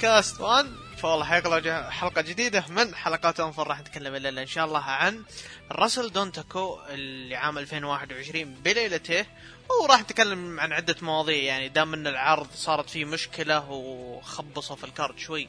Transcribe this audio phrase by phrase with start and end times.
[0.00, 0.76] سماك لبودكاست وان.
[0.96, 3.68] فوالله حلقة حلقة جديدة من حلقات أنفر.
[3.68, 5.24] راح نتكلم الليلة إن شاء الله عن
[5.72, 9.26] Wrestling Dontaku اللي عام 2021 بليلته.
[9.82, 11.42] وراح نتكلم عن عدة مواضيع.
[11.42, 15.48] يعني دام إن العرض صارت فيه مشكلة وخبصوا في ال card شوي.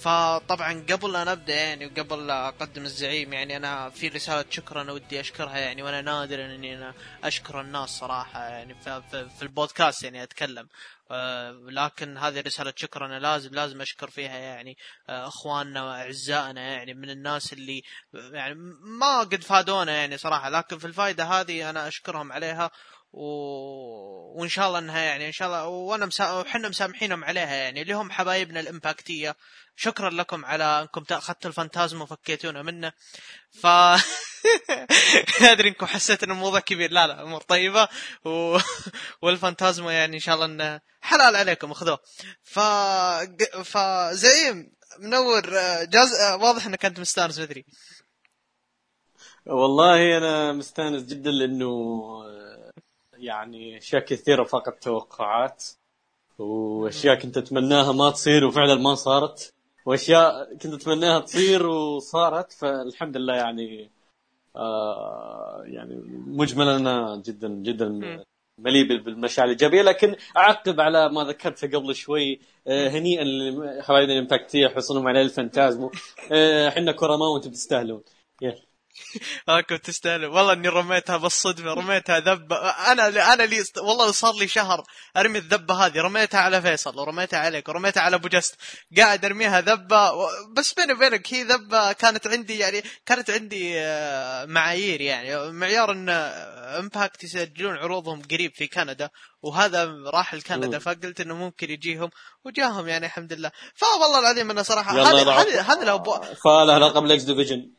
[0.00, 4.92] فطبعا قبل لا نبدأ يعني وقبل لا أقدم الزعيم يعني أنا في رسالة شكر أنا
[4.92, 9.02] ودي أشكرها يعني وأنا نادر إني أنا أشكر الناس صراحة يعني في,
[9.38, 10.68] في البودكاست يعني أتكلم.
[11.10, 14.76] آه لكن هذه رسالة شكر أنا لازم لازم أشكر فيها يعني
[15.08, 18.54] آه إخواننا وأعزائنا يعني من الناس اللي يعني
[18.98, 20.50] ما قد فادونا يعني صراحة.
[20.50, 22.70] لكن في الفائدة هذه أنا أشكرهم عليها
[23.12, 23.24] و...
[24.36, 26.32] وإن شاء الله إنها يعني إن شاء الله وأنا مسا...
[26.32, 29.34] وحنا مسامحينهم عليها يعني اللي هم حبايبنا الإمباكتية.
[29.76, 32.92] شكرا لكم على أنكم أخذتوا الفانتازم وفكيتونا منه.
[33.50, 33.66] ف
[35.52, 36.92] أدري أنكم حسيت ان الموضوع كبير.
[36.92, 37.88] لا لا أمور طيبة.
[38.24, 38.58] و...
[39.22, 41.70] والفانتازما يعني إن شاء الله إنه حلال عليكم.
[41.70, 41.98] اخذوه
[42.42, 42.60] ف
[43.64, 45.42] فزعيم منور.
[45.84, 47.64] جاز واضح إنك أنت مستأنس مدري
[49.46, 51.70] والله أنا مستأنس جدا لأنه
[53.12, 55.64] يعني أشياء كثيرة فقط توقعات.
[56.38, 59.55] وأشياء كنت أتمناها ما تصير وفعلا ما صارت.
[59.86, 63.90] وأشياء كنت أتمناها تصير وصارت فالحمد لله يعني
[64.56, 67.88] آه يعني مجملا أنا جدا جدا
[68.58, 69.82] مليء بالمشاعر الإيجابية.
[69.82, 75.90] لكن أعقب على ما ذكرته قبل شوي آه هنيئا لحبايبنا الامباكتيه حصولهم على الفانتازمو.
[76.68, 78.02] إحنا آه كرماء وأنتم تستاهلون
[78.42, 78.65] يلا.
[79.48, 82.56] هاكم تستاهلوا والله إني رميتها بالصدفه رميتها ذبة.
[82.56, 84.84] أنا أنا لي والله صار لي شهر
[85.16, 86.00] أرمي الذبة هذه.
[86.00, 88.56] رميتها على فيصل ورميتها عليك ورميتها على أبو جست.
[88.96, 90.12] قاعد أرميها ذبة
[90.56, 95.52] بس بيني وبينك هي ذبة كانت عندي يعني كانت عندي آه، معايير يعني.
[95.52, 96.08] معيار إن
[96.78, 99.10] Impact يسجلون عروضهم قريب في كندا
[99.42, 102.10] وهذا راح لكندا فقلت إنه ممكن يجيهم
[102.44, 103.50] وجاهم يعني الحمد لله.
[103.74, 106.02] فوالله العظيم أنا صراحة هذه هذه هذه
[106.44, 107.75] فله رقم ال X Division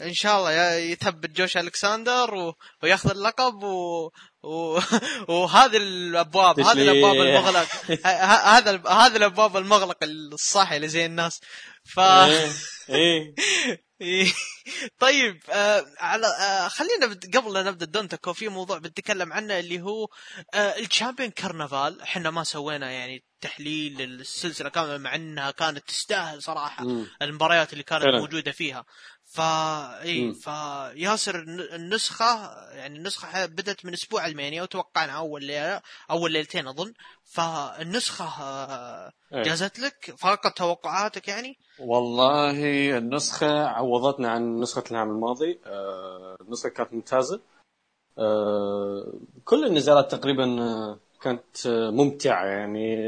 [0.00, 2.54] إن شاء الله يثبت جوش الكساندر و...
[2.82, 4.10] وياخذ اللقب و...
[4.42, 4.80] و...
[5.28, 7.68] وهذه الأبواب هذه الأبواب المغلق
[8.46, 11.40] هذا هذا الأبواب المغلق الصاحي اللي زي الناس
[11.84, 12.50] ف إيه,
[12.88, 13.34] إيه.
[14.00, 14.32] إيه.
[14.98, 20.08] طيب آه على آه خلينا قبل لا نبدأ دونتكو في موضوع بنتكلم عنه اللي هو
[20.54, 26.86] آه الشامبيون كرنفال إحنا ما سوينا يعني تحليل للسلسله كاملة مع إنها كانت تستاهل صراحة.
[27.22, 28.18] المباريات اللي كانت فعلا.
[28.18, 28.84] موجودة فيها
[29.34, 35.80] فا إي فياسر النسخة يعني النسخة بدأت من أسبوع المانيا وتوقعنا أول ليلة
[36.10, 36.92] أول ليلتين أظن.
[37.24, 39.12] فالنسخة آه،.
[39.32, 42.58] جازت لك فاقت توقعاتك يعني؟ والله
[42.98, 47.40] النسخة عوضتنا عن نسخة العام الماضي آه، النسخة كانت ممتازة.
[48.18, 49.12] آه،
[49.44, 50.46] كل النزالات تقريبا
[51.22, 52.98] كانت ممتعة يعني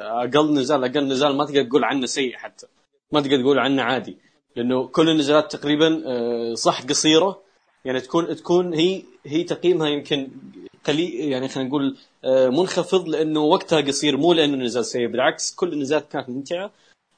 [0.00, 2.66] أقل نزال أقل نزال ما تقدر تقول عنه سيء حتى.
[3.12, 4.31] ما تقدر تقول عنه عادي.
[4.56, 7.40] لأنه كل النزالات تقريبا آه، صح قصيرة.
[7.84, 10.28] يعني تكون تكون هي هي تقييمها يمكن
[10.84, 15.06] قليل يعني خلينا نقول آه، منخفض لأنه وقتها قصير مو لأنه النزال سيء.
[15.06, 16.70] بالعكس كل النزالات كانت ممتعة.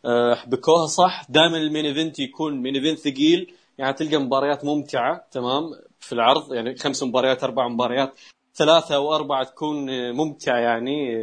[0.05, 1.27] آه، حبكوها صح.
[1.29, 3.55] دائما ال main event يكون main event ثقيل.
[3.79, 5.71] يعني تلقى مباريات ممتعة تمام
[6.01, 6.53] في العرض.
[6.53, 8.15] يعني خمس مباريات أربع مباريات
[8.55, 11.17] ثلاثة أو أربعة تكون ممتعة يعني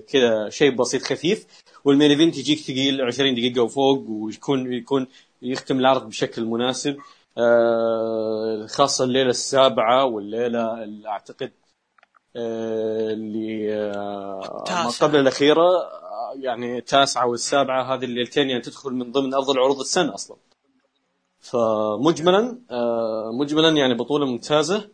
[0.00, 1.46] كذا شيء بسيط خفيف.
[1.84, 5.06] والمين إيفنت يجيك ثقيل 20 دقيقة وفوق ويكون يكون
[5.42, 6.96] يختم العرض بشكل مناسب.
[7.38, 11.52] آه، خاصة الليلة السابعة والليلة اللي أعتقد
[12.36, 15.90] آه، اللي آه، ما قبل الأخيرة
[16.34, 20.36] يعني التاسعة والسابعة هذه الليلتين يعني تدخل من ضمن أفضل عروض السنة أصلا.
[21.40, 22.58] فمجملا
[23.32, 24.88] مجملا يعني بطولة ممتازة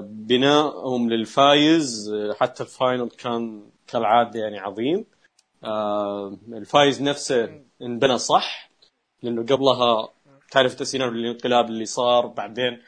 [0.00, 5.04] بنائهم للفايز حتى ال final كان كالعادة يعني عظيم.
[6.52, 8.67] الفايز نفسه انبنى صح.
[9.22, 10.08] لأنه قبلها
[10.50, 12.82] تعرف سيناريو الانقلاب اللي صار بعدين.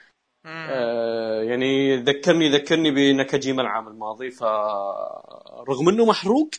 [0.47, 6.51] آه يعني ذكرني ذكرني بنكاجيما العام الماضي فرغم إنه محروق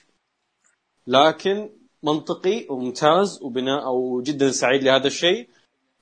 [1.08, 1.70] لكن
[2.04, 5.50] منطقي وممتاز وبناء وجدا سعيد لهذا الشيء.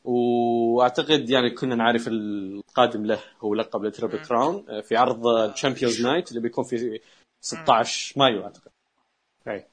[0.03, 6.29] وأعتقد يعني كنا نعرف القادم له هو لقب ال Triple Crown في عرض Champions Night
[6.29, 6.99] اللي بيكون في
[7.41, 8.71] 16 مايو أعتقد.
[9.47, 9.67] اي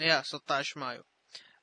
[0.00, 1.02] يا 16 مايو.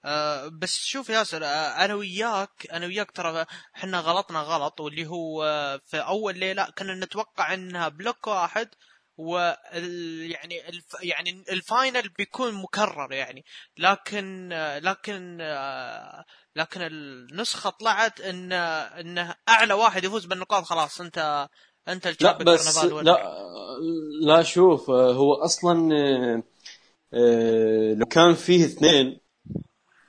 [0.06, 3.46] آه بس شوف ياسر آه أنا وياك أنا وياك ترى
[3.76, 8.68] إحنا غلطنا غلط واللي هو آه في أول ليلة كنا نتوقع إنها block واحد
[9.18, 9.38] و
[10.32, 13.46] يعني الف يعني ال final بيكون مكرر يعني.
[13.78, 14.50] لكن
[14.84, 21.02] لكن آه لكن النسخة طلعت إن انه أعلى واحد يفوز بالنقاط خلاص.
[21.02, 21.50] أنت
[21.88, 23.38] أنت لا بس لا
[24.22, 26.44] لا شوف هو أصلا
[27.94, 29.23] لو كان فيه اثنين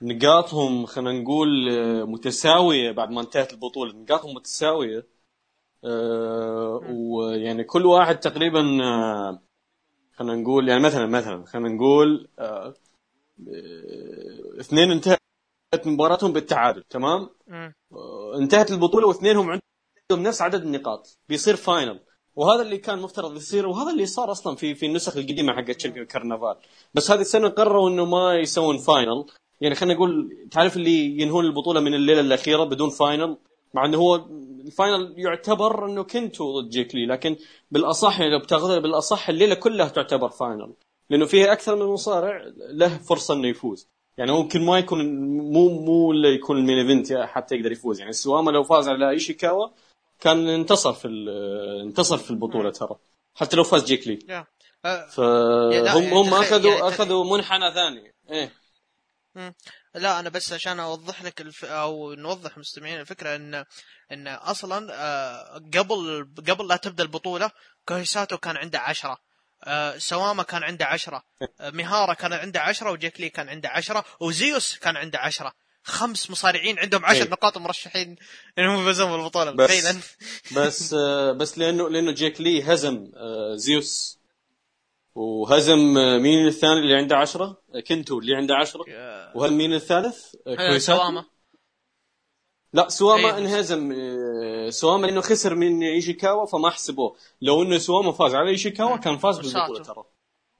[0.04, 3.92] نقاطهم خلينا نقول آه، متساوية بعد ما انتهت البطولة.
[3.92, 5.06] نقاطهم متساوية
[5.84, 9.42] آه، ويعني كل واحد تقريبا آه،
[10.12, 12.28] خلينا نقول يعني مثلا مثلا خلينا نقول
[14.60, 15.20] اثنين انتهت
[15.86, 17.30] مباراتهم بالتعادل تمام؟
[18.40, 22.00] انتهت البطولة واثنينهم عندهم نفس عدد النقاط بيصير final.
[22.36, 25.98] وهذا اللي كان مفترض يصير وهذا اللي صار أصلا في في النسخ القديمة حقت شركه
[25.98, 26.56] الكرنفال
[26.94, 29.26] بس هذه السنة قرروا إنه ما يسوون final.
[29.60, 33.36] يعني خلينا نقول تعرف اللي ينهون البطولة من الليلة الأخيرة بدون final
[33.74, 34.14] مع إنه هو
[34.66, 37.36] ال final يعتبر إنه كنتو ضد جيك لي لكن
[37.70, 40.72] بالأصح يعني لو بتاخذها بالأصح الليلة كلها تعتبر final
[41.10, 43.88] لأنه فيها أكثر من مصارع له فرصة إنه يفوز.
[44.18, 48.00] يعني ممكن ما يكون مو مو اللي يكون ال main event حتى يقدر يفوز.
[48.00, 49.68] يعني سواما لو فاز على إيشيكاوا
[50.20, 51.08] كان انتصر في
[51.84, 52.96] انتصر في البطولة ترى.
[53.34, 54.18] حتى لو فاز جيك لي.
[54.84, 58.12] فهم يعني هم تخيل- أخذوا يعني أخذوا منحنى ثاني.
[58.30, 58.52] إيه.
[59.34, 59.54] مم.
[59.94, 61.64] لا أنا بس عشان أوضح لك الف...
[61.64, 63.64] أو نوضح مستمعين الفكرة إن
[64.12, 67.50] إن أصلا آه، قبل قبل لا تبدأ البطولة
[67.88, 69.18] كوهيساتو كان عنده عشرة.
[69.64, 71.22] آه، سواما كان عنده عشرة.
[71.60, 75.52] آه، ميهارا كان عنده عشرة وجيك لي كان عنده عشرة وزيوس كان عنده عشرة.
[75.86, 77.30] خمس مصارعين عندهم عشر إيه.
[77.30, 78.16] نقاط مرشحين
[78.58, 79.50] إنهم يفوزون بالبطولة.
[79.50, 79.70] بس-
[80.56, 80.94] بس
[81.36, 83.10] بس لأنه لأنه جيك لي هزم
[83.54, 84.18] زيوس.
[85.14, 87.56] وهزم مين الثاني اللي عنده عشرة؟
[87.88, 88.84] كنتو اللي عنده عشرة.
[89.34, 90.34] وهل مين الثالث؟
[90.78, 91.24] سواما
[92.72, 93.38] لا سواما إيه.
[93.38, 93.94] انهزم.
[94.70, 97.16] سواما إنه خسر من إيشيكاوا فما حسبوه.
[97.42, 99.82] لو إنه سواما فاز على إيشيكاوا كان فاز بالبطولة.
[99.84, 100.04] ترى.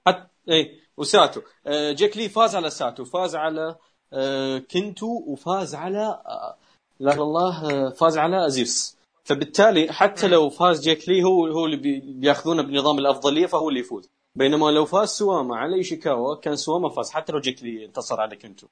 [0.07, 1.41] حتى اي وساتو.
[1.67, 3.05] آه، جيك لي فاز على ساتو.
[3.05, 3.77] فاز على
[4.13, 6.57] آه، كنتو وفاز على آه،
[7.01, 12.01] لا الله فاز على زيوس فبالتالي حتى لو فاز جيك لي هو هو اللي بي-
[12.01, 14.09] بياخذونه بنظام الأفضلية فهو اللي يفوز.
[14.37, 17.11] بينما لو فاز سواما على إيشيكاوا كان سواما فاز.
[17.11, 18.69] حتى لو جيك لي انتصر على كنتو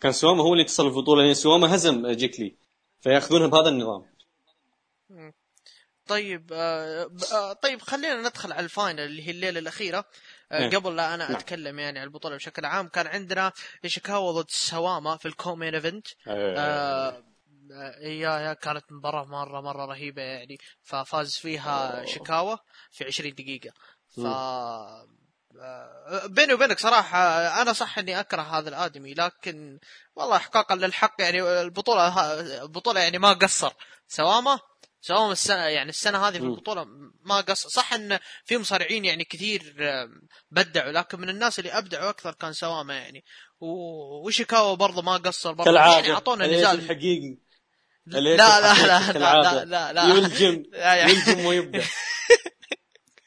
[0.00, 2.56] كان سواما هو اللي انتصر في البطولة لأن سواما هزم جيك لي
[3.00, 4.14] فيأخذونها بهذا النظام.
[6.06, 10.04] طيب آه آه طيب خلينا ندخل على ال final اللي هي الليلة الأخيرة.
[10.52, 10.76] آه إيه.
[10.76, 11.36] قبل لا أنا نعم.
[11.36, 13.52] أتكلم يعني عن البطولة بشكل عام كان عندنا
[13.84, 16.06] إيشيكاوا ضد سواما في ال co-main event.
[16.28, 17.24] آه
[17.72, 20.58] آه، يا يا كانت مباراة مرة مرة رهيبة يعني.
[20.82, 22.56] ففاز فيها شيكاوا
[22.90, 23.70] في 20 دقيقة.
[24.16, 24.20] ف.
[25.60, 27.18] آه، بيني وبينك صراحة
[27.62, 29.78] أنا صح إني أكره هذا الآدمي لكن
[30.16, 33.72] والله إحقاقا للحق يعني البطولة البطولة يعني ما قصر.
[34.08, 34.58] سواما
[35.00, 36.44] سواما السنة يعني السنة هذه في.
[36.44, 36.86] البطولة
[37.24, 37.68] ما قصر.
[37.68, 39.74] صح إن في مصارعين يعني كثير
[40.50, 43.24] بدعوا لكن من الناس اللي أبدعوا أكثر كان سواما يعني.
[44.24, 45.94] وشيكاوا برضه ما قصر برضه كالعادة.
[45.96, 47.38] يعني أعطونا نزال الحقيقي.
[48.06, 49.64] لا لا لا لا لا كالعادة.
[49.64, 51.38] لا لا يلجم لا يلجم
[51.74, 51.82] آه،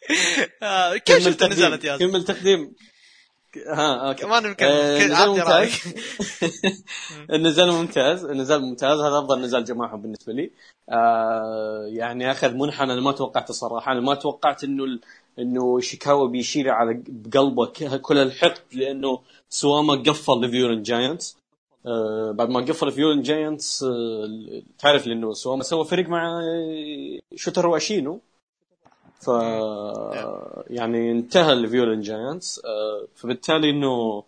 [1.05, 1.79] كيف كمل شفت تقديم.
[1.83, 2.73] يا كمل تقديم.
[3.67, 4.25] ها أوكي.
[4.25, 5.69] ما نمكن آه، نزال ممتاز.
[7.33, 8.25] النزال ممتاز.
[8.25, 8.99] النزال ممتاز.
[8.99, 10.51] هذا أفضل نزال جماعة بالنسبة لي.
[10.89, 13.91] آه يعني اخذ منحنى أنا ما توقعته صراحة.
[13.91, 15.01] أنا ما توقعت إنه ال...
[15.39, 17.65] إنه شيكاوا بيشيل على بقلبه
[17.97, 21.37] كل الحقد لأنه سواما قفل ل Violent Giants
[21.85, 27.67] آه بعد ما قفل Violent Giants آه تعرف لأنه سواما سوى فريق مع آه، شوتر
[27.67, 28.21] وأشينو.
[29.19, 29.27] ف
[30.69, 34.23] يعني انتهى ال Violent Giants آه فبالتالي إنه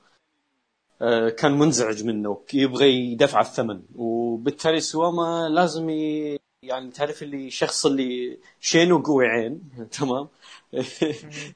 [1.01, 2.41] آه، كان منزعج منه.
[2.53, 3.81] يبغى يدفع الثمن.
[3.95, 6.39] وبالتالي سواما لازم ي...
[6.63, 9.61] يعني تعرف اللي الشخص اللي شينه قوي عين.
[9.99, 10.27] تمام؟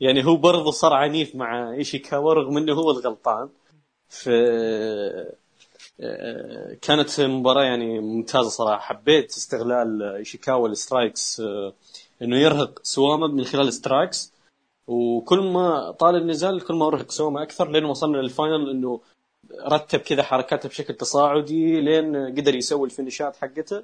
[0.01, 3.49] يعني هو برضه صار عنيف مع إيشيكاوا رغم إنه هو الغلطان.
[4.09, 4.29] ف
[6.01, 8.79] آه، كانت مباراة يعني ممتازة صراحة.
[8.79, 11.41] حبيت استغلال إيشيكاوا ال strikes
[12.23, 14.33] إنه يرهق سواما من خلال ال strikes
[14.87, 19.01] وكل ما طال النزال كل ما أرهق سواما أكثر لين وصلنا لل final إنه
[19.67, 23.83] رتب كذا حركاته بشكل تصاعدي لين قدر يسوي ال finish ات حقته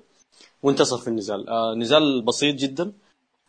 [0.63, 1.49] وانتصر في النزال.
[1.49, 2.91] آه نزال بسيط جدا.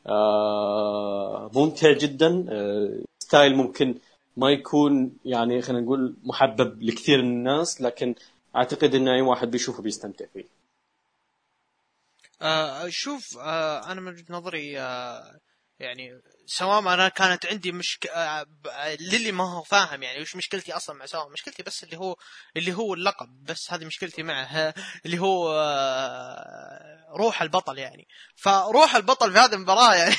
[0.06, 2.46] آه ممتع جدا.
[2.48, 3.94] آه style ممكن
[4.36, 8.14] ما يكون يعني خلينا نقول محبب لكثير من الناس لكن
[8.56, 10.59] أعتقد ان أي واحد بيشوفه بيستمتع فيه.
[12.42, 15.40] آه شوف آه أنا من وجهة نظري آه
[15.78, 18.46] يعني سواء أنا كانت عندي مشك آه
[19.00, 22.16] للي ما هو فاهم يعني وش مشكلتي أصلا مع سواء مشكلتي بس اللي هو
[22.56, 24.74] اللي هو اللقب بس هذه مشكلتي معه
[25.06, 28.08] اللي هو آه روح البطل يعني.
[28.36, 30.14] فروح البطل في هذه المباراة يعني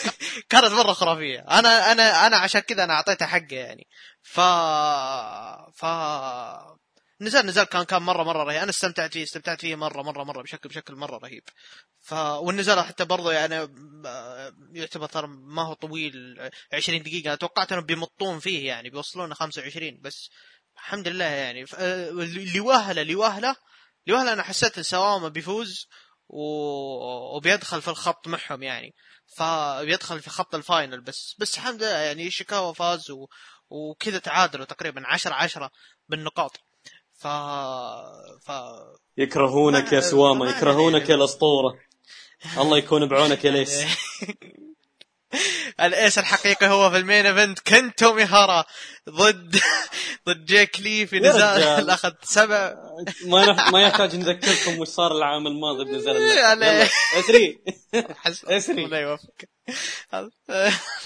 [0.50, 1.40] كانت مرة خرافية.
[1.40, 3.86] أنا أنا أنا عشان كذا أنا أعطيته حقه يعني.
[4.22, 4.40] ف
[5.76, 5.84] ف
[7.20, 8.62] نزال نزال كان كان مره مرة رهيب.
[8.62, 11.42] أنا استمتعت فيه استمتعت فيه مره مره مرة بشكل بشكل مرة رهيب.
[12.00, 13.56] ف والنزال حتى برضه يعني
[14.06, 16.14] آه، يعتبر ترى ما هو طويل
[16.72, 17.26] 20 دقيقة.
[17.28, 20.30] أنا توقعت إنهم بيمطون فيه يعني بيوصلون 25 بس
[20.76, 21.66] الحمد لله يعني.
[21.66, 23.56] ف- آه، اللي واهله اللي واهله
[24.06, 25.86] اللي واهله أنا حسيت إن سواما بيفوز
[26.28, 26.42] و...
[27.36, 28.94] وبيدخل في الخط معهم يعني.
[29.36, 31.34] فبيدخل في خط ال final بس.
[31.38, 33.26] بس الحمد لله يعني شيكاوا فاز و...
[33.70, 35.70] وكذا تعادلوا تقريبا 10 10
[36.08, 36.60] بالنقاط.
[37.20, 37.26] ف
[38.46, 38.50] ف
[39.16, 40.00] يكرهونك يا
[40.34, 41.74] ما- يكرهونك يا الأسطورة.
[42.58, 43.80] الله يكون بعونك يا ال ace.
[45.80, 48.64] ال ace الحقيقي هو في ال main event كنتو ميهارا.
[49.10, 49.56] ضد
[50.28, 51.90] ضد جيك لي في نزال.
[51.90, 52.74] اخذ سبع.
[53.26, 53.70] ما نح...
[53.70, 55.90] ما يحتاج نذكركم وش صار العام الماضي.
[55.90, 56.82] يلا
[57.18, 57.60] اسري
[58.46, 58.84] اسري.
[58.84, 59.48] الله يوفقك.
[60.14, 60.30] الله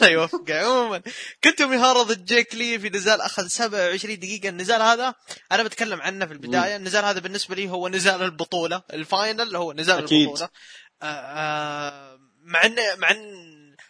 [0.03, 1.03] يوفقك عموما
[1.45, 4.49] كنتو ميهارا ضد جيك لي في نزال أخذ 27 دقيقة.
[4.49, 5.15] النزال هذا
[5.53, 6.77] أنا بتكلم عنه في البداية.
[6.77, 8.83] النزال هذا بالنسبة لي هو نزال البطولة.
[8.93, 10.29] ال final هو نزال أكيد.
[10.29, 10.49] البطولة.
[11.03, 13.44] آه، آه، مع ان مع ان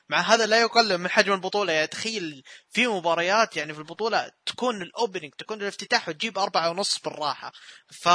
[0.08, 1.72] مع هذا لا يقلل من حجم البطولة.
[1.72, 6.98] يعني تخيل في مباريات يعني في البطولة تكون ال opening تكون الافتتاح وتجيب أربعة ونص
[6.98, 7.52] بالراحة.
[7.88, 8.08] ف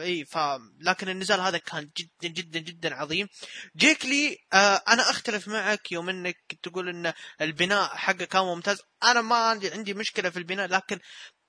[0.00, 0.38] اي ف
[0.80, 3.28] لكن النزال هذا كان جدا جدا جدا عظيم.
[3.76, 8.78] جيك لي آه أنا أختلف معك يوم إنك تقول إن البناء حقه كان ممتاز.
[9.04, 10.98] أنا ما عندي عندي مشكلة في البناء لكن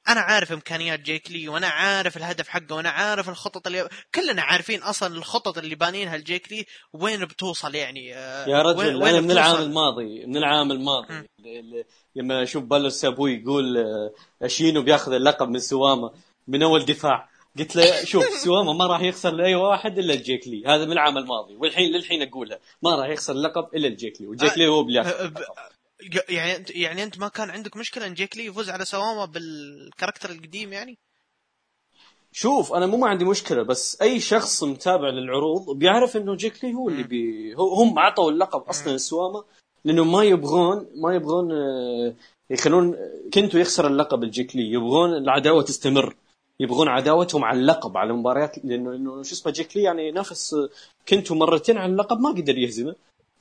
[0.09, 4.81] أنا عارف إمكانيات جيك لي وأنا عارف الهدف حقه وأنا عارف الخطط اللي كلنا عارفين
[4.83, 9.21] أصلا الخطط اللي بانينها لجيك لي وين بتوصل يعني؟ آه، يا وين- رجل وين أنا
[9.21, 9.61] من العام.
[9.61, 11.27] الماضي من العام الماضي.
[12.15, 16.11] لما أشوف بالو سابوي يقول آه، شينو بياخذ اللقب من سواما
[16.47, 17.29] من أول دفاع.
[17.59, 20.63] قلت له شوف سواما ما راح يخسر لأي واحد إلا الجيك لي.
[20.67, 24.57] هذا من العام الماضي والحين للحين اقولها ما راح يخسر اللقب إلا الجيك لي وجيك
[24.57, 25.37] لي هو اللي ياخذ آه، ب-
[26.29, 30.29] يعني يعني أنت ما كان عندك مشكلة إن جيك لي يفوز على سواما بال character
[30.29, 30.97] القديم يعني؟
[32.31, 36.73] شوف أنا مو ما عندي مشكلة بس أي شخص متابع للعروض بيعرف إنه جيك لي
[36.73, 39.43] هو اللي بي هو هم عطوا اللقب أصلا لسواما
[39.85, 42.13] لأنه ما يبغون ما يبغون آه،
[42.49, 42.95] يخلون
[43.33, 46.15] كنتو يخسر اللقب الجيك لي يبغون العداوة تستمر
[46.59, 50.55] يبغون عداوتهم على اللقب على مباريات لأنه شو اسمه جيك لي يعني نافس
[51.07, 52.95] كنتو مرتين على اللقب ما قدر يهزمه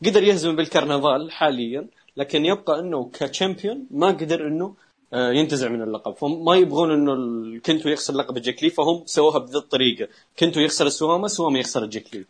[0.06, 1.88] قدر يهزمه بالكرنفال حاليا.
[2.16, 4.74] لكن يبقى إنه ك champion ما قدر إنه
[5.12, 6.14] آه، ينتزع من اللقب.
[6.14, 7.14] فما يبغون إنه
[7.60, 10.08] كنتو يخسر لقب الجيك لي فهم سووها بذي الطريقة.
[10.38, 12.24] كنتو يخسر السوامه سوامه يخسر الجيك لي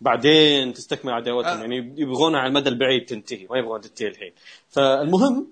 [0.00, 1.58] بعدين تستكمل عداوتهم.
[1.58, 1.60] آه.
[1.60, 4.32] يعني يبغونها على المدى البعيد تنتهي ما يبغون تنتهي الحين.
[4.68, 5.46] فالمهم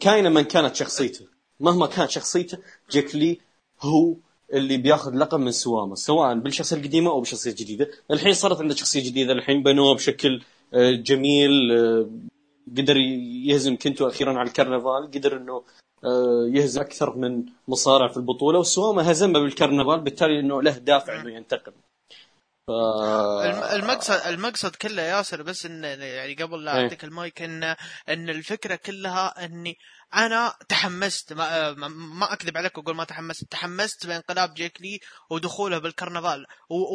[0.00, 1.24] كائنا من كانت شخصيته.
[1.60, 2.58] مهما كانت شخصيته
[2.90, 3.38] جيك لي
[3.80, 4.14] هو
[4.52, 7.90] اللي بياخذ لقب من سوامه سواء بالشخصية القديمة أو بالشخصية الجديدة.
[8.10, 10.42] الحين صارت عنده شخصية جديدة الحين بنوه بشكل
[10.74, 11.50] آه، جميل
[12.76, 15.62] قدر يهزم كنتو أخيرا على الكرنفال قدر إنه
[16.04, 21.30] آه، يهزم أكثر من مصارع في البطولة وسوامه هزمه بالكرنفال بالتالي إنه له دافع إنه
[21.30, 21.72] ينتقم.
[22.68, 23.72] ف...
[23.72, 26.82] المقصد المقصد كله ياسر بس إن يعني قبل لا إيه.
[26.84, 27.62] أعطيك المايك ان
[28.08, 29.76] إن الفكرة كلها إني
[30.14, 34.98] أنا تحمست ما, ما- أكذب عليك وأقول ما تحمست تحمست بانقلاب جيك لي
[35.30, 36.46] ودخوله بالكرنفال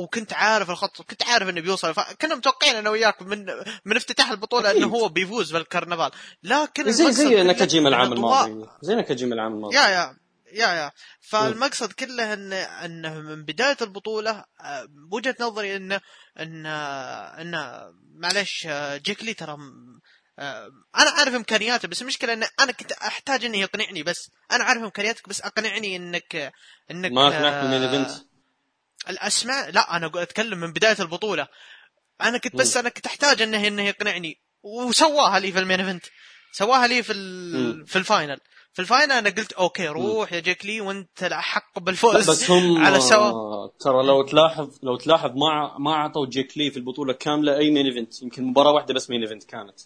[0.03, 3.45] وكنت عارف الخط كنت عارف إنه بيوصل كنا متوقعين أنا وياك من
[3.85, 4.81] من افتتاح البطولة أكيد.
[4.83, 6.11] انه هو بيفوز بالكرنفال
[6.43, 10.17] لكن زي زي نكاجيما العام الماضي زي نكاجيما العام الماضي يا يا
[10.53, 10.91] يا يا.
[11.21, 16.01] فالمقصد كله إن إنه من بداية البطولة آه، وجهه نظري انه
[16.39, 17.81] إن إن
[18.15, 19.57] معلش آه، جيك لي ترى
[20.39, 24.31] آه، أنا عارف إمكانياته بس المشكلة إن أنا كنت أحتاج إنه يقنعني بس.
[24.51, 26.53] أنا عارف إمكانياتك بس أقنعني إنك
[26.91, 28.11] إنك ما أقنعك آه، event
[29.09, 31.47] الأسماء؟ لا أنا أتكلم من بداية البطولة.
[32.21, 34.39] أنا كنت بس أنا كنت أحتاج إنه إنه يقنعني.
[34.63, 36.05] وسواها لي في ال main event.
[36.51, 37.13] سواها لي في.
[37.85, 38.39] في ال final.
[38.73, 42.51] في ال final أنا قلت أوكي روح يا جيك لي وأنت احق لا، بالفوز بس
[42.51, 43.67] هم على سوا.
[43.67, 47.85] ترى لو تلاحظ لو تلاحظ ما ما اعطوا جيك لي في البطولة كاملة أي main
[47.85, 49.79] event يمكن مباراة واحدة بس main event كانت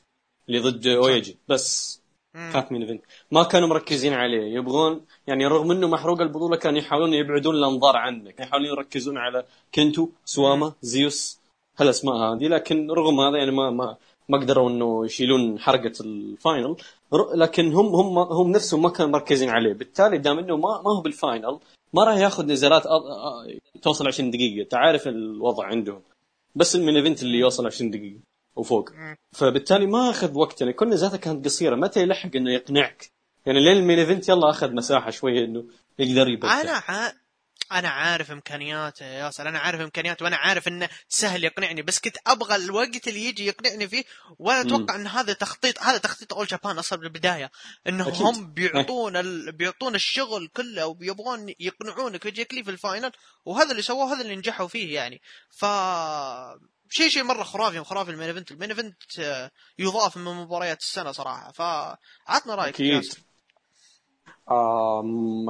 [0.49, 2.01] اللي ضد اويجي بس.
[2.33, 4.55] كانت main event ما كانوا مركزين عليه.
[4.55, 8.31] يبغون يعني رغم إنه محروق البطولة كانوا يحاولون يبعدون الأنظار عنه.
[8.31, 11.39] كانوا يحاولون يركزون على كنتو سواما زيوس.
[11.79, 13.97] هالاسماء هذه؟ لكن رغم هذا يعني ما ما
[14.29, 16.75] ما قدروا إنه يشيلون حرقة ال final.
[17.35, 19.73] لكن هم هم هم نفسهم ما كانوا مركزين عليه.
[19.73, 21.59] بالتالي دام إنه ما ما هو بال final
[21.93, 24.63] ما راح ياخذ نزالات أ- أ- توصل 20 دقيقة.
[24.63, 26.01] أنت عارف الوضع عندهم.
[26.55, 28.19] بس ال main event اللي يوصل 20 دقيقة
[28.55, 28.89] وفوق.
[29.35, 30.61] فبالتالي ما أخذ وقت.
[30.61, 31.75] يعني كل نزالاته كانت قصيرة.
[31.75, 33.09] متى يلحق إنه يقنعك؟
[33.45, 35.63] يعني لين ال main event يلا أخذ مساحة شوية إنه
[35.99, 37.11] يقدر يبدع أنا ع...
[37.71, 42.17] أنا عارف إمكانياته يا ياسر أنا عارف إمكانياته وأنا عارف إنه سهل يقنعني بس كنت
[42.27, 44.03] أبغى الوقت اللي يجي يقنعني فيه
[44.39, 47.51] وأنا أتوقع إن هذا تخطيط هذا تخطيط All Japan أصلا بالبداية
[47.87, 48.21] انه أكيد.
[48.21, 49.51] هم بيعطون ال...
[49.51, 53.11] بيعطون الشغل كله وبيبغون يقنعونك ويجيك لي في ال final
[53.45, 55.21] وهذا اللي سووه هذا اللي نجحوا فيه يعني.
[55.49, 55.65] ف
[56.89, 58.51] شيء شيء مرة خرافي خرافي ال main event.
[58.51, 58.95] ال main event
[59.79, 61.51] يضاف من مباريات السنة صراحة.
[61.51, 63.03] فعطنا رأيك أكيد.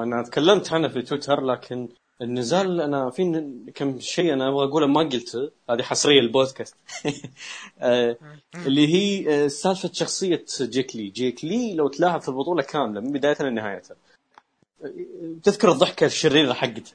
[0.04, 1.90] أنا تكلمت عنه في تويتر لكن
[2.22, 3.44] النزال أنا في
[3.76, 5.52] كم شيء أنا أبغى أقوله ما قلته.
[5.70, 6.76] هذه حصرية البودكاست.
[7.80, 8.18] آه،
[8.56, 11.08] اللي هي آه، سالفة شخصية جيك لي.
[11.10, 13.96] جيك لي لو تلاحظ في البطولة كاملة من بدايتها لنهايتها
[14.84, 14.94] آه،
[15.44, 16.92] تذكر الضحكة الشريرة حقته.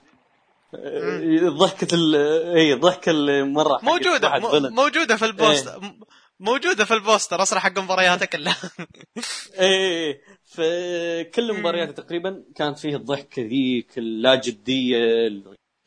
[1.48, 2.14] ضحكة ال
[2.56, 4.28] اي الضحكه اللي مره موجودة.
[4.70, 6.00] موجودة في ال post م-
[6.40, 7.42] موجودة في ال poster.
[7.42, 8.56] أصلا حق مبارياته كلها
[9.60, 10.20] إيه.
[10.52, 14.98] في كل مبارياته تقريبا كانت فيه الضحكه ذيك اللا جديه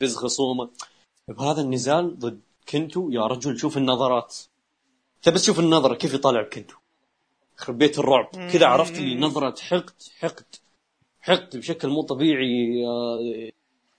[0.03, 0.69] رزق خصومه.
[1.27, 4.35] بهذا النزال ضد كنتو يا رجل شوف النظرات.
[5.21, 6.75] تبى تشوف النظرة كيف يطالع بكنتو
[7.57, 10.45] يخرب بيت الرعب كذا عرفت لي نظرة حقد حقد
[11.21, 12.83] حقد بشكل مو طبيعي.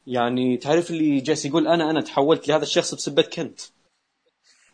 [0.07, 3.61] يعني تعرف اللي جالس يقول أنا أنا تحولت لهذا الشخص بسبة كنت.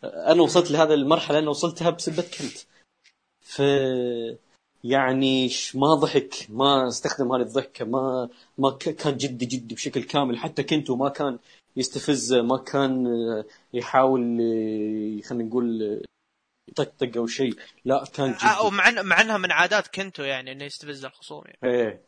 [0.03, 2.57] أنا وصلت لهذا المرحلة أنا وصلتها بسبة كنت.
[3.41, 3.61] ف
[4.83, 10.37] يعني ما ضحك ما استخدم هذه الضحكة ما ما كان جدي جدي بشكل كامل.
[10.37, 11.39] حتى كنتو ما كان
[11.77, 13.05] يستفز ما كان
[13.73, 14.21] يحاول
[15.25, 16.01] خلينا نقول
[16.69, 17.55] يطقطق أو شيء.
[17.85, 18.69] لا كان آه، جدي.
[18.69, 21.75] إن- مع إنها من عادات كنتو يعني إنه يستفز الخصوم يعني.
[21.75, 22.01] إيه.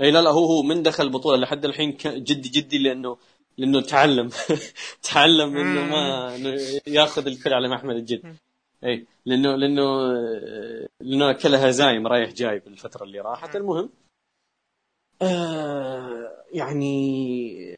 [0.00, 3.16] اي لا لا هو هو من دخل البطولة لحد الحين جدي جدي لأنه
[3.58, 4.30] لأنه تعلم.
[5.12, 6.36] تعلم إنه ما
[6.86, 8.36] ياخذ الكل على محمل الجد
[8.84, 10.12] إي لأنه لأنه
[11.00, 13.56] لأنه كلها زايم رايح جاي بالفترة اللي راحت.
[13.56, 13.90] المهم
[15.22, 17.76] آه يعني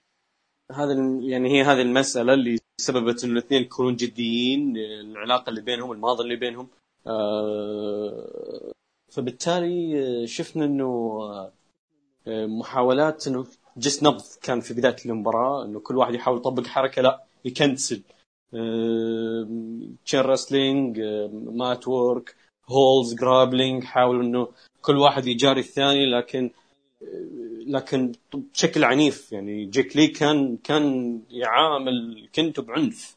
[0.72, 6.22] هذا يعني هي هذه المسألة اللي سببت إنه الاثنين يكونون جديين العلاقة اللي بينهم الماضي
[6.22, 6.68] اللي بينهم.
[7.06, 8.72] آه
[9.12, 11.20] فبالتالي آه، شفنا إنه
[12.26, 13.46] آه، محاولات إنه
[13.76, 18.02] جس نبض كان في بداية المباراة إنه كل واحد يحاول يطبق حركة لا يكنسل.
[20.04, 21.00] chain wrestling
[21.32, 22.34] mat work
[22.68, 24.48] holds grappling حاولوا إنه
[24.82, 26.50] كل واحد يجاري الثاني لكن
[27.66, 33.16] لكن بشكل عنيف يعني جيك لي كان كان يعامل كنتو بعنف.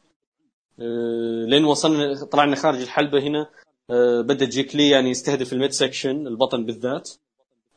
[0.80, 3.46] آه، لين وصلنا طلعنا خارج الحلبة هنا
[3.90, 7.10] آه، بدأ جيك لي يعني يستهدف ال mid section البطن بالذات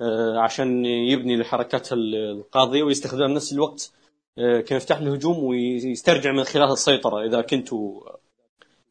[0.02, 3.92] آه، عشان يبني الحركات ال- القاضية ويستخدمها بنفس الوقت.
[4.38, 7.26] كان يفتح له هجوم ويسترجع من خلالها السيطرة.
[7.26, 8.10] إذا كنتوا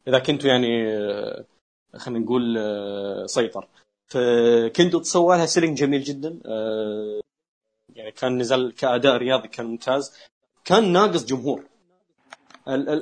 [0.07, 1.45] إذا كنتوا يعني آه،
[1.95, 3.67] خلينا نقول آه، سيطر.
[4.07, 6.39] فكنتوا تسوى لها سيلينج جميل جدا.
[6.45, 7.21] آه،
[7.95, 10.13] يعني كان نزل كأداء رياضي كان ممتاز.
[10.65, 11.63] كان ناقص جمهور.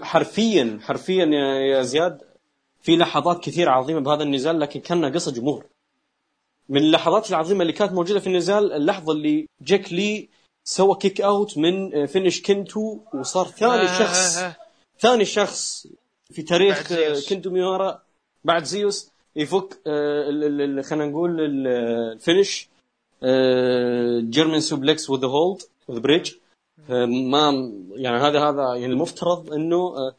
[0.02, 2.22] حرفيا حرفيا يا يا زياد
[2.82, 5.66] في لحظات كثير عظيمة بهذا النزال لكن كان ناقصها جمهور.
[6.70, 10.30] من اللحظات العظيمة اللي كانت موجودة في النزال اللحظة اللي جيك لي
[10.64, 14.56] سوى kick out من finish كنتو وصار ثاني آه، شخص آه، آه.
[15.00, 15.88] ثاني شخص
[16.32, 16.94] في تاريخ.
[17.30, 18.02] كنتو ميورا
[18.44, 21.68] بعد زيوس يفك آه، ال- ال- خلينا نقول ال-
[22.14, 22.70] ال finish
[24.30, 26.32] German suplex with hold with bridge
[27.30, 30.16] ما يعني هذا هذا يعني المفترض إنه آه،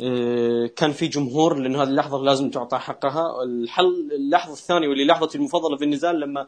[0.00, 5.38] آه، كان في جمهور لأنه هذه اللحظة لازم تعطى حقها الحل اللحظة الثانية واللي لحظتي
[5.38, 6.46] المفضلة في النزال لما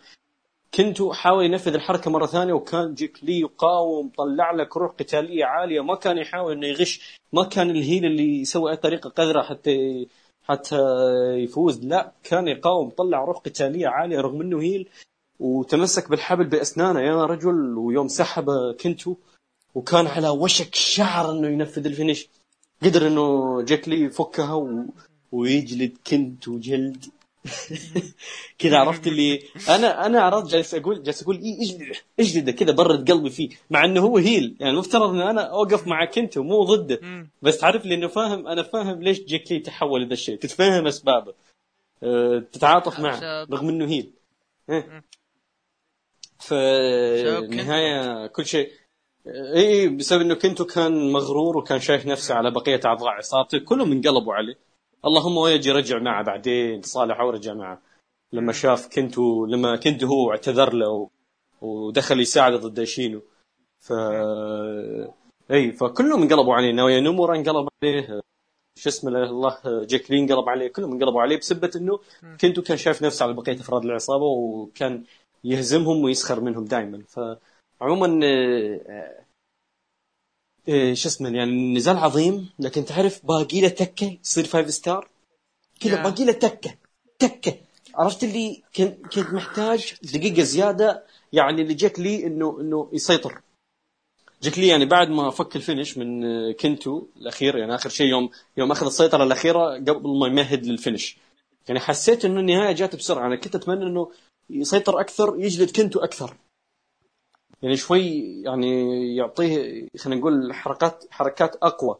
[0.74, 5.80] كنتو حاول ينفذ الحركة مرة ثانية وكان جيك لي يقاوم طلع لك روح قتالية عالية
[5.80, 10.06] ما كان يحاول إنه يغش ما كان ال heel اللي يسوي أي طريقة قذرة حتى
[10.42, 10.78] حتى
[11.36, 14.88] يفوز لا كان يقاوم طلع روح قتالية عالية رغم إنه heel
[15.40, 18.50] وتمسك بالحبل بأسنانه يا رجل ويوم سحب
[18.80, 19.14] كنتو
[19.74, 22.28] وكان على وشك شعر إنه ينفذ ال finish.
[22.82, 24.84] قدر إنه جيك لي يفكها و...
[25.32, 27.04] ويجلد كنتو جلد.
[28.58, 33.10] كذا عرفت اللي أنا أنا عرفت جالس أقول جالس أقول اي اجلده اجلده كذا برد
[33.10, 37.00] قلبي فيه مع إنه هو هيل يعني المفترض ان أنا أوقف مع كنتو مو ضده.
[37.42, 40.36] بس تعرف لي إنه فاهم أنا فاهم ليش جيك لي تحول لذا الشيء.
[40.38, 41.34] تتفهم أسبابه.
[42.02, 44.10] أه، تتعاطف معه رغم إنه هيل
[44.70, 45.02] إيه.
[46.38, 46.52] ف.
[46.52, 48.70] النهايه كل شيء.
[49.26, 53.92] اي إي، بسبب إنه كنتو كان مغرور وكان شايف نفسه على بقية أعضاء عصابته كلهم
[53.92, 54.58] انقلبوا عليه.
[55.04, 57.82] اللهم ويجي رجع معه بعدين صالح ورجع معه.
[58.32, 61.10] لما شاف كنتو لما كنتو هو اعتذر له
[61.60, 63.22] ودخل يساعده ضد شينو.
[63.80, 63.92] ف
[65.50, 66.72] إي فكلهم انقلبوا عليه.
[66.72, 68.20] ناويا نومورا انقلب عليه
[68.78, 72.00] شو اسمه له الله جيك لي انقلب عليه كلهم انقلبوا عليه بسبة إنه
[72.40, 75.04] كنتو كان شايف نفسه على بقية أفراد العصابة وكان
[75.44, 77.02] يهزمهم ويسخر منهم دائما
[77.78, 79.24] فعموما آه،
[80.68, 85.08] شو اسمه يعني نزال عظيم لكن تعرف باقي له تكه يصير five star
[85.80, 86.02] كذا يا.
[86.02, 86.74] باقي له تكه
[87.18, 87.54] تكه.
[87.94, 93.40] عرفت اللي كنت كنت محتاج دقيقة زيادة يعني اللي جاك لي إنه إنه يسيطر.
[94.42, 98.06] جاك لي يعني بعد ما فك ال finish من آه، كنتو الأخير يعني آخر شيء
[98.06, 101.16] يوم يوم أخذ السيطرة الأخيرة قبل ما يمهد لل finish.
[101.68, 104.10] يعني حسيت إنه النهاية جات بسرعة أنا كنت أتمنى إنه
[104.50, 106.36] يسيطر أكثر يجلد كنتو أكثر.
[107.62, 108.02] يعني شوي
[108.42, 111.96] يعني يعطيه خلينا نقول حركات حركات أقوى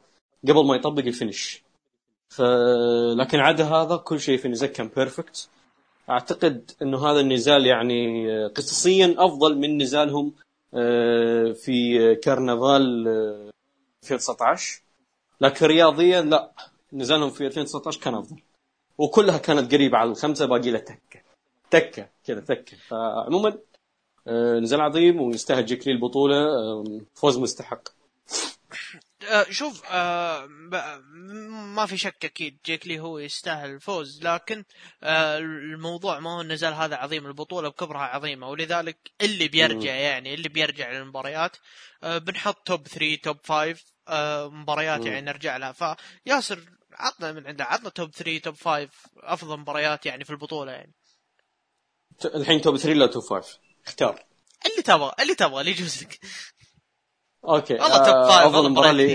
[0.48, 1.62] قبل ما يطبق ال finish.
[2.28, 2.42] ف
[3.16, 5.48] لكن عدا هذا كل شيء في النزال كان perfect
[6.10, 10.32] أعتقد إنه هذا النزال يعني قصصيا أفضل من نزالهم
[10.74, 13.50] آه، في كرنفال آه،
[14.02, 14.82] 2019
[15.40, 16.52] لكن رياضيا لا
[16.92, 18.36] نزالهم في 2019 كان أفضل.
[18.98, 21.20] وكلها كانت قريبة على الخمسة باقي لها تكة.
[21.70, 22.76] تكة كذا تكة.
[22.76, 23.58] فعموما آه،
[24.62, 26.84] نزال عظيم ويستاهل جيك لي البطولة آه،
[27.14, 27.82] فوز مستحق.
[29.30, 30.46] آه، شوف آه،
[31.76, 34.64] ما في شك أكيد جيك لي هو يستاهل الفوز لكن
[35.02, 40.48] آه، الموضوع ما هو النزال هذا عظيم البطولة بكبرها عظيمة ولذلك اللي بيرجع يعني اللي
[40.48, 41.56] بيرجع للمباريات
[42.02, 45.06] آه، بنحط توب 3 توب 5 آه، مباريات.
[45.06, 45.72] يعني نرجع لها.
[46.26, 46.60] فياسر
[46.92, 50.92] عطنا من عنده عطنا top 3 top 5 أفضل مباريات يعني في البطولة يعني.
[52.24, 54.24] الحين top 3 ولا top 5 اختار.
[54.66, 56.20] اللي تبغى اللي تبغى اللي يجوز لك
[57.44, 57.74] okay.
[57.74, 59.12] والله top آه، five، أفضل مباراة اللي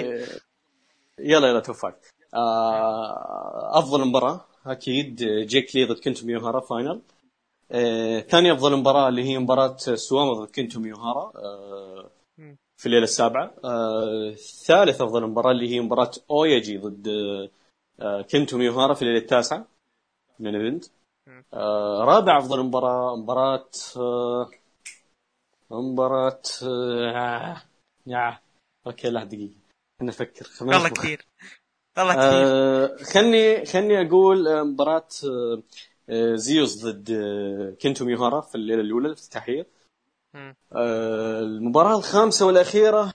[1.19, 1.95] يلا يلا top five.
[2.33, 5.15] آه، أفضل مباراة أكيد.
[5.23, 7.01] جيك لي ضد كنتو ميوهارا final.
[7.71, 12.09] آه، ثاني أفضل مباراة اللي هي مباراة سواما ضد كنتو ميوهارا آه،.
[12.77, 13.53] في الليلة السابعة.
[13.65, 17.07] آه، ثالث أفضل مباراة اللي هي مباراة أوياجي ضد
[18.01, 19.67] آه، كنتو ميوهارا في الليلة التاسعة
[20.39, 20.85] من ال event
[21.27, 21.43] مم.
[21.53, 24.49] آه، رابع أفضل مباراة مباراة آه،
[25.79, 27.61] مباراه آه،
[28.07, 28.39] آه،
[28.87, 29.53] okay لا دقيقة.
[29.99, 30.45] خليني أفكر.
[30.45, 30.89] خليني والله.
[30.89, 31.27] كثير.
[31.97, 32.43] والله كثير.
[32.45, 35.07] آه خلني خلني أقول آه، مباراة
[36.09, 39.67] آه، زيوس ضد آه، كنتو ميوهارا في الليلة الأولى الافتتاحية.
[40.35, 43.13] آه، المباراة الخامسة والأخيرة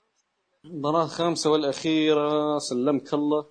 [0.64, 3.46] المباراة الخامسة والأخيرة سلمك الله.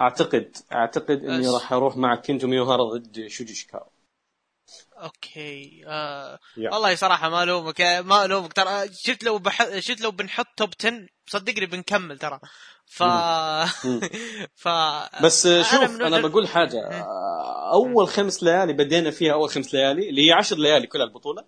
[0.00, 3.93] أعتقد أعتقد إني راح أروح مع كنتو ميوهارا ضد شوجي إيشيكاوا
[5.02, 6.38] okay آه.
[6.58, 8.52] والله صراحة ما ألومك ما ألومك.
[8.52, 9.78] ترى شفت لو بح...
[9.78, 12.40] شفت لو بنحط top 10 صدقني بنكمل ترى.
[12.86, 13.02] ف.
[14.62, 14.68] ف
[15.22, 16.80] بس شوف من- أنا بقول حاجة.
[16.88, 21.44] آه، أول خمس ليالي بدينا فيها أول خمس ليالي اللي هي عشر ليالي كل البطولة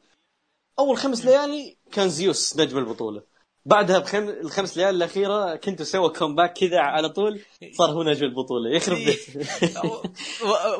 [0.79, 3.23] أول خمس ليالي كان زيوس نجم البطولة.
[3.67, 4.29] بعدها بخم...
[4.29, 7.41] الخمس ليالي الأخيرة كنتو سوى comeback كذا على طول
[7.79, 9.21] صار هو نجم البطولة يخرب بيت
[9.85, 10.03] و-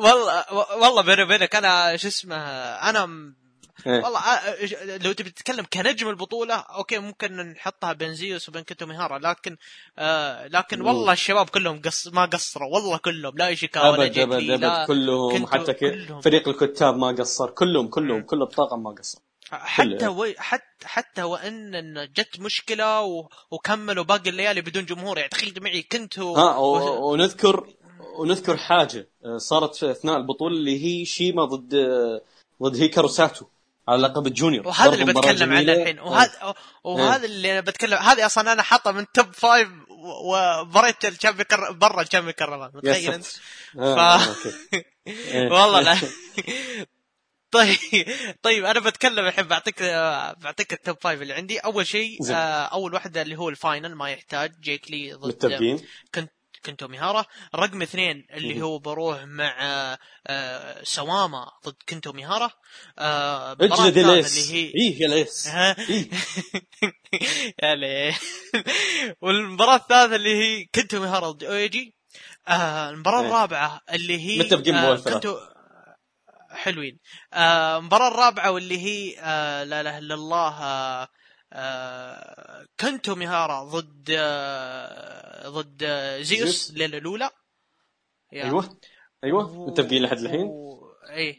[0.07, 0.43] والله
[0.81, 2.35] والله بيني وبينك أنا شو اسمه
[2.89, 3.35] أنا م-
[3.87, 4.03] إيه.
[4.03, 4.21] والله
[4.97, 9.57] لو تبي تتكلم كنجم البطولة okay ممكن نحطها بين زيوس وبين كنتو ميهارا لكن
[9.99, 10.81] آه لكن.
[10.81, 15.47] والله الشباب كلهم قص ما قصروا والله كلهم لا ايشيكاوا لا أبد أبد أبد كلهم
[15.47, 15.73] حتى.
[15.73, 16.21] كلهم.
[16.21, 19.19] فريق الكتاب ما قصر كلهم كلهم كل الطاقم ما قصر
[19.51, 20.07] حتى.
[20.07, 20.33] و...
[20.37, 23.29] حتى حتى وإن جت مشكلة و...
[23.51, 27.11] وكملوا باقي الليالي بدون جمهور يعني تخيل معي كنتوا ها و...
[27.11, 27.67] ونذكر
[28.17, 32.21] ونذكر حاجة آه، صارت في أثناء البطولة اللي هي شيما ضد آه،
[32.63, 33.45] ضد هيكارو ساتو
[33.87, 35.73] على لقب الجونيور وهذا اللي بتكلم عنه.
[35.73, 41.45] الحين وهذا وهذا اللي أنا بتكلم هذه أصلا أنا حاطة من توب فايف وبريت الشامبيون
[41.45, 41.71] كر...
[41.71, 43.25] برا الشامبيون كرمان متخيل أنت.
[43.79, 44.47] آه، ف-.
[45.07, 45.51] إيه.
[45.51, 45.97] والله لا
[47.51, 47.77] طيب
[48.43, 49.83] طيب أنا بتكلم الحين بعطيك
[50.37, 52.17] بعطيك ال top five اللي عندي أول شيء.
[52.31, 55.79] آه، أول واحدة اللي هو ال final ما يحتاج جيك لي ضد متفقين
[56.15, 56.31] كنت
[56.65, 58.61] كنتو ميهارا رقم اثنين اللي.
[58.61, 59.55] هو بروح مع
[60.27, 62.51] آه، سواما ضد كنتو ميهارا
[62.99, 66.09] آه، اجلد اللي هي إيه يا ليس؟ إيه.
[67.63, 68.15] يا
[69.21, 71.95] والمباراة الثالثة اللي هي كنتو ميهارا ضد أويجي
[72.47, 73.27] آه المباراة إيه.
[73.27, 74.95] الرابعة اللي هي متفقين آه.
[74.95, 75.37] كنتو
[76.57, 76.99] حلوين
[77.33, 81.07] آه المباراة الرابعة واللي هي آه لا إله إلا الله آه
[81.53, 87.29] آه كنتو ميهارا ضد آه ضد آه زيوس الأولى
[88.31, 88.43] يا.
[88.43, 88.77] أيوه
[89.23, 91.37] أيوه متفقين لحد الحين و- إيه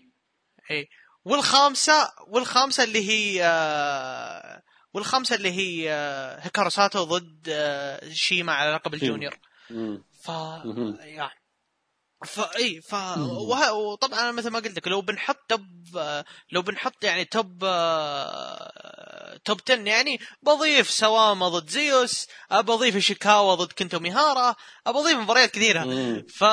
[0.71, 0.89] إيه
[1.25, 4.63] والخامسة والخامسة اللي هي آه
[4.95, 8.95] والخامسة اللي هي آه هيكارو ساتو ضد آه شيما على لقب.
[8.95, 9.39] ال junior.
[10.23, 10.29] ف.
[11.01, 11.31] يعني
[12.27, 13.73] فا إي ف وه...
[13.73, 15.63] وطبعا أنا مثل ما قلت لك لو بنحط top
[16.53, 17.59] لو بنحط يعني top
[19.45, 24.55] top 10 يعني بضيف سواما ضد زيوس بضيف شيكاوا ضد كنتو ميهارا
[24.87, 25.83] بضيف مباريات كثيرة.
[26.29, 26.45] ف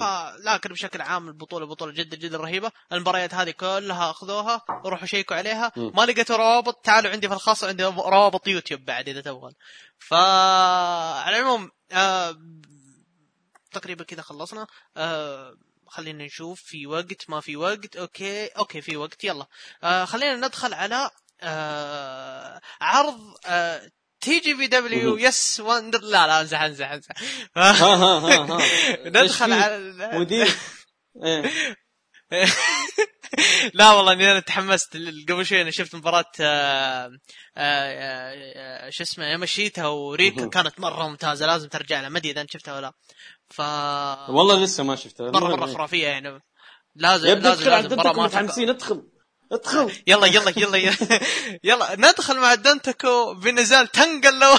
[0.00, 0.02] ف
[0.44, 2.72] لكن بشكل عام البطولة بطولة جدا جدا رهيبة.
[2.92, 5.72] المباريات هذه كلها أخذوها روحوا شيكوا عليها.
[5.76, 9.52] ما لقيتوا روابط تعالوا عندي في الخاص عندي روابط يوتيوب بعد إذا تبغون.
[9.98, 12.36] ف على العموم آه
[13.74, 14.66] تقريبا كذا خلصنا.
[14.96, 15.54] آه
[15.88, 17.96] خلينا نشوف في وقت ما في وقت.
[17.96, 19.24] okay okay في وقت.
[19.24, 19.46] يلا.
[19.82, 21.10] آه خلينا ندخل على
[21.42, 25.16] آه عرض آه TJPW.
[25.16, 27.14] yes وندر لا لا امزح امزح امزح
[29.06, 29.78] ندخل على
[30.18, 30.48] مدير؟
[31.24, 31.52] إيه.
[33.74, 34.96] لا والله إني أنا تحمست.
[35.28, 37.10] قبل شوي أنا شفت مباراة آه،
[37.56, 38.34] آه،
[38.86, 40.48] آه، شو اسمه ياماشيتا وريكا.
[40.48, 41.46] كانت مرة ممتازة.
[41.46, 42.08] لازم ترجع لها.
[42.08, 42.92] ما أدري إذا أنت شفتها ولا
[43.56, 43.60] ف
[44.30, 45.30] والله لسه ما شفتها.
[45.30, 46.42] مرة مرة خرافية يعني.
[46.96, 47.96] لازم يبدو لازم لازم.
[47.96, 48.68] مره ما متحمسين.
[48.68, 49.02] ادخل.
[49.52, 49.92] ادخل.
[50.06, 50.96] يلا يلا يلا يلا,
[51.64, 54.54] يلا ندخل مع دنتكو بنزال تنقل لو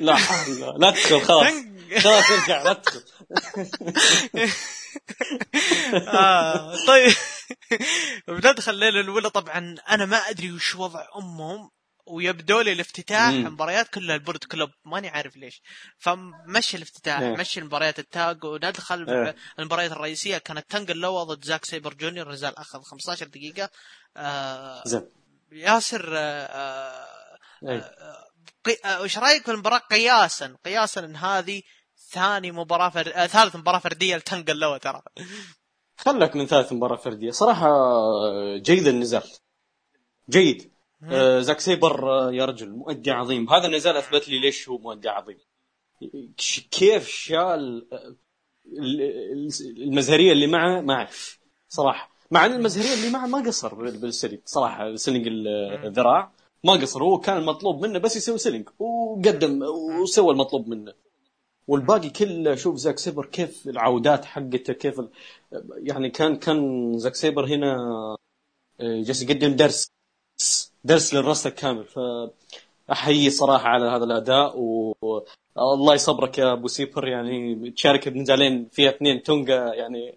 [0.00, 0.16] لا
[0.78, 1.52] لا تدخل خلاص.
[2.02, 3.02] خلاص ارجع لا تدخل.
[6.08, 7.12] آه طيب.
[8.28, 9.30] بندخل الليلة الأولى.
[9.30, 11.70] طبعا أنا ما أدري وش وضع أمهم.
[12.06, 14.70] ويبدو لي الافتتاح المباريات كلها ال Bullet Club.
[14.84, 15.62] ماني عارف ليش.
[15.98, 17.36] فمشي الافتتاح إيه.
[17.36, 19.36] مشي المباريات ال tag وندخل إيه.
[19.58, 20.38] المباريات الرئيسية.
[20.38, 23.70] كانت تانقا لوا ضد زاك سيبر جونيور نزال أخذ 15 دقيقة.
[24.16, 25.08] آه زين.
[25.52, 27.06] ياسر آه.
[27.68, 28.26] آه
[28.64, 31.62] قي- آه، وش رأيك في المباراة؟ قياسا قياسا إن هذه
[32.10, 33.12] ثاني مباراة فر...
[33.14, 35.02] آه ثالث مباراة فردية لتانقا لوا ترى.
[35.98, 37.30] خلك من ثالث مباراة فردية.
[37.30, 39.22] صراحة آه، جيد النزال.
[40.30, 40.72] جيد.
[41.04, 43.50] آه زاك سيبر آه يا رجل مؤدي عظيم.
[43.50, 45.38] هذا النزال أثبت لي ليش هو مؤدي عظيم.
[46.70, 48.14] كيف شال آه،
[48.66, 49.00] ال-
[49.32, 52.10] ال- المزهرية اللي معه؟ ما أعرف صراحة.
[52.30, 55.48] مع إن المزهرية اللي معه ما قصر بال- بال selling صراحة selling ال-
[55.86, 56.32] الذراع.
[56.64, 59.62] ما قصر هو كان المطلوب منه بس يسوي selling وقدم
[60.02, 60.92] وسوى المطلوب منه.
[61.68, 65.08] والباقي كله شوف زاك سيبر كيف العودات حقته كيف ال...
[65.76, 67.76] يعني كان كان زاك سيبر هنا
[68.80, 69.90] جالس يقدم درس.
[70.84, 71.84] درس لل roster كامل.
[71.84, 71.98] ف
[72.92, 74.58] احيي صراحة على هذا الأداء
[75.56, 77.08] والله يصبرك يا أبو سيبر.
[77.08, 80.14] يعني تشارك بنزالين فيها اثنين تونجا يعني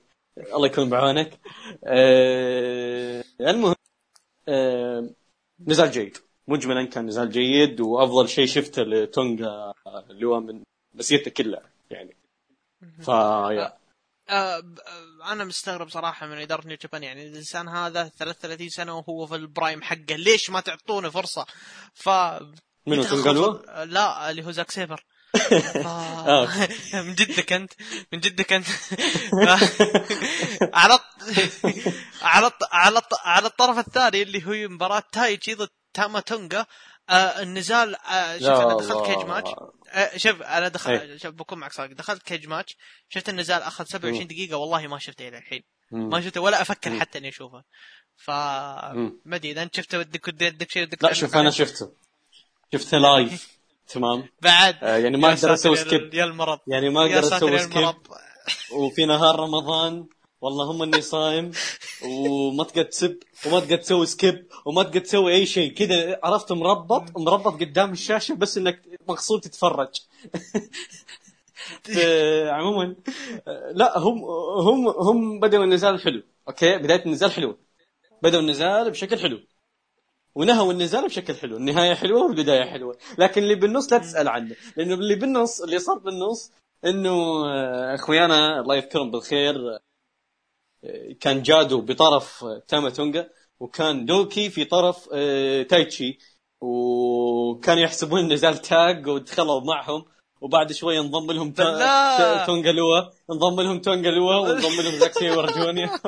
[0.54, 1.40] الله يكون بعونك.
[1.84, 3.76] آه، المهم
[4.48, 5.10] آه،
[5.68, 6.18] نزال جيد.
[6.48, 9.74] مجملا كان نزال جيد وأفضل شيء شفته لتونجا
[10.10, 10.64] اللي هو من
[10.96, 12.16] مسيرته كلها يعني.
[13.02, 13.83] فيا.
[14.34, 19.28] آه آه، أنا مستغرب صراحة من إدارة نيو جابان يعني الإنسان هذا 33 سنة وهو
[19.28, 21.46] في ال prime حقه ليش ما تعطونه فرصة
[21.94, 22.10] ف
[22.88, 25.04] منو تانقا لوا؟ لا اللي هو زاك سيبر.
[25.86, 26.48] آه.
[27.06, 27.74] من جدك أنت
[28.14, 28.68] من جدك أنت
[30.74, 31.00] على
[32.22, 36.66] على على على الطرف الثاني اللي هو مباراة تايتشي ضد تاما تونجا
[37.10, 39.50] آه النزال آه أنا دخلت Cagematch
[39.90, 41.18] آه شوف أنا دخل إيه.
[41.18, 42.78] شوف بكون معك صادق دخلت Cagematch
[43.10, 45.64] شفت النزال أخذ 27 دقيقة والله ما شفته إلى الحين.
[45.92, 47.00] ما شفته ولا أفكر.
[47.00, 47.64] حتى إني أشوفه.
[48.18, 48.30] ف.
[48.30, 51.50] ما أدري إذا أنت شفته ودك ودك شيء ودك لا شوف أنا.
[51.50, 51.92] شفته.
[52.74, 53.48] شفته live
[53.94, 54.76] تمام؟ بعد.
[54.84, 56.60] آه، يعني ما أقدر أسوي skip يا المرض.
[56.68, 57.96] يعني ما أقدر أسوي skip
[58.72, 60.08] وفي نهار رمضان
[60.44, 61.52] والله هم إني صايم
[62.06, 65.74] وما تقدر تسب وما تقدر تسوي skip وما تقدر تسوي أي شيء.
[65.74, 69.90] كذا عرفت مربط مربط قدام الشاشة بس إنك مقصود تتفرج.
[72.58, 72.96] عموما
[73.72, 74.24] لا هم
[74.68, 76.24] هم هم بدأوا النزال حلو.
[76.48, 77.58] okay؟ بداية النزال حلوة.
[78.22, 79.40] بدأوا النزال بشكل حلو.
[80.36, 81.58] ونهوا النزال بشكل حلو.
[81.58, 82.98] النهاية حلوة والبداية حلوة.
[83.18, 84.56] لكن اللي بالنص لا تسأل عنه.
[84.78, 86.52] لأنه اللي بالنص اللي صار بالنص
[86.86, 89.80] إنه آه، أخويانا الله يذكرهم بالخير
[91.20, 96.18] كان جادو بطرف آه، تاما تونجا وكان دوكي في طرف آه، تايتشي.
[96.62, 100.06] وكانوا يحسبون النزال tag ودخلوا معهم.
[100.42, 102.46] وبعد شوي انضم لهم تا...
[102.46, 106.00] تونجا لوا انضم لهم تونجا لوا وانضم لهم زاك سيبر جونيور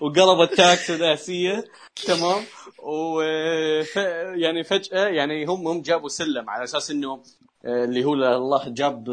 [0.00, 1.64] وقلبوا ال tag سداسيه
[2.06, 2.44] تمام.
[2.82, 3.22] و
[3.82, 3.96] ف...
[4.36, 7.22] يعني فجأة يعني هم هم جابوا سلم على أساس إنه
[7.64, 9.08] آه، اللي هو الله جاب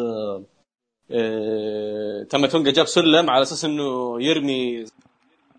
[1.11, 4.85] آه، آه، تاما تونجا جاب سلم على أساس إنه يرمي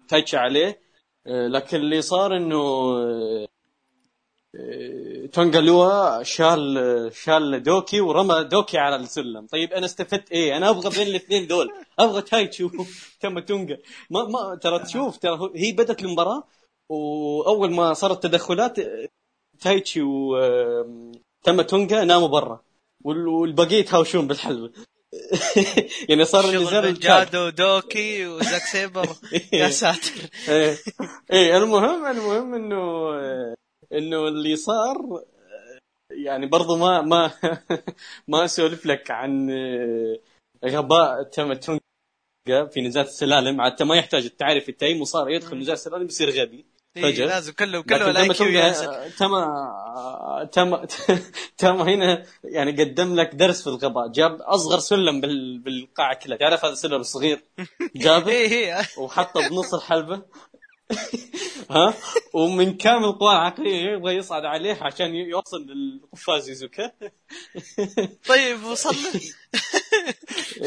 [0.08, 0.80] تايتشي عليه.
[1.26, 2.56] آه، لكن اللي صار إنه
[4.56, 9.46] آه، تونجا لوا شال شال دوكي ورمى دوكي على السلم.
[9.46, 11.70] طيب أنا استفدت إيه؟ أنا أبغى بين الاثنين دول.
[11.98, 13.78] أبغى تايتشي وتاما تونجا.
[14.10, 16.44] ما ما ترى تشوف ترى هي بدت المباراة
[16.88, 18.76] وأول ما صارت تدخلات
[19.60, 22.60] تايتشي وتاما تونجا ناموا برا.
[23.04, 24.70] وال- والبقية يتهاوشون بالحلبة.
[26.08, 26.98] يعني صار بين ال tag.
[26.98, 29.08] جادو ودوكي وزاك سيبر.
[29.52, 30.10] يا ساتر.
[30.48, 30.76] إيه.
[31.32, 33.10] إيه، المهم المهم إنه
[33.92, 34.96] إنه اللي صار
[36.10, 37.32] يعني برضو ما ما
[38.28, 39.50] ما أسولف لك عن
[40.64, 43.60] غباء تاما تونجا في نزال السلالم.
[43.60, 46.56] عاد ما يحتاج تعرف التايم وصار يدخل نزال السلالم يصير غبي.
[46.56, 47.26] إيه فجأة.
[47.26, 48.72] لازم كله كله ال IQ
[49.18, 49.30] تم
[50.52, 50.84] تم
[51.58, 54.08] تم هنا يعني قدم لك درس في الغباء.
[54.08, 57.40] جاب أصغر سلم بال- بالقاعه كلها تعرف هذا السلم الصغير؟
[57.96, 58.86] جابه إيه إيه.
[58.98, 60.22] وحطه بنص الحلبة.
[61.70, 61.94] ها؟
[62.34, 66.92] ومن كامل قواه العقلية يبغى يصعد عليه عشان يوصل للقفاز يزوكا
[68.28, 68.94] طيب وصل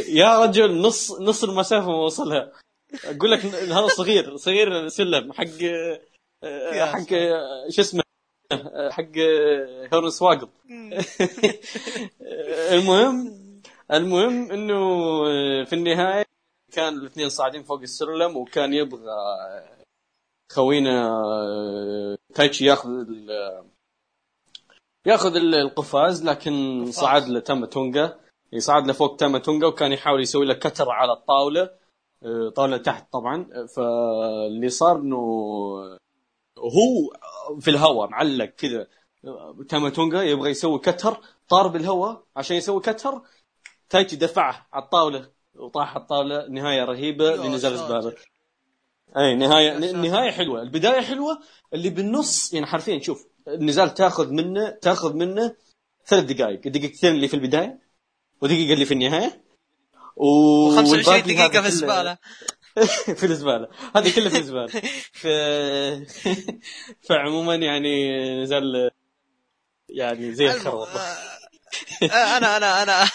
[0.08, 2.52] يا رجل نص نص المسافة ما وصلها
[3.06, 5.46] أقول لك هذا صغير صغير سلم حق
[6.86, 7.10] حق
[7.69, 8.04] شو اسمه
[8.91, 9.12] حق
[9.93, 10.49] هورس واقض
[12.75, 13.39] المهم
[13.91, 14.80] المهم إنه
[15.65, 16.25] في النهاية
[16.73, 19.15] كان الاثنين صاعدين فوق السلم وكان يبغى
[20.52, 21.17] خوينا
[22.36, 23.65] تايتشي ياخذ ال-
[25.06, 26.95] ياخذ ال- القفاز لكن قفاز.
[26.95, 28.19] صعد له تاما تونجا
[28.54, 31.69] يصعد له فوق تاما تونجا وكان يحاول يسوي له كتر على الطاولة.
[32.23, 33.65] آه، طاولة تحت طبعا.
[33.75, 35.19] فاللي صار إنه
[36.60, 37.13] هو
[37.60, 38.88] في الهواء معلق كذا
[39.69, 43.22] تاما تونجا يبغى يسوي كتر طار بالهواء عشان يسوي كتر
[43.89, 48.32] تايتشي دفعه على الطاولة وطاح على الطاولة نهاية رهيبة لنزال الزباله ساتر.
[49.17, 49.91] أي نهاية.
[49.91, 50.62] نهاية حلوة.
[50.62, 51.39] البداية حلوة
[51.74, 55.56] اللي بالنص يعني حرفيا شوف النزال تاخذ منه تاخذ منه
[56.08, 57.80] ثلاث دقائق الدقيقتين اللي في البداية
[58.41, 59.43] ودقيقة اللي في النهاية
[60.15, 60.26] و...
[60.72, 62.17] و25 والباقي دقيقة هذا في الزبالة.
[63.19, 63.67] في الزبالة.
[63.95, 64.67] هذه كلها في الزبالة.
[65.21, 65.27] ف...
[67.10, 68.91] فعموما يعني نزال
[69.89, 71.01] يعني زي الخرا والله
[72.03, 73.10] آه، أنا أنا أنا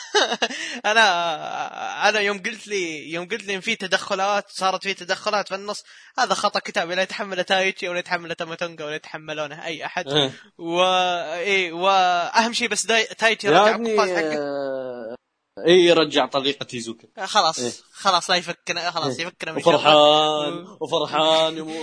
[0.85, 5.55] أنا أنا يوم قلت لي يوم قلت لي إن في تدخلات صارت في تدخلات في
[5.55, 5.85] النص
[6.19, 6.95] هذا خطأ كتابي.
[6.95, 10.09] لا يتحمله تايتشي ولا يتحمله تاماتونجا ولا يتحملونه أي أحد.
[10.09, 10.31] إيه.
[10.59, 10.83] و
[11.35, 13.05] إيه وأهم شيء بس داي...
[13.05, 14.39] تايتشي رجع القفاز حقه.
[14.39, 15.17] آه،
[15.59, 17.73] اي رجع طريقة يزوكا آه، خلاص إيه.
[17.93, 19.59] خلاص لا يفكنا خلاص يفكنا من.
[19.59, 21.77] وفرحان وفرحان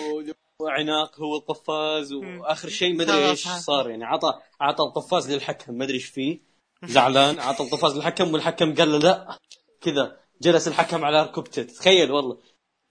[0.59, 3.47] وعناق هو القفاز وآخر شيء ما أدري إيش.
[3.47, 4.05] صار يعني.
[4.05, 6.41] عطى عطى القفاز للحكم ما أدري إيش فيه.
[6.83, 9.37] زعلان عطى القفاز للحكم والحكم قال له لا.
[9.81, 11.63] كذا جلس الحكم على ركبته.
[11.63, 12.37] تخيل والله.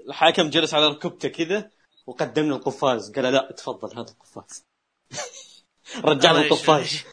[0.08, 1.70] الحكم جلس على ركبته كذا
[2.06, 3.12] وقدم له القفاز.
[3.12, 4.64] قال له لا تفضل هذا القفاز.
[6.04, 7.06] رجع له الله القفاز يشفيه.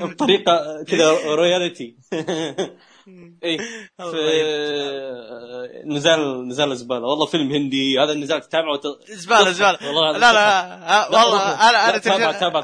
[0.00, 1.96] بطريقه كذا رويالتي
[3.44, 3.58] اي
[3.98, 7.98] في نزال نزال الزباله والله فيلم هندي.
[8.00, 8.82] هذا النزال تتابعه وت...
[9.10, 9.78] زبالة زبالة.
[9.86, 11.70] والله لا لا لا، والله.
[11.70, 12.60] أنا أنا تابع- تابع.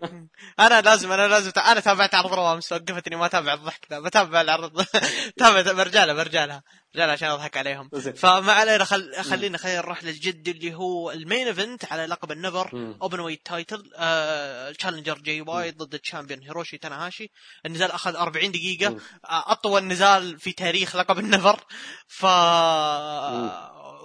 [0.66, 4.40] أنا لازم أنا لازم أنا تابعت عرض رو امس وقفتني ما اتابع الضحك ذا بتابع
[4.40, 4.84] العرض.
[5.38, 6.62] تابع برجع لها برجع لها.
[6.94, 7.88] برجع لها عشان أضحك عليهم.
[8.16, 9.22] فما علينا خل...
[9.22, 13.20] خلينا خلينا نروح للجد اللي هو ال main event على لقب ال NEVER.
[13.20, 13.90] openweight title.
[13.96, 14.70] آه...
[14.70, 17.30] challenger جاي وايت ضد ال champion هيروشي تاناهاشي.
[17.66, 18.90] النزال أخذ 40 دقيقة.
[18.90, 19.00] مم.
[19.24, 21.64] آه، أطول نزال في تاريخ لقب ال NEVER.
[22.06, 22.26] ف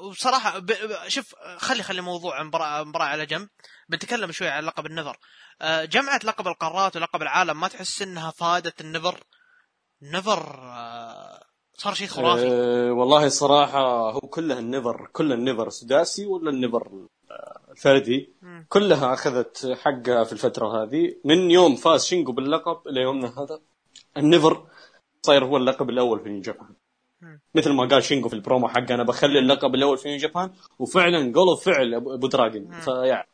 [0.02, 0.74] وبصراحه ب...
[1.08, 3.50] شوف خلي خلي موضوع مباراة على جنب.
[3.92, 5.18] بنتكلم شوي عن لقب ال NEVER
[5.62, 9.20] آه، جمعة لقب القارات ولقب العالم ما تحس إنها فادت ال NEVER
[10.02, 11.44] NEVER آه،
[11.78, 16.50] صار شيء خرافي أه والله صراحة هو كلها ال NEVER كل ال NEVER سداسي ولا
[16.50, 18.66] ال NEVER آه، الفردي مم.
[18.70, 23.60] كلها أخذت حقها في الفترة هذه من يوم فاز شينجو باللقب إلى يومنا هذا
[24.18, 24.68] ال NEVER
[25.22, 26.76] صاير هو اللقب الأول في New Japan.
[27.56, 31.18] مثل ما قال شينجو في البرومو حقه أنا بخلي اللقب الأول في New Japan وفعلا
[31.18, 32.80] قالوا فعل ابو دراجون.
[32.82, 33.31] فيعني.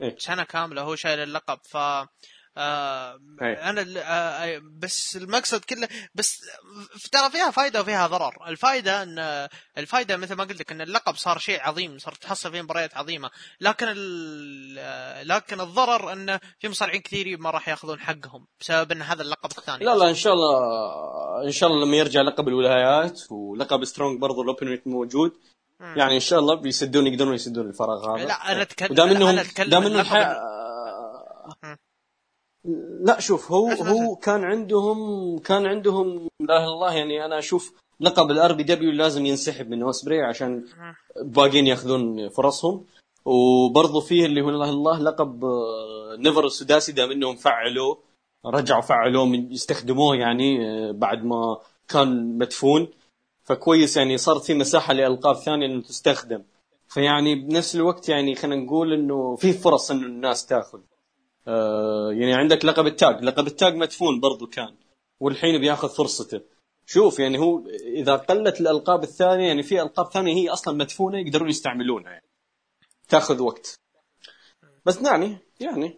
[0.00, 0.16] إيه.
[0.18, 1.76] سنة كاملة هو شايل اللقب ف
[2.58, 3.70] آه إيه.
[3.70, 6.40] أنا ال- آه بس المقصد كله بس
[7.12, 9.48] ترى فيها فائده وفيها ضرر، الفائده إن
[9.78, 13.30] الفائده مثل ما قلت لك إن اللقب صار شيء عظيم، صارت تحصل فيه مباريات عظيمة،
[13.60, 19.22] لكن ال- لكن الضرر انه في مصارعين كثير ما راح يأخذون حقهم بسبب إن هذا
[19.22, 20.58] اللقب الثاني لا لا إن شاء الله
[21.46, 25.32] إن شاء الله لما يرجع لقب الولايات ولقب Strong برضو ال open موجود.
[25.80, 28.26] يعني إن شاء الله بيسدون يقدرون يسدون الفراغ هذا.
[28.26, 30.46] لا أنا اتكلم ودام انهم أنا أتكلم دام انه الحي...
[33.00, 34.98] لا شوف هو اسمع، هو كان عندهم
[35.38, 40.64] كان عندهم لا الله يعني أنا أشوف لقب ال RPW لازم ينسحب من أوسبري عشان
[41.22, 42.84] باقيين يأخذون فرصهم.
[43.24, 47.98] وبرضه فيه اللي هو إلا الله لقب آه، NEVER السداسي دام إنهم فعلوه
[48.46, 52.88] رجعوا فعلوه من يستخدموه يعني آه، بعد ما كان مدفون.
[53.46, 56.42] فكويس يعني صارت في مساحة لألقاب ثانية إنه تستخدم.
[56.88, 60.80] فيعني بنفس الوقت يعني خلينا نقول إنه في فرص إنه الناس تأخذ.
[61.48, 63.24] آه يعني عندك لقب التاج.
[63.24, 64.74] لقب التاج مدفون برضو كان
[65.20, 66.40] والحين بياخذ فرصته.
[66.86, 67.62] شوف يعني هو
[67.94, 72.26] إذا قلت الألقاب الثانية يعني في ألقاب ثانية هي أصلا مدفونة يقدرون يستعملونها يعني.
[73.08, 73.80] تأخذ وقت.
[74.84, 75.96] بس يعني يعني.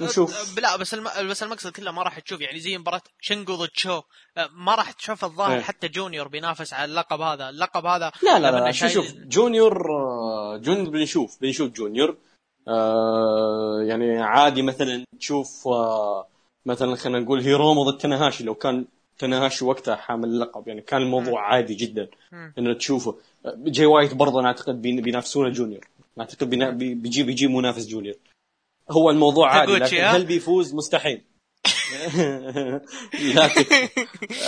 [0.00, 0.58] نشوف.
[0.58, 1.08] لا بس الم...
[1.30, 4.00] بس المقصد كله ما راح تشوف يعني زي مباراة شنجو ضد شو.
[4.52, 5.60] ما راح تشوف الظاهر إيه.
[5.60, 7.48] حتى جونيور بينافس على اللقب هذا.
[7.48, 9.82] اللقب هذا لا لا لما لا شايل- شوف جونيور
[10.58, 12.16] junior بنشوف بنشوف junior.
[12.68, 16.26] آه يعني عادي مثلا تشوف آه
[16.66, 18.84] مثلا خلينا نقول هيرومو ضد تناهاشي لو كان
[19.18, 22.08] تناهاشي وقتها حامل اللقب يعني كان الموضوع عادي جدا.
[22.58, 23.16] انه تشوفه.
[23.46, 25.86] جاي وايت برضه أنا أعتقد بين- بينافسونه junior.
[26.20, 28.14] أعتقد بيجي بيجي منافس junior.
[28.90, 31.24] هو الموضوع عادي لكن؟ هل بيفوز؟ مستحيل.
[33.34, 33.64] لكن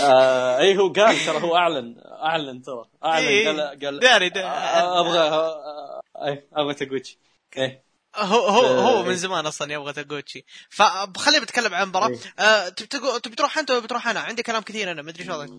[0.01, 4.47] آه اي هو قال ترى هو أعلن أعلن ترى أعلن إيه، قال قال داري داري.
[4.47, 7.19] آه، أبغى آه، اي أبغى تاغوتشي
[7.57, 7.85] إيه.
[8.17, 12.19] هو هو هو آه، من زمان أصلا يبغى تاغوتشي فخلينا بتكلم عن المباراه إيه.
[12.39, 15.51] آه، تبي تروح أنت ولا بتروح أنا؟ عندي كلام كثير أنا ما أدري شو وضعك.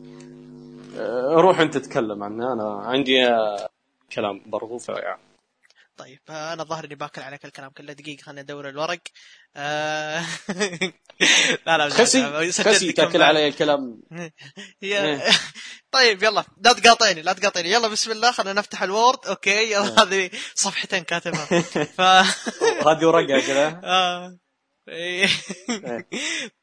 [0.98, 2.54] آه، روح أنت تتكلم عنه.
[2.54, 3.70] أنا عندي آه،
[4.14, 5.22] كلام برضو فيعني
[5.98, 9.00] طيب آه، أنا الظاهر إني باكل عليك الكلام كله دقيقة خليني أدور الورق
[9.56, 10.26] آه،
[11.68, 13.22] لا لا خسي خسي تاكل.
[13.22, 14.02] علي الكلام
[14.84, 15.22] إيه.
[15.92, 19.72] طيب يلا لا تقاطعني لا تقاطعني يلا بسم الله خلينا نفتح ال Word okay إيه.
[19.72, 22.02] يلا هذه صفحتين كاتبها ف
[22.88, 24.38] هذه ورقة كذا آه.
[24.90, 25.30] إيه.
[25.70, 26.08] إيه.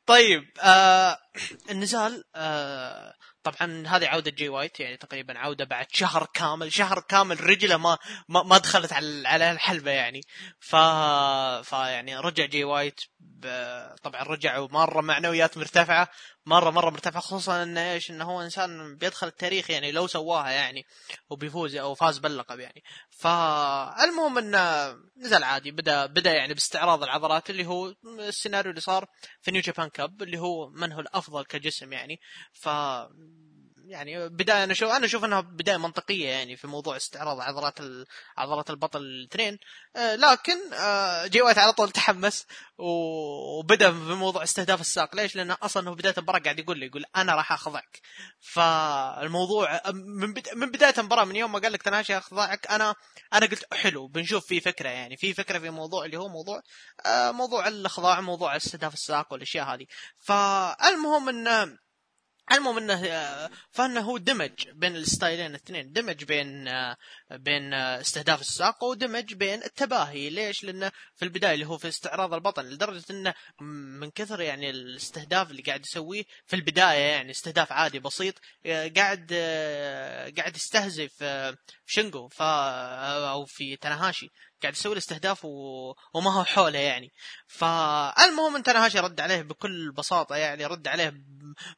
[0.07, 1.19] طيب آه
[1.71, 7.45] النزال آه طبعا هذه عودة جي وايت يعني تقريبا عودة بعد شهر كامل شهر كامل
[7.45, 10.21] رجله ما ما, ما دخلت على على الحلبة يعني
[10.61, 10.77] ف
[11.69, 13.01] فيعني رجع جي وايت.
[14.03, 16.09] طبعا رجع ومرة معنويات مرتفعة
[16.51, 20.87] مرة مرة مرتفعة خصوصا انه إيش إنه هو إنسان بيدخل التاريخ يعني لو سواها يعني
[21.31, 22.83] وبيفوز أو فاز باللقب يعني.
[23.11, 29.07] فالمهم إنه نزل عادي بدأ بدأ يعني باستعراض العضلات اللي هو السيناريو اللي صار
[29.41, 32.21] في نيو جابان كاب اللي هو من هو الأفضل كجسم يعني.
[32.53, 32.69] ف
[33.91, 37.79] يعني بداية أنا أشوف أنا أشوف إنها بداية منطقية يعني في موضوع استعراض عضلات.
[38.37, 39.59] عضلات البطل الاثنين
[39.97, 42.47] آه لكن آه جي وايت على طول تحمس
[42.79, 47.35] وبدأ بموضوع استهداف الساق ليش؟ لأنه أصلا هو بداية المباراة قاعد يقول لي يقول أنا
[47.35, 48.01] راح اخضعك
[48.41, 50.35] فالموضوع من.
[50.55, 52.95] من بداية المباراة من يوم ما قال لك تناشي اخضعك أنا
[53.33, 56.63] أنا قلت حلو بنشوف في فكرة يعني في فكرة في موضوع اللي هو موضوع
[57.07, 59.87] آه موضوع الاخضاع موضوع استهداف الساق والأشياء هذه
[60.19, 61.79] فالمهم انه
[62.53, 65.93] المهم إنه آه، فإنه هو دمج بين الستايلين الاثنين.
[65.93, 66.97] دمج بين آه،
[67.31, 70.31] بين آه، استهداف الساق ودمج بين التباهي.
[70.31, 73.35] ليش؟ لأنه في البداية اللي هو في استعراض البطن لدرجة إنه
[74.01, 78.35] من كثر يعني الاستهداف اللي قاعد يسويه في البداية يعني استهداف عادي بسيط
[78.67, 79.33] قاعد
[80.37, 84.29] قاعد يستهزئ في شينجو ف أو في تناهاشي
[84.63, 85.49] قاعد يسوي له استهداف و...
[86.15, 87.13] وما هو حوله يعني.
[87.49, 91.15] فالمهم ان تناهاشي رد عليه بكل بساطة يعني رد عليه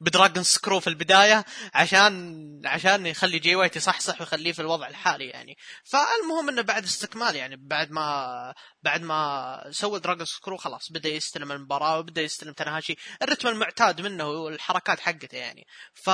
[0.00, 5.26] ب dragon screw في البداية عشان عشان يخلي جي وايت يصحصح ويخليه في الوضع الحالي
[5.26, 5.56] يعني.
[5.84, 11.52] فالمهم انه بعد استكمال يعني بعد ما بعد ما سوى dragon screw خلاص بدأ يستلم
[11.52, 15.66] المباراة وبدأ يستلم تناهاشي الرتم المعتاد منه والحركات حقته يعني.
[15.94, 16.10] ف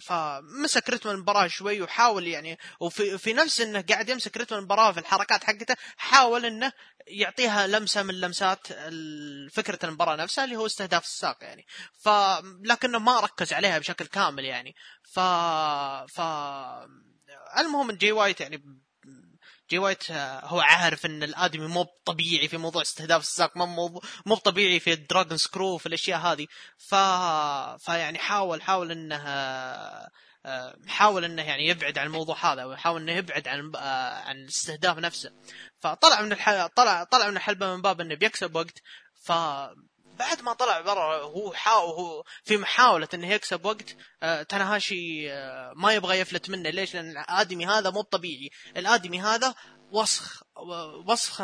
[0.00, 5.00] فمسك رتم المباراة شوي وحاول يعني وفي في نفس إنه قاعد يمسك رتم المباراة في
[5.00, 6.72] الحركات حقته حاول إنه
[7.06, 8.66] يعطيها لمسة من لمسات
[9.52, 11.66] فكرة المباراة نفسها اللي هو استهداف الساق يعني.
[12.04, 12.08] ف
[12.64, 14.74] لكنه ما ركز عليها بشكل كامل يعني.
[15.12, 15.20] ف
[16.14, 16.20] ف
[17.58, 18.62] المهم جي وايت يعني
[19.70, 20.10] جي وايت
[20.42, 24.99] هو عارف إن الآدمي مو طبيعي في موضوع استهداف الساق مو مو طبيعي في ال
[24.99, 26.46] dragon screw في الأشياء هذه.
[26.78, 26.94] ف
[27.84, 29.16] فيعني حاول حاول إنه
[30.86, 35.32] حاول إنه يعني يبعد عن الموضوع هذا ويحاول إنه يبعد عن آه، عن الاستهداف نفسه.
[35.80, 36.66] فطلع من الح...
[36.66, 38.78] طلع طلع من الحلبة من باب إنه بيكسب وقت.
[39.24, 39.32] ف
[40.18, 45.72] بعد ما طلع برا هو حاول هو في محاولة إنه يكسب وقت آه تناهاشي آه
[45.76, 46.70] ما يبغى يفلت منه.
[46.70, 49.54] ليش؟ لأن الآدمي هذا مو طبيعي، الآدمي هذا
[49.90, 50.42] وسخ
[51.06, 51.40] وسخ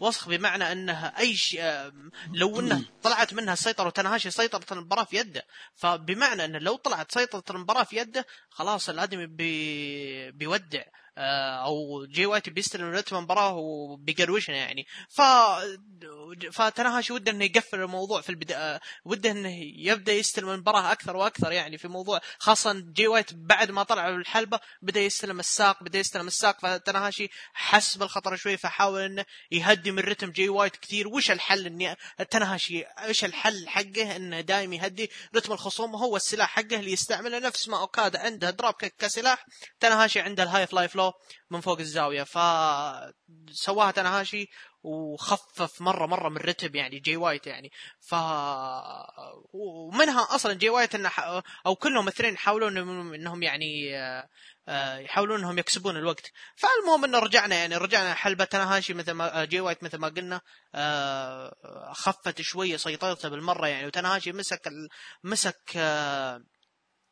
[0.00, 1.92] وسخ بمعنى انه أي شيء
[2.32, 5.46] لو انه طلعت منها السيطره وتناهاشي سيطرة المباراه في يده.
[5.74, 10.82] فبمعنى انه لو طلعت سيطرة المباراه في يده خلاص الآدمي بي بيودع.
[11.18, 14.86] أو جي وايت بيستلم رتم المباراة وبيقروشنا يعني.
[15.08, 15.22] ف
[16.52, 21.78] فتناهاشي وده إنه يقفل الموضوع في البداية وده إنه يبدأ يستلم المباراة أكثر وأكثر يعني
[21.78, 26.60] في موضوع خاصة جي وايت بعد ما طلع الحلبة بدأ يستلم الساق بدأ يستلم الساق
[26.60, 31.08] فتناهاشي حس بالخطر شوي فحاول إنه يهدي من رتم جي وايت كثير.
[31.08, 31.96] وش الحل اني
[32.30, 37.68] تناهاشي إيش الحل حقه إنه دائم يهدي؟ رتم الخصوم هو السلاح حقه اللي يستعمله نفس
[37.68, 38.50] ما أوكادا عنده
[38.80, 39.46] kick كسلاح
[39.80, 41.03] تناهاشي عنده ال high fly flow
[41.50, 42.22] من فوق الزاوية.
[42.22, 44.48] فسواها تناهاشي
[44.82, 47.72] وخفف مرة مرة من رتم يعني جي وايت يعني.
[48.00, 48.14] ف
[49.52, 51.42] ومنها أصلا جي وايت إنه ح...
[51.66, 52.76] أو كلهم الاثنين يحاولون
[53.14, 53.96] إنهم يعني
[54.68, 56.32] آه، يحاولون إنهم يكسبون الوقت.
[56.56, 60.40] فالمهم إنه رجعنا يعني رجعنا حلبة تناهاشي مثل ما جي وايت مثل ما قلنا.
[60.74, 64.70] آه، خفت شوية سيطرته بالمرة يعني وتناهاشي مسك.
[65.24, 66.42] مسك آه،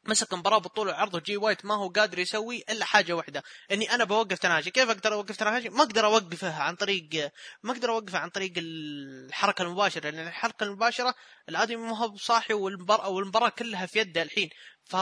[0.05, 3.43] مسك مباراة بالطول والعرض وجي وايت ما هو قادر يسوي إلا حاجة واحدة
[3.73, 7.31] إني أنا بوقف تناهاشي كيف أقدر أوقف تناهاشي ما أقدر اوقفه عن طريق
[7.63, 11.15] ما أقدر اوقفه عن طريق الحركة المباشرة لأن الحركة المباشرة
[11.49, 14.51] الآدمي ما هو صاحي والمباراة والمباراة كلها في يده الحين.
[14.85, 14.95] ف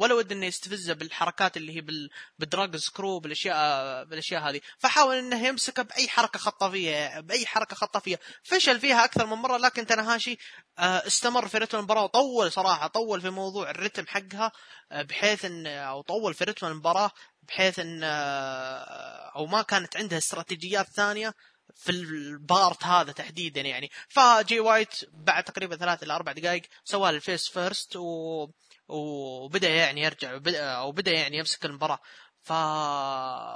[0.00, 2.10] ولا ود إنه يستفزه بالحركات اللي هي بال...
[2.38, 4.60] بال dragon screw بالأشياء بالأشياء هذه.
[4.78, 9.86] فحاول إنه يمسكه بأي حركة خطافيه بأي حركة خطافيه فشل فيها أكثر من مرة لكن
[9.86, 10.38] تنهاشي
[10.78, 14.52] آه، استمر في رتم المباراة وطول صراحة طول في موضوع الرتم حقها
[14.92, 17.10] آه، بحيث إن أو طول في رتم المباراة
[17.42, 21.34] بحيث إن آه، أو ما كانت عندها استراتيجيات ثانية
[21.74, 23.90] في ال part هذا تحديدا يعني.
[24.08, 28.46] فجي وايت بعد تقريبا ثلاث إلى أربع دقائق سوى ال face first و
[28.90, 31.98] وبدأ يعني يرجع أو بدأ يعني يمسك المباراة.
[32.42, 32.52] ف...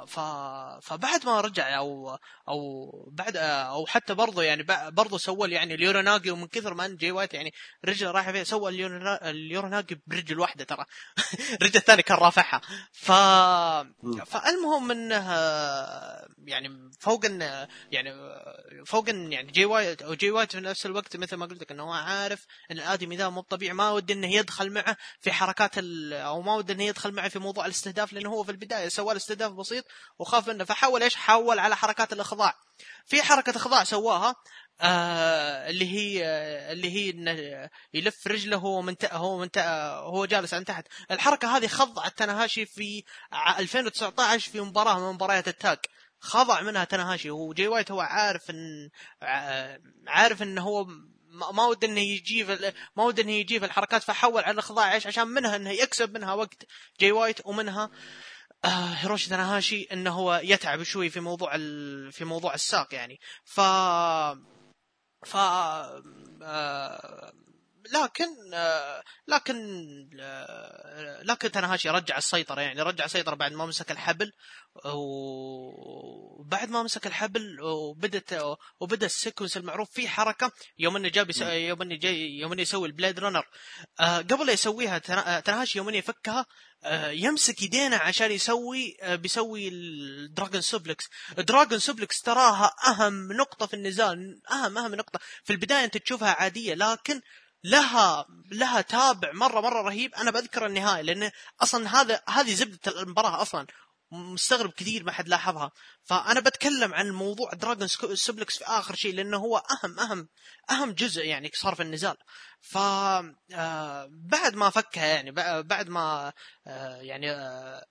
[0.07, 0.21] ف...
[0.83, 2.19] فبعد ما رجع أو
[2.49, 6.97] أو بعد أو حتى برضه يعني برضه سوى يعني ال uranage ومن كثر ما إن
[6.97, 7.53] جي وايت يعني
[7.85, 8.71] رجله رايحه فيه سوى
[9.23, 10.85] ال uranage برجل واحدة ترى.
[11.61, 12.61] الرجل الثاني كان رافعها.
[12.93, 13.13] ف
[14.27, 15.35] فالمهم إنه
[16.47, 18.13] يعني فوق إن يعني
[18.87, 21.73] فوق إن يعني جي وايت أو جي وايت في نفس الوقت مثل ما قلت لك
[21.73, 25.79] إنه هو عارف إن الآدمي ذا مو طبيعي ما ودي إنه يدخل معه في حركات
[26.13, 29.15] أو ما ودي إنه يدخل معه في موضوع الاستهداف لأنه هو في البداية البدايه سوى
[29.15, 29.85] له استهداف بسيط
[30.19, 32.55] وخاف منه فحول إيش؟ حول على حركات الإخضاع.
[33.07, 34.35] في حركة إخضاع سواها
[34.81, 36.23] آه اللي هي
[36.73, 40.87] اللي هي إنه يلف رجله هو من هو من هو جالس عن تحت.
[41.11, 43.03] الحركة هذه خضعت تناهاشي في
[43.59, 45.79] 2019 في مباراة من مباريات التاج
[46.21, 48.91] خضع منها تناهاشي وجي وايت هو عارف إن
[50.07, 50.87] عارف انه هو
[51.53, 55.57] ما ود إنه يجيب ما ود إنه يجيب الحركات فحول على الإخضاع إيش؟ عشان منها
[55.57, 56.65] إنه يكسب منها وقت.
[57.01, 57.91] جي وايت ومنها آه
[58.65, 61.57] هيروشي تاناهاشي إنه هو يتعب شوي في موضوع
[62.11, 63.21] في موضوع الساق يعني.
[63.45, 63.61] ف
[65.27, 65.37] ف
[66.43, 67.33] آه
[67.93, 69.57] لكن آه لكن
[70.21, 74.33] آه لكن تناهاشي رجع السيطرة يعني رجع السيطرة بعد ما مسك الحبل
[74.85, 81.83] وبعد ما مسك الحبل وبدت وبدأ ال sequence المعروف في حركة يوم إنه جاب يوم
[81.83, 83.49] إنه جاي يوم إنه يسوي ال blade runner
[84.01, 84.99] آه قبل لا يسويها
[85.41, 86.47] تناهاشي يوم إنه يفكها
[87.11, 91.05] يمسك يدينا عشان يسوي بيسوي ال dragon suplex.
[91.39, 95.21] ال dragon suplex تراها أهم نقطة في النزال أهم أهم نقطة.
[95.45, 97.21] في البداية أنت تشوفها عادية لكن
[97.65, 100.15] لها لها تابع مرة مرة رهيب.
[100.15, 101.31] أنا بذكر النهاية لأن
[101.63, 103.67] أصلا هذا هذه زبدة المباراة أصلا
[104.13, 105.73] مستغرب كثير ما حد لاحظها.
[106.03, 110.29] فأنا بتكلم عن موضوع dragon suplex في آخر شيء لأنه هو أهم أهم
[110.71, 112.17] أهم جزء يعني صار في النزال.
[112.61, 115.31] ف آه، بعد ما فكها يعني
[115.63, 116.33] بعد ما
[116.67, 117.87] آه، يعني آه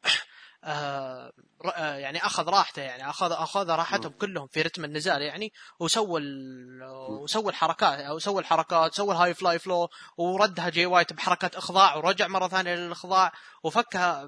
[1.74, 6.22] يعني أخذ راحته يعني أخذ أخذ راحتهم كلهم في رتم النزال يعني وسوى
[7.10, 11.96] وسوى الحركات أو سوى الحركات سوى ال high fly flow وردها جي وايت بحركه إخضاع
[11.96, 13.32] ورجع مرة ثانية للإخضاع
[13.64, 14.28] وفكها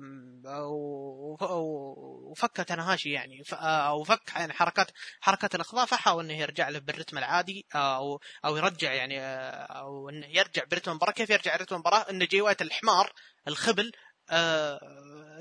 [2.32, 7.66] وفكها تنهاشي يعني أو فك يعني حركات حركات الإخضاع فحاول إنه يرجع له بالرتم العادي
[7.76, 9.20] أو أو يرجع يعني
[9.80, 11.12] أو إنه يرجع برتم المباراة.
[11.12, 13.14] كيف يرجع برتم المباراة؟ إنه جي وايت الحمار
[13.48, 13.92] الخبل
[14.30, 14.80] أه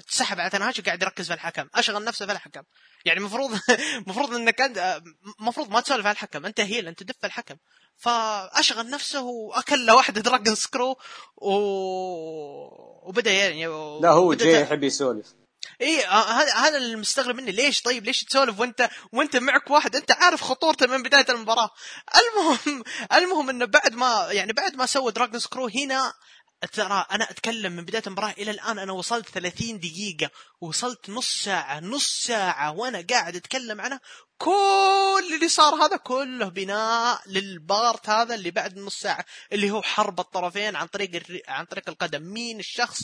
[0.08, 1.68] تسحب على تنهاشي قاعد يركز في الحكم.
[1.74, 2.62] أشغل نفسه في الحكم.
[3.04, 3.58] يعني المفروض
[3.98, 5.00] المفروض إنك انت
[5.40, 6.46] المفروض ما تسولف على الحكم.
[6.46, 7.56] أنت heel أنت دف الحكم.
[7.96, 10.96] فأشغل نفسه وأكل له واحدة dragon screw
[11.36, 11.54] و...
[13.08, 14.00] وبدأ يعني و...
[14.00, 15.26] لا هو جاي يحب يسولف.
[15.80, 17.52] اي آه، هذا هذا اللي مستغرب مني.
[17.52, 21.70] ليش؟ طيب ليش تسولف وانت وأنت معك واحد؟ أنت عارف خطورته من بداية المباراة.
[22.16, 26.12] المهم المهم إنه بعد ما يعني بعد ما سوى dragon screw هنا
[26.72, 31.80] ترى أنا أتكلم من بداية المباراة إلى الآن أنا وصلت 30 دقيقة وصلت نص ساعة
[31.80, 34.00] نص ساعة وأنا قاعد أتكلم عنها
[34.38, 39.82] كل اللي صار هذا كله بناء لل part هذا اللي بعد نص ساعة اللي هو
[39.82, 41.42] حرب الطرفين عن طريق الري...
[41.48, 42.22] عن طريق القدم.
[42.22, 43.00] مين الشخص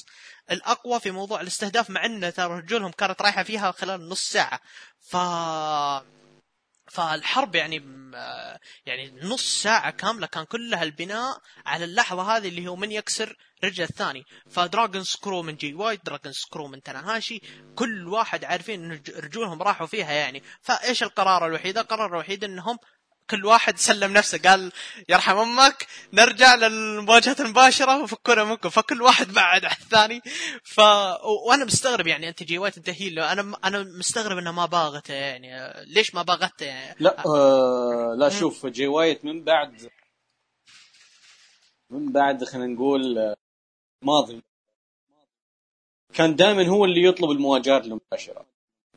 [0.51, 4.61] الأقوى في موضوع الاستهداف مع أن ترى رجولهم كانت رايحة فيها خلال نص ساعة؟
[5.01, 5.17] ف
[6.91, 7.76] فالحرب يعني
[8.86, 13.84] يعني نص ساعة كاملة كان كلها البناء على اللحظة هذه اللي هو من يكسر رجل
[13.84, 14.24] الثاني.
[14.51, 17.41] ف dragon screw من جي وايت dragon screw من تناهاشي
[17.74, 20.43] كل واحد عارفين إن رجولهم راحوا فيها يعني.
[20.62, 22.78] فإيش القرار الوحيد؟ القرار الوحيد إنهم
[23.31, 24.72] كل واحد سلم نفسه قال
[25.09, 28.68] يرحم أمك نرجع للمواجهة المباشرة وفكونا منكم.
[28.68, 30.20] فكل واحد بعد على الثاني.
[30.62, 30.78] ف
[31.47, 35.72] وأنا مستغرب يعني أنت جي وايت انت heel أنا أنا مستغرب إنه ما باغته يعني.
[35.87, 39.91] ليش ما باغته يعني؟ لا آه لا شوف جي وايت من بعد
[41.91, 43.37] من بعد خلينا نقول آه،
[44.03, 44.43] ماضي
[46.14, 48.47] كان دائما هو اللي يطلب المواجهات المباشرة.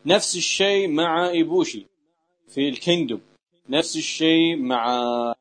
[0.06, 1.86] نفس الشيء مع إيبوشي
[2.48, 3.22] في ال Kingdom
[3.70, 5.36] نفس الشيء مع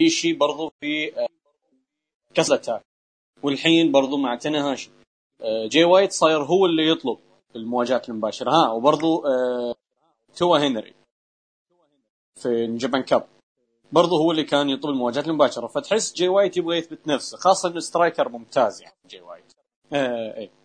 [0.00, 1.28] إيشي برضو في آه،
[2.34, 2.82] Castle Attack
[3.42, 4.90] والحين برضو مع تاناهاشي
[5.40, 7.18] آه، جي وايت صاير هو اللي يطلب
[7.56, 8.50] المواجهات المباشرة.
[8.50, 9.74] ها وبرضو آه،
[10.36, 10.94] توا هنري
[12.36, 13.26] في Japan Cup.
[13.92, 15.66] برضو هو اللي كان يطلب المواجهات المباشرة.
[15.66, 19.52] فتحس جي وايت يبغى يثبت نفسه خاصة انه striker ممتاز يعني جي وايت.
[19.92, 20.59] آه إيه.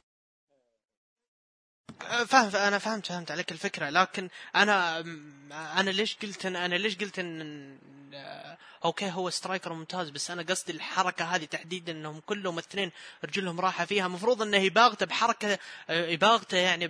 [2.26, 3.90] فاهم أنا فهمت فهمت عليك الفكرة.
[3.90, 5.00] لكن أنا
[5.52, 7.78] أنا ليش قلت إن أنا ليش قلت ان
[8.86, 12.92] okay هو striker ممتاز بس أنا قصدي الحركة هذه تحديدا إنهم كلهم الاثنين
[13.24, 14.06] رجلهم راحة فيها.
[14.06, 15.58] المفروض إنه يباغته بحركة
[15.90, 16.86] يباغته يعني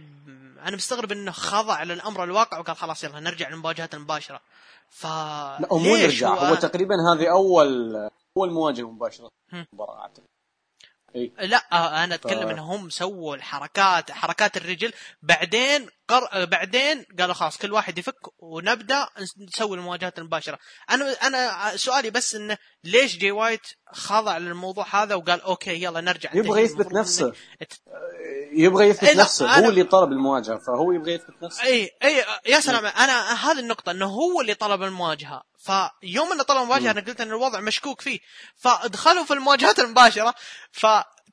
[0.65, 4.41] أنا مستغرب إنه خضع للأمر الواقع وقال خلاص يلا نرجع للمواجهات المباشرة.
[4.89, 7.95] ف لا مو نرجع هو, هو تقريبا هذه أول
[8.37, 9.29] أول مواجهة مباشرة
[9.73, 10.01] مباراة.
[10.01, 10.23] اعتقد
[11.15, 11.57] إيه؟ لا
[12.03, 12.51] أنا أتكلم ف...
[12.51, 16.45] انهم سووا الحركات حركات الرجل بعدين قر...
[16.45, 19.07] بعدين قالوا خلاص كل واحد يفك ونبدأ
[19.37, 20.59] نسوي المواجهات المباشرة.
[20.89, 26.29] أنا أنا سؤالي بس إنه ليش جي وايت خضع للموضوع هذا وقال okay يلا نرجع
[26.33, 27.33] يبغى يثبت نفسه.
[28.53, 29.57] يبغى يثبت إيه نفسه.
[29.57, 29.65] أنا...
[29.65, 31.63] هو اللي طلب المواجهة فهو يبغى يثبت نفسه.
[31.63, 35.43] اي اي يا سلام أنا هذه النقطة إنه هو اللي طلب المواجهة.
[35.65, 38.19] فيوم إنه طلب المواجهه أنا قلت إن الوضع مشكوك فيه.
[38.55, 40.35] فدخلوا في المواجهات المباشرة
[40.71, 40.85] ف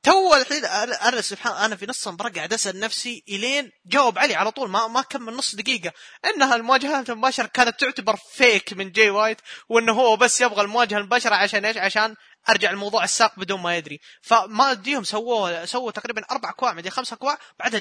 [0.02, 4.50] تو الحين أنا سبحان أنا في نص المباراة قاعد أسأل نفسي إلين جاوب علي على
[4.50, 5.92] طول ما ما كمل نص دقيقة.
[6.24, 11.34] انها المواجهات المباشرة كانت تعتبر fake من جاي وايت وإنه هو بس يبغى المواجهة المباشرة
[11.34, 12.16] عشان إيش؟ عشان
[12.48, 14.00] أرجع الموضوع الساق بدون ما يدري.
[14.22, 17.80] فما اديهم سووه سووا تقريبا أربع كواع مدري خمسة كواع بعدها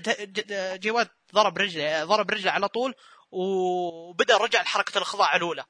[0.75, 2.93] جاي وايت ضرب رجله ضرب رجله على طول
[3.31, 5.63] وبدأ رجع لحركة الخضاع الأولى.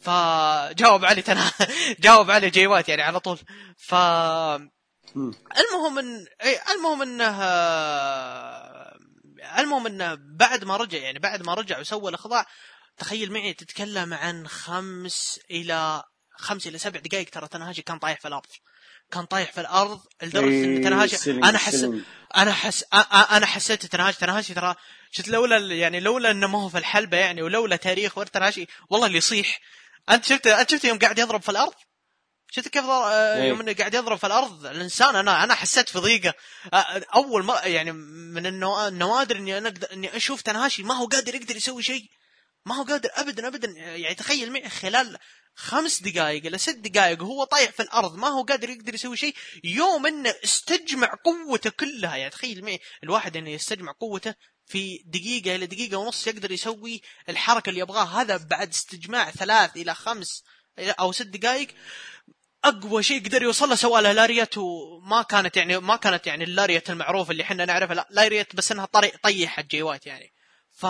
[0.00, 1.50] فجاوب علي تنا
[2.04, 3.38] جاوب علي جاي وايت يعني على طول.
[3.76, 3.94] ف
[5.14, 6.26] المهم ان
[6.70, 7.42] المهم إنه
[9.58, 12.46] المهم إنه بعد ما رجع يعني بعد ما رجع وسوى الإخضاع
[12.98, 16.02] تخيل معي تتكلم عن خمس إلى
[16.36, 18.46] خمس إلى سبع دقائق ترى تنهاجي كان طايح في الأرض.
[19.10, 21.86] كان طايح في الأرض لدرجة ان تنهاجي أنا حس
[22.36, 22.84] أنا حس
[23.32, 24.74] أنا حسيت تنهاجي تنهاجي ترى
[25.10, 29.18] شفت لولا يعني لولا إنه ما هو في الحلبة يعني ولولا تاريخ تنهاجي والله اللي
[29.18, 29.60] يصيح
[30.10, 31.72] أنت شفت أنت شفت يوم قاعد يضرب في الأرض؟
[32.50, 33.48] شفت كيف آه، إيه.
[33.48, 36.34] يوم إنه قاعد يضرب في الأرض؟ الإنسان أنا أنا حسيت في ضيقة.
[36.72, 37.92] آه، أول ما يعني
[38.32, 42.10] من النوادر إني أنا إني أشوف تنهاشي ما هو قادر يقدر يسوي شيء.
[42.66, 43.68] ما هو قادر ابدا ابدا.
[43.76, 45.18] يعني تخيل معي خلال
[45.54, 49.34] خمس دقائق إلى ست دقائق وهو طايح في الأرض ما هو قادر يقدر يسوي شيء.
[49.64, 52.16] يوم إنه استجمع قوته كلها.
[52.16, 54.34] يعني تخيل معي الواحد إنه يستجمع قوته
[54.68, 58.20] في دقيقة إلى دقيقة ونص يقدر يسوي الحركة اللي يبغاها.
[58.22, 60.44] هذا بعد استجماع ثلاث إلى خمس
[60.78, 61.68] أو ست دقائق.
[62.64, 66.51] أقوى شيء قدر يوصل له سوى له lariat وما كانت يعني ما كانت يعني ال
[66.51, 70.32] lariat المعروف اللي إحنا نعرفها لا lariat بس إنها طريق طيحت جي وايت يعني.
[70.70, 70.86] ف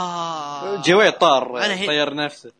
[0.85, 2.53] جي وايت طار طير نفسه.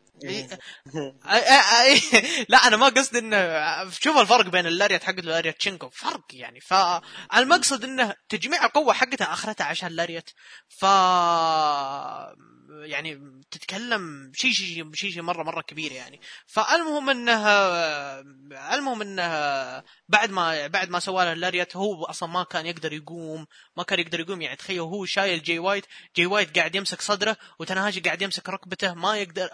[2.49, 6.25] لا أنا ما قصدي إنه شوف الفرق بين ال lariat حقته وال lariat شينجو فرق
[6.33, 6.59] يعني.
[6.59, 10.29] فالمقصد إنه تجميع القوة حقتها آخرتها عشان lariat
[10.69, 10.85] ف
[12.85, 16.21] يعني تتكلم شيء شيء شيء شي مره مرة كبير يعني.
[16.47, 17.47] فالمهم انه
[18.73, 19.29] المهم انه
[20.09, 23.99] بعد ما بعد ما سوى له lariat هو أصلا ما كان يقدر يقوم ما كان
[23.99, 24.41] يقدر يقوم.
[24.41, 28.93] يعني تخيل هو شايل جي وايت جي وايت قاعد يمسك صدره وتاناهاشي قاعد يمسك ركبته
[28.93, 29.49] ما يقدر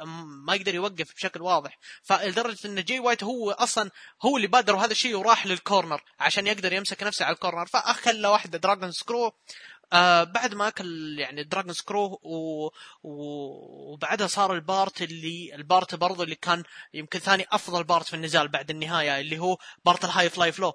[0.46, 1.80] ما يقدر يوقف بشكل واضح.
[2.04, 3.92] فلدرجة إن جي وايت هو أصلا
[4.26, 7.66] هو اللي بادر هذا الشيء وراح لل corner عشان يقدر يمسك نفسه على ال corner.
[7.66, 9.32] فأكل واحدة dragon screw
[9.94, 12.70] آه بعد ما أكل يعني dragon screw و...
[13.04, 16.64] وبعدها صار ال part اللي ال part برضه اللي كان
[16.94, 20.74] يمكن ثاني أفضل part في النزال بعد النهاية اللي هو part ال High Fly Flow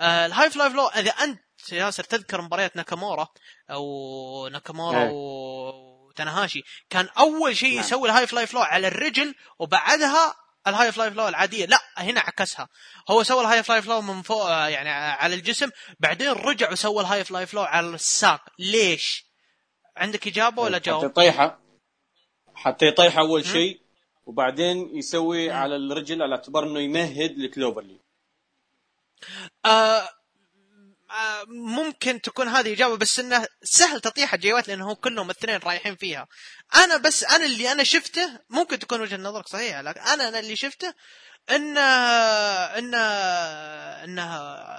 [0.00, 3.28] آه ال High Fly Flow إذا أنت ياسر تذكر مباريات ناكامورا
[3.70, 5.10] أو ناكامورا إيه.
[5.12, 6.08] و...
[6.08, 7.80] وتاناهاشي كان أول شيء نعم.
[7.80, 10.34] يسوي ال High Fly Flow على الرجل وبعدها
[10.66, 11.66] ال High Fly Flow العادية.
[11.66, 12.68] لا هنا عكسها.
[13.10, 17.24] هو سوى ال High Fly Flow من فوق يعني على الجسم بعدين رجع وسوى ال
[17.24, 18.40] High Fly Flow على الساق.
[18.58, 19.24] ليش؟
[19.96, 21.58] عندك إجابة ولا جواب؟ حتى يطيحه
[22.54, 23.80] حتى يطيح أول شيء
[24.26, 25.52] وبعدين يسوي م.
[25.52, 28.00] على الرجل على اعتبار إنه يمهد ل cloverleaf
[29.64, 30.08] آه آه،
[31.48, 36.28] ممكن تكون هذه إجابة بس إنه سهل تطيح جي وايت لأنه كلهم الاثنين رايحين فيها.
[36.76, 40.56] أنا بس أنا اللي أنا شفته ممكن تكون وجهة نظرك صحيحة لكن أنا أنا اللي
[40.56, 40.94] شفته
[41.50, 44.18] إن إن ان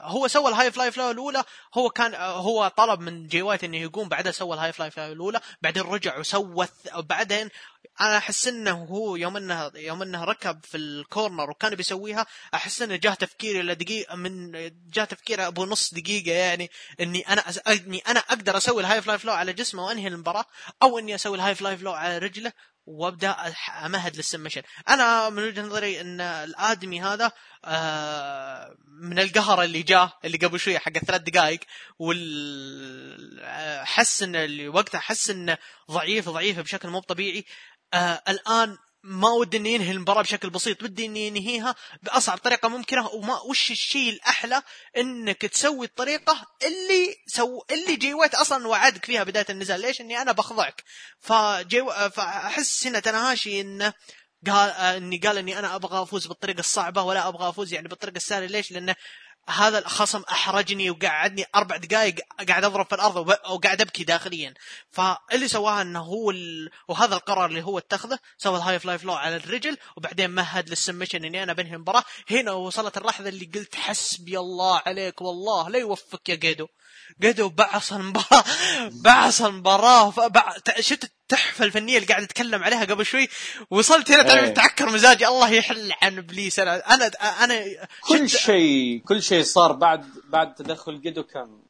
[0.03, 1.43] هو سوى ال High Fly Flow الأولى
[1.73, 5.11] هو كان هو طلب من جي وايت إنه يقوم بعدها سوى ال High Fly Flow
[5.11, 7.49] الأولى بعدين رجع وسوى بعدين
[8.01, 12.81] أنا أحس إنه هو يوم إنه يوم إنه ركب في ال corner وكان بيسويها أحس
[12.81, 14.51] إنه جاه تفكير إلى دقيقه من
[14.89, 19.17] جاه تفكير أبو نص دقيقة يعني إني أنا إني أنا أقدر أسوي ال High Fly
[19.17, 20.45] Flow على جسمه وأنهي المباراة
[20.83, 22.53] أو إني أسوي ال High Fly Flow على رجله
[22.89, 23.35] وابدا
[23.85, 24.61] امهد لل submission.
[24.89, 27.31] أنا من وجهة نظري ان الآدمي هذا
[27.65, 31.59] آه، من القهر اللي جاه اللي قبل شوية حق الثلاث دقائق
[31.99, 33.41] وال
[33.85, 35.57] حس إن وقتها حس إنه
[35.91, 37.45] ضعيف ضعيف بشكل مو طبيعي.
[37.93, 43.07] آه الآن ما ودي إني ينهي المباراة بشكل بسيط بدي إني ينهيها بأصعب طريقة ممكنة
[43.07, 44.63] وما وش الشيء الأحلى
[44.97, 50.21] إنك تسوي الطريقة اللي سو اللي جي وايت أصلا وعدك فيها بداية النزال ليش إني
[50.21, 50.83] أنا بخضعك
[51.19, 53.93] فجي فأحس هنا تاناهاشي انه
[54.47, 58.45] قال إني قال إني أنا أبغى أفوز بالطريقة الصعبة ولا أبغى أفوز يعني بالطريقة السهلة
[58.45, 58.95] ليش؟ لأنه
[59.49, 62.15] هذا الخصم أحرجني وقعدني أربع دقائق
[62.47, 63.15] قاعد أضرب في الأرض
[63.49, 64.53] وقاعد أبكي داخليا.
[64.91, 66.69] فاللي سواها إنه هو ال...
[66.87, 70.78] وهذا القرار اللي هو اتخذه سوى ال High Fly Flow على الرجل وبعدين مهد لل
[70.78, 75.79] submission إني أنا بنهي المباراه هنا وصلت اللحظة اللي قلت حسبي الله عليك والله لا
[75.79, 76.67] يوفقك يا جيدو
[77.21, 78.43] جيدو بعص المباراه
[79.05, 80.13] بعص المباراه
[80.79, 83.29] شفت التحفة الفنية اللي قاعد أتكلم عليها قبل شوي؟
[83.69, 84.53] وصلت هنا تعرف إيه.
[84.53, 85.27] تعكر مزاجي.
[85.27, 86.59] الله يحل عن إبليس.
[86.59, 87.11] أنا أنا
[87.43, 87.63] أنا
[88.01, 91.68] كل شيء كل شيء صار بعد بعد تدخل جدو كان.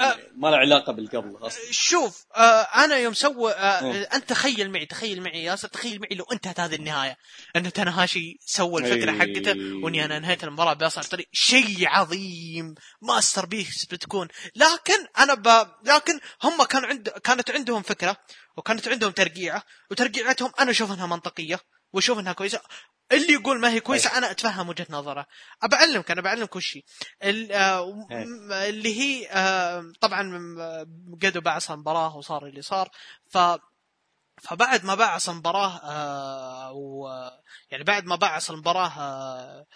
[0.00, 1.62] أه ما له علاقة بالقبل أصلا.
[1.70, 4.08] شوف آه أنا يوم سوى آه.
[4.14, 7.16] أنت تخيل معي تخيل معي ياسر تخيل معي لو انتهت هذه النهاية.
[7.56, 9.18] أن تنهاشي سوى الفكرة أي.
[9.18, 11.28] حقته وإني أنا انهيت المباراة باصعب طريق.
[11.32, 14.28] شيء عظيم masterpiece بتكون.
[14.56, 15.68] لكن أنا ب...
[15.84, 18.16] لكن هم كان عند كانت عندهم فكرة
[18.56, 21.60] وكانت عندهم ترقيعه وترقيعتهم أنا أشوف إنها منطقية
[21.92, 22.60] وأشوف إنها كويسة.
[23.12, 24.18] اللي يقول ما هي كويسة طيب.
[24.18, 25.26] أنا أتفهم وجهة نظره
[25.62, 26.78] ابعلمك أنا بعلمك وش
[27.22, 28.24] آه، إيه.
[28.68, 30.22] اللي هي آه، طبعا
[31.22, 32.90] قدوا بعصا المباراه وصار اللي صار
[33.30, 33.38] ف
[34.42, 34.94] فبعد ما
[35.32, 37.08] المباراه آه و
[37.70, 39.66] يعني بعد ما آه آه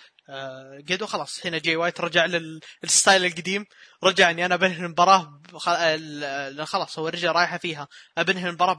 [0.90, 2.26] قدو خلاص هنا جاي وايت رجع
[2.82, 3.64] لل style القديم
[4.04, 5.40] رجع إني أنا بنهي المباراة
[6.64, 8.78] خلاص هو رجع رايحة فيها بنهي المباراة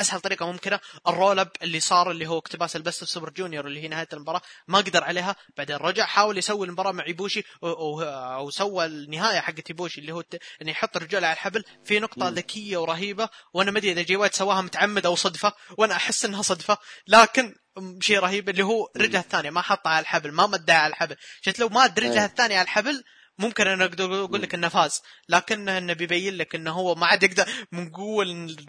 [0.00, 3.66] أسهل طريقة ممكنة ال roll up اللي صار اللي هو اقتباس ال Best Super Junior
[3.66, 8.50] اللي هي نهاية المباراة ما قدر عليها بعدين رجع حاول يسوي المباراة مع إيبوشي أو
[8.50, 10.22] سوى النهاية حقت إيبوشي اللي هو
[10.62, 14.34] إنه يحط الرجال على الحبل في نقطة ذكية ورهيبة وأنا ما أدري إذا جي وايت
[14.34, 16.78] سواها متعمد أو صدفة وأنا أحس إنها صدفة
[17.08, 17.54] لكن
[18.00, 21.16] شيء رهيب اللي هو رجله الثانية ما حطها على الحبل ما مدها على الحبل.
[21.42, 22.24] شفت لو ما رجله إيه.
[22.24, 23.04] الثانية على الحبل
[23.38, 25.00] ممكن أنا أقدر أقول لك إنه فاز.
[25.28, 28.24] لكن انه بيبين لك إنه هو ما عاد يقدر من قوة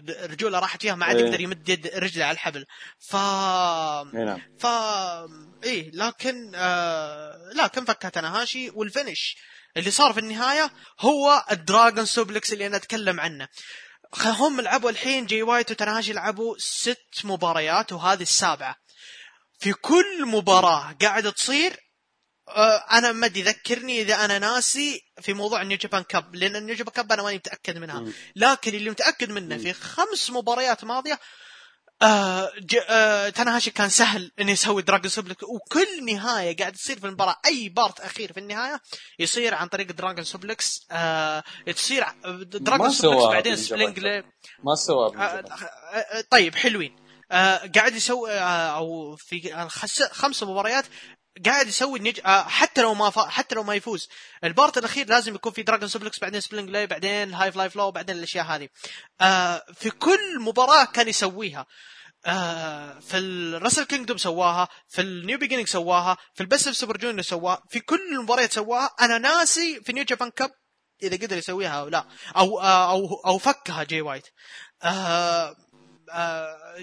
[0.08, 1.24] الرجوله راحت فيها ما عاد إيه.
[1.24, 2.64] يقدر يمد يد رجله على الحبل.
[2.98, 3.16] ف
[4.14, 4.40] نعم.
[4.58, 4.66] ف
[5.64, 7.50] إيه لكن آه...
[7.54, 9.36] لكن فكها تناهاشي وال finish
[9.76, 13.48] اللي صار في النهاية هو ال Dragon Suplex اللي أنا أتكلم عنه.
[14.24, 18.83] هم لعبوا الحين جي وايت وتناهاشي لعبوا ست مباريات وهذه السابعة.
[19.64, 21.76] في كل مباراة قاعدة تصير
[22.48, 26.56] آه، أنا ما أدري ذكرني إذا أنا ناسي في موضوع ال New Japan Cup لأن
[26.56, 28.00] ال New Japan Cup أنا ماني متأكد منها.
[28.36, 31.20] لكن اللي متأكد منه في خمس مباريات ماضية
[32.02, 32.52] آه
[32.88, 37.68] آه تناهاشي كان سهل انه يسوي Dragon Suplex وكل نهاية قاعد تصير في المباراة أي
[37.68, 38.80] part أخير في النهاية
[39.18, 41.42] يصير عن طريق Dragon Suplex آه
[41.76, 42.04] تصير
[42.44, 43.98] Dragon Suplex بعدين Sling
[44.64, 47.03] ما سوى آه آه طيب حلوين.
[47.30, 49.68] آه قاعد يسوي آه أو في
[50.12, 50.84] خمس مباريات
[51.46, 52.20] قاعد يسوي النج...
[52.24, 53.18] آه حتى لو ما ف...
[53.18, 54.08] حتى لو ما يفوز.
[54.44, 57.90] ال part الأخير لازم يكون في Dragon Suplex بعدين Sling Blade بعدين High Fly Flow
[57.90, 58.68] بعدين الأشياء هذه.
[59.20, 61.66] آه في كل مباراة كان يسويها.
[62.26, 66.76] آه في ال Wrestle Kingdom سواها في ال New Beginning سواها في ال Best of
[66.76, 68.90] Super Junior سواها في كل المباريات سواها.
[69.00, 70.50] أنا ناسي في New Japan Cup
[71.02, 72.06] إذا قدر يسويها أو لا
[72.36, 74.26] أو آه أو أو فكها جي وايت
[74.82, 75.56] آه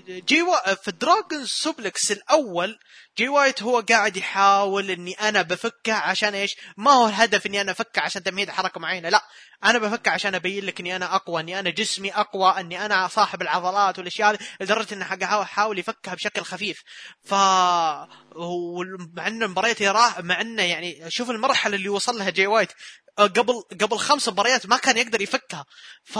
[0.07, 0.51] جي و...
[0.81, 2.79] في ال Dragon Suplex الأول
[3.17, 7.71] جي وايت هو قاعد يحاول إني أنا بفكه عشان إيش؟ ما هو الهدف إني أنا
[7.71, 9.23] أفكه عشان تمهيد حركة معينة، لا
[9.63, 13.41] أنا بفكه عشان أبين لك إني أنا أقوى، إني أنا جسمي أقوى، إني أنا صاحب
[13.41, 15.05] العضلات والأشياء هذه لدرجة إنه
[15.43, 16.83] حاول يفكها بشكل خفيف.
[17.23, 17.33] ف
[19.13, 19.81] مع إنه مباريات
[20.19, 22.71] مع إنه يعني شوف المرحلة اللي وصل لها جي وايت
[23.19, 25.65] آه، قبل قبل خمس مباريات ما كان يقدر يفكها
[26.03, 26.19] ف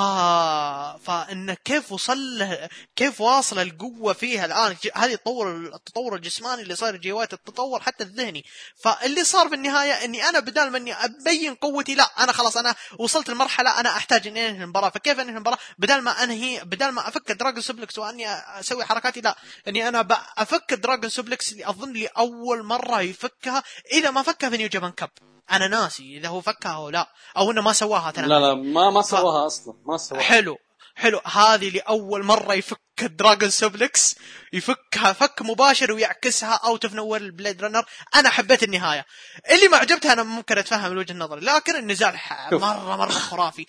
[1.06, 6.91] فانه كيف وصل له كيف واصل القوة فيها الآن هذه التطور التطور الجسماني اللي صار
[6.92, 8.46] صار جي وايت التطور حتى الذهني.
[8.84, 12.76] فاللي صار في النهاية إني أنا بدال ما إني أبين قوتي لا أنا خلاص أنا
[13.00, 14.90] وصلت لمرحلة أنا أحتاج إني أنهي المباراة.
[14.90, 18.28] فكيف أنهي المباراة؟ بدال ما أنهي بدال ما أفك Dragon Suplex وأني
[18.60, 19.36] أسوي حركاتي لا.
[19.68, 24.58] إني أنا أفك Dragon Suplex اللي أظن لي أول مرة يفكها إذا ما فكها في
[24.58, 25.10] New Japan Cup
[25.52, 29.02] أنا ناسي إذا هو فكها أو لا أو إنه ما سواها لا لا ما ما
[29.02, 30.22] سواها أصلا ما سواها.
[30.22, 30.58] حلو.
[30.96, 31.22] حلو.
[31.26, 34.16] هذه لأول مرة يفك ال Dragon Suplex
[34.54, 37.86] يفكها فك مباشر ويعكسها out of nowhere ال Blade Runner
[38.16, 39.06] أنا حبيت النهاية.
[39.52, 42.16] اللي ما عجبتها أنا ممكن أتفهم وجهة نظري لكن النزال
[42.52, 43.66] مره مرة خرافي.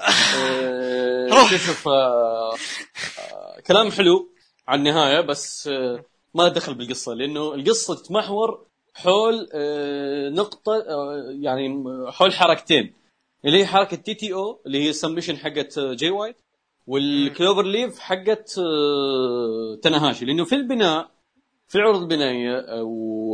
[0.00, 2.54] آه، شوف آه،
[3.18, 4.34] آه، كلام حلو
[4.68, 5.70] على النهاية بس
[6.34, 9.48] ما دخل بالقصة لأنه القصة تتمحور حول
[10.34, 10.72] نقطة
[11.40, 12.99] يعني حول حركتين.
[13.44, 16.36] اللي هي حركة TTO اللي هي ال submission حقت جي وايت
[16.86, 21.10] وال Cloverleaf حقت آه، تناهاشي لأنه في البناء
[21.68, 22.88] في العروض البنائية أو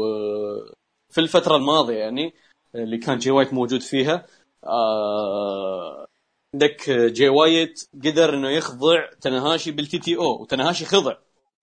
[0.04, 0.72] آه،
[1.10, 2.34] في الفترة الماضية يعني
[2.74, 4.26] اللي كان جي وايت موجود فيها
[4.64, 6.06] آه،
[6.54, 11.16] عندك جي وايت قدر إنه يخضع تناهاشي بال TTO وتناهاشي خضع.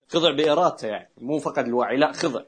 [0.08, 2.42] خضع بإرادته يعني مو فقط الوعي لا خضع.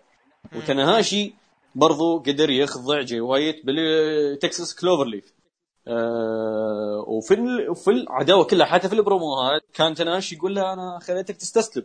[0.57, 1.35] وتناهاشي
[1.75, 5.36] برضو قدر يخضع جي وايت بال Texas Cloverleaf
[5.89, 7.37] آه وفي
[7.75, 11.85] في العداوه كلها حتى في البروموهات كان تناهاشي يقول له أنا خليتك تستسلم.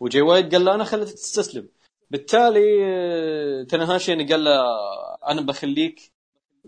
[0.00, 1.68] وجاي وايت قال له أنا خليتك تستسلم.
[2.10, 4.60] بالتالي آه، تنهاشي يعني قال له
[5.28, 6.12] أنا بخليك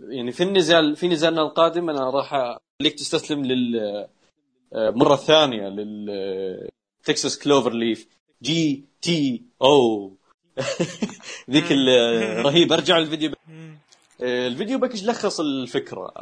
[0.09, 3.77] يعني في النزال في نزالنا القادم أنا راح أخليك تستسلم لل
[4.72, 6.68] آه، مرة ثانية لل
[7.05, 8.09] Texas Cloverleaf
[8.43, 10.12] JTO
[11.51, 13.31] ذيك الرهيب أرجع الفيديو.
[13.31, 13.66] آه،
[14.23, 16.12] ال video package لخص الفكرة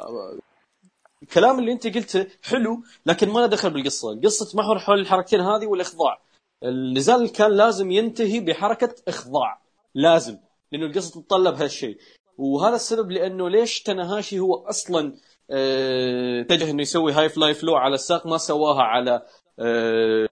[1.22, 5.66] الكلام اللي انت قلته حلو لكن ما له دخل بالقصة، القصة محور حول الحركتين هذه
[5.66, 6.20] والإخضاع.
[6.64, 9.61] النزال كان لازم ينتهي بحركة إخضاع،
[9.95, 10.38] لازم
[10.72, 11.99] لأنه القصة تتطلب هالشيء.
[12.38, 15.14] وهذا السبب لأنه ليش تناهاشي هو أصلا
[15.51, 19.22] آه اتجه إنه يسوي High Fly Flow على الساق ما سواها على
[19.59, 20.28] آه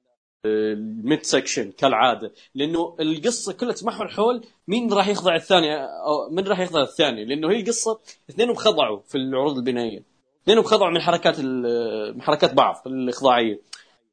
[0.46, 2.32] ال midsection كالعادة.
[2.54, 7.24] لأنه القصة كلها تمحور حول مين راح يخضع الثاني أو من راح يخضع الثاني.
[7.24, 10.02] لأنه هي القصة اثنينهم خضعوا في العروض البنائية.
[10.42, 11.40] اثنينهم خضعوا من حركات
[12.14, 13.60] من حركات بعض الإخضاعية.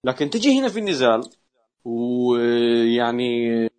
[0.04, 1.24] لكن تجي هنا في النزال
[1.86, 3.70] ويعني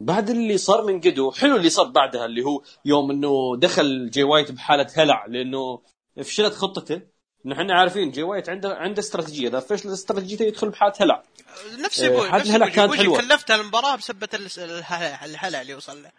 [0.00, 4.22] بعد اللي صار من قدو حلو اللي صار بعدها اللي هو يوم إنه دخل جي
[4.22, 5.80] وايت بحالة هلع لأنه
[6.16, 7.15] فشلت خطته.
[7.52, 9.48] إحنا عارفين جي وايت عنده عنده استراتيجية.
[9.48, 11.22] إذا فشل استراتيجيته يدخل بحاله هلع
[11.78, 13.20] نفس أبوي نفس الهلع كانت حلوة.
[13.20, 16.10] كلفت المباراة بسبة الهلع اللي وصل له.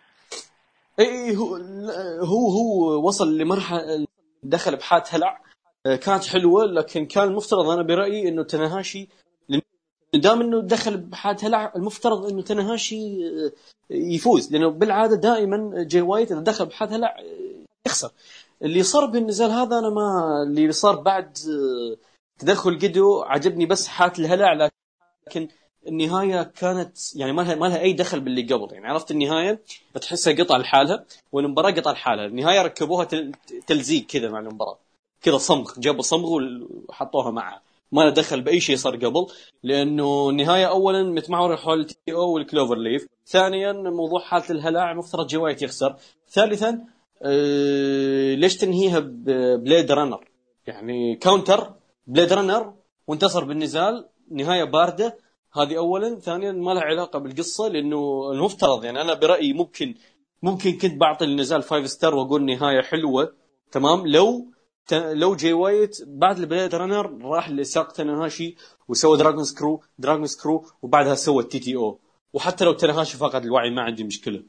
[1.00, 1.56] اي هو
[2.22, 4.08] هو هو وصل لمرحله
[4.44, 5.42] دخل بحاله هلع
[5.84, 9.08] كانت حلوة لكن كان المفترض أنا برأيي إنه تناهاشي
[10.14, 13.18] دام إنه دخل بحاله هلع المفترض إنه تناهاشي
[13.90, 14.52] يفوز.
[14.52, 17.18] لأنه بالعادة دائما جاي وايت إذا دخل بحاله هلع
[17.86, 18.12] يخسر.
[18.62, 21.97] اللي صار بالنزال هذا أنا ما اللي صار بعد آه،
[22.39, 24.70] تدخل جدو عجبني بس حات الهلع
[25.28, 25.47] لكن
[25.88, 28.74] النهاية كانت يعني ما لها ما لها أي دخل باللي قبل.
[28.74, 29.62] يعني عرفت النهاية؟
[30.01, 32.26] تحسها قطع لحالها والمباراة قطع لحالها.
[32.26, 33.08] النهاية ركبوها
[33.68, 34.80] تلزيق كذا مع المباراة.
[35.22, 36.39] كذا صمغ جابوا صمغ
[36.89, 39.28] وحطوها معها ما له دخل بأي شيء صار قبل
[39.64, 43.08] لأنه النهاية اولا متمحورة حول T O وال cloverleaf.
[43.28, 45.95] ثانيا موضوع حالة الهلع مفترض جي وايت يخسر.
[46.30, 46.97] ثالثا
[48.36, 50.28] ليش تنهيها ب Blade Runner
[50.68, 51.74] يعني counter
[52.08, 52.74] Blade Runner
[53.07, 55.18] وانتصر بالنزال نهاية باردة.
[55.53, 56.20] هذه اولا.
[56.20, 59.95] ثانيا ما لها علاقة بالقصة لأنه المفترض يعني أنا برأيي ممكن
[60.43, 63.34] ممكن كنت بعطي النزال five star وأقول نهاية حلوة.
[63.72, 64.51] تمام؟ لو
[64.91, 68.55] لو جاي وايت بعد ال Blade Runner راح لساق تنهاشي
[68.88, 72.00] وسوى dragon screw dragon screw وبعدها سوى ال TTO
[72.34, 74.43] وحتى لو تنهاشي فقد الوعي ما عندي مشكلة.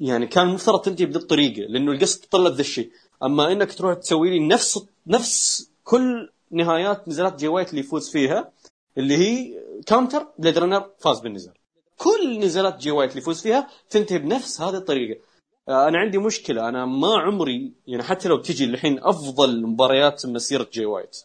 [0.00, 2.90] يعني كان المفترض تنتهي بهذه الطريقة لأنه القصة تطلب ذا الشيء.
[3.22, 8.52] أما إنك تروح تسوي لي نفس نفس كل نهايات نزالات جي وايت اللي يفوز فيها
[8.98, 11.54] اللي هي counter Blade Runner فاز بالنزال.
[11.98, 15.20] كل نزالات جي وايت اللي يفوز فيها تنتهي بنفس هذه الطريقة.
[15.68, 20.68] آه، أنا عندي مشكلة أنا ما عمري يعني حتى لو تجي الحين أفضل مباريات مسيرة
[20.72, 21.16] جي وايت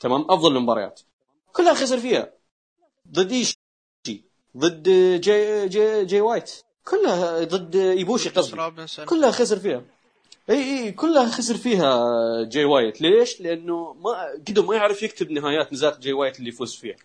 [0.00, 1.00] تمام؟ أفضل المباريات.
[1.52, 2.32] كلها خسر فيها.
[3.10, 3.54] ضد إيش
[4.56, 4.88] ضد
[5.20, 6.50] جي جي جي وايت.
[6.84, 8.56] كلها ضد إيبوشي قصدي.
[9.04, 9.82] كلها خسر فيها.
[10.50, 12.04] إي إي كلها خسر فيها
[12.44, 13.00] جاي وايت.
[13.00, 16.96] ليش؟ لأنه ما قدر ما يعرف يكتب نهايات نزالات جاي وايت اللي يفوز فيها.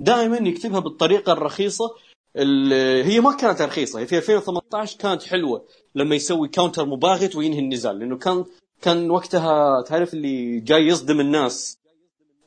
[0.00, 1.94] دائما يكتبها بالطريقة الرخيصة
[2.36, 4.00] اللي هي ما كانت رخيصة.
[4.00, 5.64] هي في 2018 كانت حلوة
[5.94, 7.98] لما يسوي counter مباغت وينهي النزال.
[7.98, 8.44] لأنه كان
[8.82, 11.78] كان وقتها تعرف اللي جاي يصدم الناس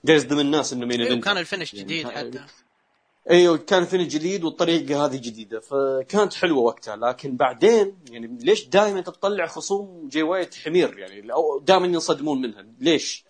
[0.06, 2.46] جاي يصدم الناس انه مين أيوه كان ال finish جديد يعني حتى.
[3.30, 6.96] أيوه كان فيلم جديد والطريقة هذه جديدة فكانت حلوة وقتها.
[6.96, 11.28] لكن بعدين يعني ليش دائما تطلع خصوم جي وايت حمير؟ يعني
[11.62, 12.66] دائما ينصدمون منها.
[12.80, 13.26] ليش؟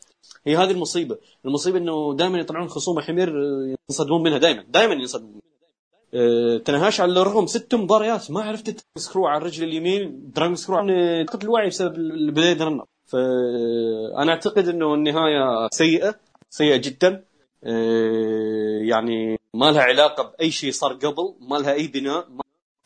[0.48, 1.18] هي هذه المصيبة.
[1.46, 3.34] المصيبة إنه دائما يطلعون خصوم حمير
[3.89, 4.38] ينصدمون منها.
[4.38, 5.41] دائما دائما ينصدمون
[6.14, 7.46] أه تنهاش على الرغم.
[7.46, 8.32] ست مباريات.
[8.32, 10.88] ما عرفت screw على الرجل اليمين dragon screw عن
[11.28, 16.16] فقد الوعي بسبب ال Blade Runner فانا أعتقد إنه النهاية سيئة
[16.50, 17.26] سيئة جدا.
[17.64, 22.28] أه يعني ما لها علاقة بأي شيء صار قبل ما لها أي بناء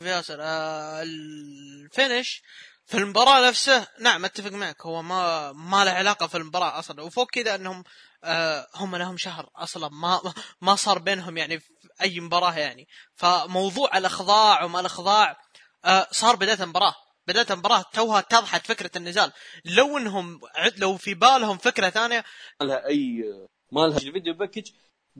[0.02, 2.42] ياسر آه ال finish
[2.86, 7.02] في المباراة نفسه نعم أتفق معك هو ما ما له علاقة في المباراة أصلا.
[7.02, 7.84] وفوق كذا إنهم
[8.24, 10.20] آه هم لهم شهر أصلا ما
[10.60, 11.68] ما صار بينهم يعني في
[12.02, 12.88] أي مباراة يعني.
[13.14, 15.36] فموضوع الأخضاع وما الأخضاع
[15.84, 16.94] آه صار بداية المباراة.
[17.26, 19.32] بداية المباراة توها اتضحت فكرة النزال.
[19.64, 20.40] لو إنهم
[20.76, 22.24] لو في بالهم فكرة ثانية
[22.60, 23.24] ما لها أي
[23.72, 24.70] ما لها ال video package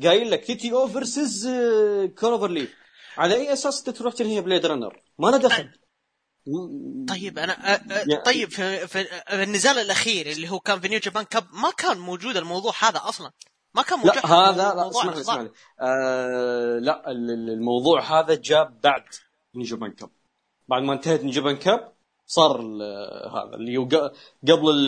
[0.03, 1.49] قايل لك TTO versus
[2.19, 2.75] cloverleaf
[3.19, 5.71] على أي أساس انت تروح تنهي Blade Runner؟ ما له دخل.
[7.09, 8.23] طيب أنا أ...
[8.25, 12.37] طيب في, في النزال الأخير اللي هو كان في New Japan Cup ما كان موجود
[12.37, 13.31] الموضوع هذا أصلا.
[13.75, 18.81] ما كان موجود لا هذا لا اسمع لي اسمع لي آه لا الموضوع هذا جاب
[18.81, 19.05] بعد
[19.55, 20.11] New Japan Cup
[20.69, 21.93] بعد ما انتهت New Japan Cup
[22.27, 22.61] صار
[23.31, 24.13] هذا اللي هو
[24.49, 24.87] قبل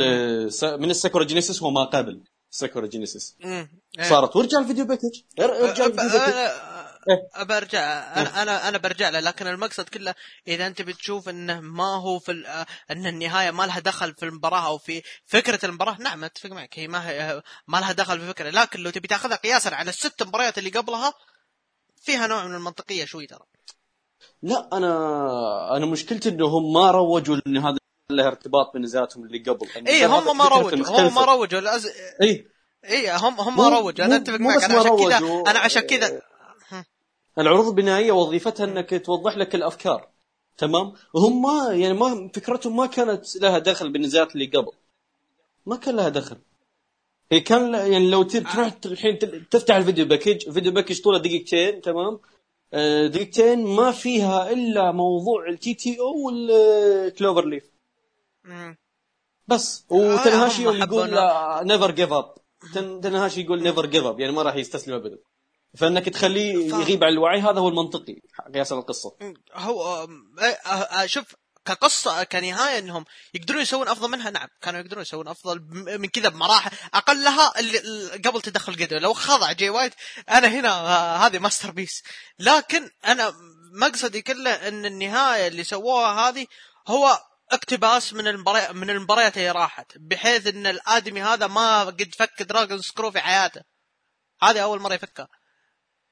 [0.62, 2.22] من ال Sakura Genesis وما قبل.
[2.54, 3.36] Sakura Genesis
[4.08, 4.36] صارت.
[4.36, 6.10] وارجع ال video package ارجع ال video
[7.46, 9.20] package أنا أنا أنا برجع له.
[9.20, 10.14] لكن المقصد كله
[10.48, 12.32] إذا أنت بتشوف إنه ما هو في
[12.90, 16.78] إن النهاية ما لها دخل في المباراة أو في فكرة المباراة نعم اتفق معك.
[16.78, 18.50] هي ما هي ما لها دخل في فكرة.
[18.50, 21.14] لكن لو تبي تاخذها قياسا على الست مباريات اللي قبلها
[21.96, 23.44] فيها نوع من المنطقية شوي ترى.
[24.42, 27.78] لا أنا أنا مشكلتي انهم ما روجوا ان هذا
[28.10, 29.68] له ارتباط بنزالاتهم اللي قبل.
[29.88, 31.58] اي هم ما روجوا هم ما روجوا.
[31.58, 31.86] الأز...
[32.22, 32.46] إي.
[32.84, 34.04] إي هم هم ما روجوا.
[34.04, 34.64] أنا أتفق معك.
[34.64, 36.22] أنا عشان كذا أنا عشان كذا
[37.38, 40.08] العروض البنائية وظيفتها إنك توضح لك الأفكار.
[40.58, 44.72] تمام؟ وهم ما يعني ما فكرتهم ما كانت لها دخل بالنزالات اللي قبل.
[45.66, 46.36] ما كان لها دخل.
[47.32, 49.18] هي كان يعني لو تروح الحين
[49.50, 52.20] تفتح ال video package video package طوله دقيقتين تمام؟
[53.08, 57.71] دقيقتين ما فيها إلا موضوع ال TTO وال cloverleaf
[59.48, 59.84] بس.
[59.88, 61.10] وتنهاشي يقول
[61.66, 62.34] never give up
[62.74, 65.18] تنهاشي يقول never give up يعني ما راح يستسلم ابدا.
[65.76, 66.72] فإنك تخليه ف...
[66.72, 68.16] يغيب عن الوعي هذا هو المنطقي
[68.54, 69.16] قياس القصة.
[69.54, 70.08] هو
[71.06, 71.24] شوف
[71.64, 75.60] كقصة كنهاية إنهم يقدرون يسوون أفضل منها نعم كانوا يقدرون يسوون أفضل
[75.98, 76.70] من كذا بمراحل.
[76.94, 77.78] أقلها اللي
[78.24, 79.92] قبل تدخل قدر لو خضع جي وايت
[80.28, 80.70] أنا هنا
[81.26, 82.02] هذه masterpiece.
[82.38, 83.32] لكن أنا
[83.72, 86.46] مقصدي كله إن النهاية اللي سووها هذه
[86.88, 87.20] هو
[87.52, 92.78] اقتباس من المباريات من المباريات اللي راحت بحيث إن الآدمي هذا ما قد فك dragon
[92.78, 93.60] screw في حياته.
[94.42, 95.28] هذه أول مرة يفكها.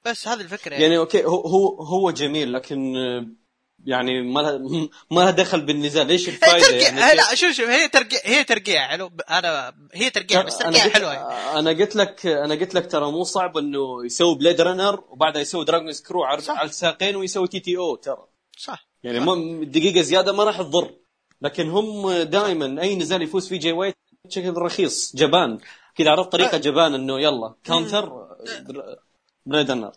[0.05, 2.95] بس هذه الفكرة يعني, يعني okay هو هو هو جميل لكن
[3.85, 4.59] يعني ما لها
[5.11, 6.07] ما لها دخل بالنزال.
[6.07, 9.11] ليش الفائده يعني؟ لا شوف شوف هي ترقيع هي ترقيع حلو.
[9.31, 11.13] أنا هي ترقيع بس ترقيع حلوة.
[11.13, 11.59] يعني.
[11.59, 15.65] أنا قلت لك أنا قلت لك ترى مو صعب إنه يسوي Blade Runner وبعدها يسوي
[15.65, 18.27] dragon screw على الساقين ويسوي TTO ترى.
[18.59, 18.89] صح.
[19.03, 19.35] يعني صح.
[19.63, 20.91] دقيقة زيادة ما راح تضر.
[21.43, 25.59] لكن هم دائما أي نزال يفوز فيه جاي وايت بشكل رخيص جبان.
[25.95, 28.37] كذا عرفت طريقة جبان إنه يلا counter
[29.47, 29.93] Blade Runner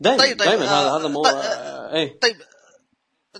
[0.00, 2.20] دائما طيب طيب دائما هذا هذا مو إيه.
[2.20, 2.36] طيب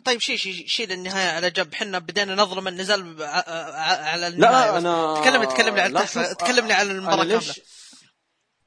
[0.04, 1.72] طيب شيل شيل شيل النهاية على جنب.
[1.72, 4.70] إحنا بدينا نظلم النزال على النهاية.
[4.70, 7.54] لا أنا تكلم تكلمني على تكلمني على المباراه كاملة.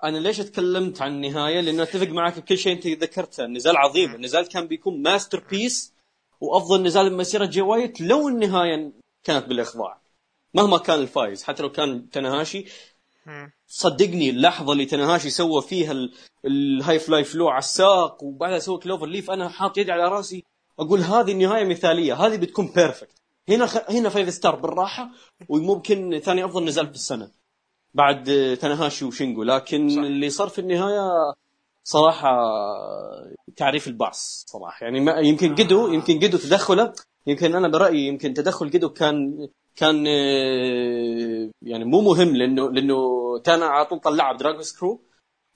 [0.03, 4.47] أنا ليش تكلمت عن النهاية؟ لأنه أتفق معك بكل شيء أنت ذكرته، النزال عظيم، النزال
[4.47, 5.93] كان بيكون masterpiece
[6.41, 8.91] وأفضل نزال بمسيره جي وايت لو النهاية
[9.23, 10.01] كانت بالإخضاع.
[10.53, 12.65] مهما كان الفايز، حتى لو كان تنهاشي
[13.67, 16.09] صدقني اللحظة اللي تنهاشي سوى فيها
[16.45, 20.43] ال High Fly Flow على الساق وبعدها سوى cloverleaf أنا حاط يدي على رأسي
[20.79, 23.91] أقول هذه النهاية مثالية هذه بتكون perfect هنا خ...
[23.91, 25.09] هنا five star بالراحة
[25.49, 27.31] وممكن ثاني أفضل نزال في السنة
[27.93, 28.23] بعد
[28.61, 30.01] تنهاشي وشينجو لكن صح.
[30.01, 31.33] اللي صار في النهاية
[31.83, 32.29] صراحة
[33.55, 34.17] تعريف البعص
[34.47, 34.83] صراحة.
[34.83, 36.93] يعني ما يمكن قدو يمكن قدو تدخله.
[37.27, 40.05] يمكن أنا برأيي يمكن تدخل قدو كان كان
[41.61, 42.99] يعني مو مهم لأنه لأنه
[43.39, 45.01] كان على طول طلع dragon screw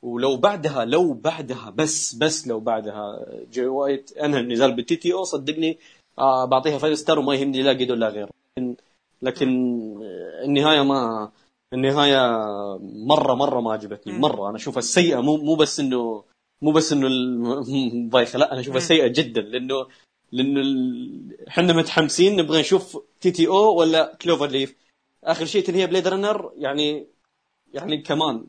[0.01, 5.79] ولو بعدها لو بعدها بس بس لو بعدها جي وايت انهى النزال بال TTO صدقني
[6.19, 8.29] آه بعطيها five star وما يهمني لا قيد ولا غيره.
[8.57, 8.75] لكن,
[9.21, 9.47] لكن
[10.43, 11.31] النهاية ما
[11.73, 12.19] النهايه
[12.81, 14.49] مره مرة ما عجبتني مرة.
[14.49, 16.23] أنا أشوفها سيئة مو مو بس انه
[16.61, 17.07] مو بس إنه
[18.09, 19.41] بايخه لا أنا أشوفها سيئة جدا.
[19.41, 19.87] لأنه
[20.31, 20.61] لأنه
[21.47, 24.75] إحنا متحمسين نبغى نشوف TTO ولا cloverleaf
[25.23, 27.07] آخر شيء تنهي Blade Runner يعني
[27.73, 28.45] يعني كمان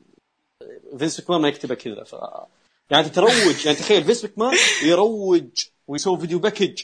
[0.99, 2.17] فينس ما يكتبها كذا ف
[2.91, 4.53] يعني تروج يعني تخيل فينس مكمان
[4.85, 5.49] يروج
[5.89, 6.83] ويسوي video package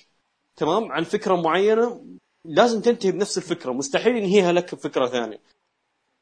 [0.57, 2.05] تمام عن فكرة معينة
[2.45, 3.73] لازم تنتهي بنفس الفكرة.
[3.73, 5.41] مستحيل ينهيها لك بفكرة ثانية.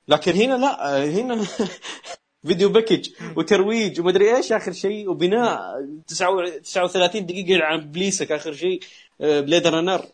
[0.08, 1.46] لكن هنا لا هنا
[2.46, 5.60] video package وترويج ومدري إيش آخر شيء وبناء
[6.06, 8.80] 39 دقيقة عن بليسك آخر شيء
[9.20, 10.06] Blade Runner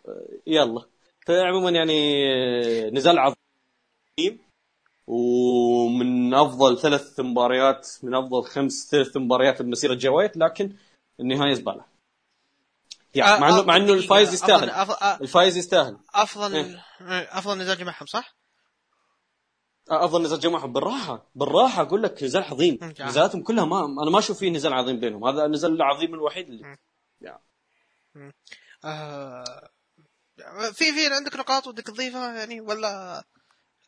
[0.47, 0.83] يلا.
[1.27, 4.39] فعموما يعني نزال عظيم.
[5.07, 10.77] ومن أفضل ثلاث مباريات من أفضل خمس ثلاث مباريات بمسيره جي وايت لكن
[11.21, 11.85] النهاية زبالة.
[13.15, 14.71] يعني مع انه مع إنه الفايز يستاهل.
[15.21, 15.97] الفايز يستاهل.
[16.15, 16.85] افضل إيه؟
[17.39, 18.44] أفضل نزال جمعهم صح؟
[19.89, 22.79] افضل نزال جمعهم بالراحة بالراحة أقول لك نزال عظيم.
[23.01, 25.25] نزالاتهم كلها ما أنا ما أشوف فيه نزال عظيم بينهم.
[25.25, 26.77] هذا النزال العظيم الوحيد اللي.
[28.85, 29.69] آه...
[30.73, 33.25] في في عندك نقاط ودك تضيفها يعني ولا؟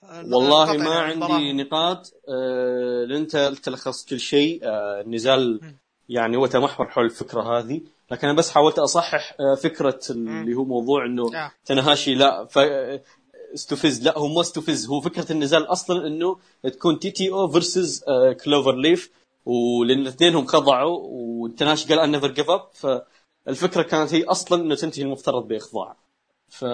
[0.03, 2.13] والله ما يعني عندي نقاط.
[2.29, 4.61] آه أنت تلخص كل شيء.
[4.65, 5.61] آه النزال
[6.09, 7.81] يعني هو تمحور حول الفكرة هذه.
[8.11, 11.53] لكن أنا بس حاولت أصحح آه فكرة اللي هو موضوع إنه آه.
[11.65, 12.59] تنهاشي لا ف...
[13.57, 14.03] استفز.
[14.03, 14.87] لا هو مو استفز.
[14.89, 18.05] هو فكرة النزال أصلا إنه تكون TTO versus
[18.45, 19.11] cloverleaf
[19.47, 25.03] ولأن الاثنين خضعوا وتناشي قال أنا never give up فالفكرة كانت هي أصلا إنه تنتهي
[25.03, 25.97] المفترض بإخضاع.
[26.49, 26.65] ف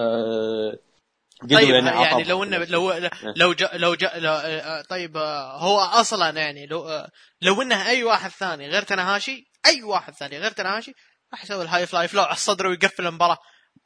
[1.51, 2.93] طيب يعني, يعني لو إنه لو
[3.37, 5.17] لو جا لو جا لو طيب
[5.57, 7.07] هو أصلا يعني لو
[7.43, 10.93] لو إنه أي واحد ثاني غير تناهاشي أي واحد ثاني غير تناهاشي
[11.33, 13.39] راح يسوي ال High Fly Flow على الصدر ويقفل المباراة.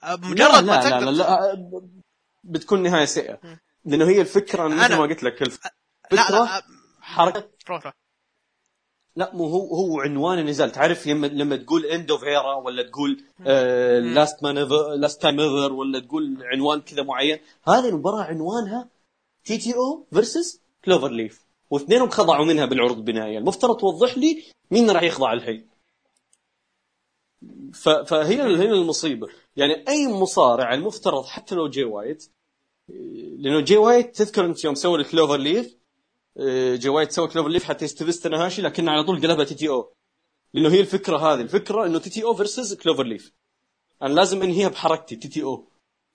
[0.04, 2.05] مجرد لا ما لا, لا, لا, لا
[2.46, 3.40] بتكون نهاية سيئة.
[3.84, 5.70] لأنه هي الفكرة مثل ما قلت لك الفكرة
[6.12, 6.62] لا لا
[7.00, 7.94] حركه روح روح.
[9.16, 13.24] لا مو هو هو عنوان النزال تعرف لما لما تقول end of era ولا تقول
[14.14, 14.58] last man
[15.00, 17.38] last time ever ولا تقول عنوان كذا معين.
[17.68, 18.88] هذه المباراة عنوانها
[19.44, 25.68] TTO versus cloverleaf واثنينهم خضعوا منها بالعروض البنائيه المفترض توضح لي مين راح يخضع الحين.
[28.06, 29.28] فهي هنا المصيبة.
[29.56, 32.30] يعني أي مصارع المفترض حتى لو جي وايت
[33.38, 35.76] لأنه جي وايت تذكر أنت يوم سوى ال cloverleaf
[36.38, 39.92] آه، جي وايت سوى cloverleaf حتى يستفز تناهاشي لكن على طول قلبها TTO.
[40.54, 43.32] لأنه هي الفكرة هذه الفكرة إنه TTO versus cloverleaf.
[44.02, 45.68] أنا لازم انهيها بحركتي TTO.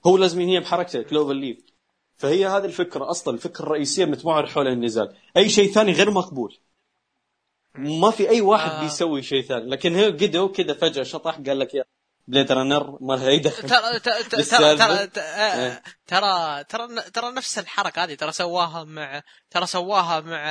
[0.06, 1.66] هو لازم ينهيها بحركته cloverleaf.
[2.16, 5.16] فهي هذه الفكرة أصلا الفكرة الرئيسية متمحور حول النزال.
[5.38, 6.58] أي شيء ثاني غير مقبول.
[7.76, 8.82] ما في أي واحد آه.
[8.84, 9.70] بيسوي شيء ثاني.
[9.70, 11.84] لكن هي قدو كذا فجأة شطح قال لك يا
[12.28, 14.24] Blade Runner ما لها يدخل ترى ترى
[14.76, 15.08] ترى
[16.08, 20.44] ترى ترى ترى نفس الحركة هذه ترى سواها مع ترى سواها مع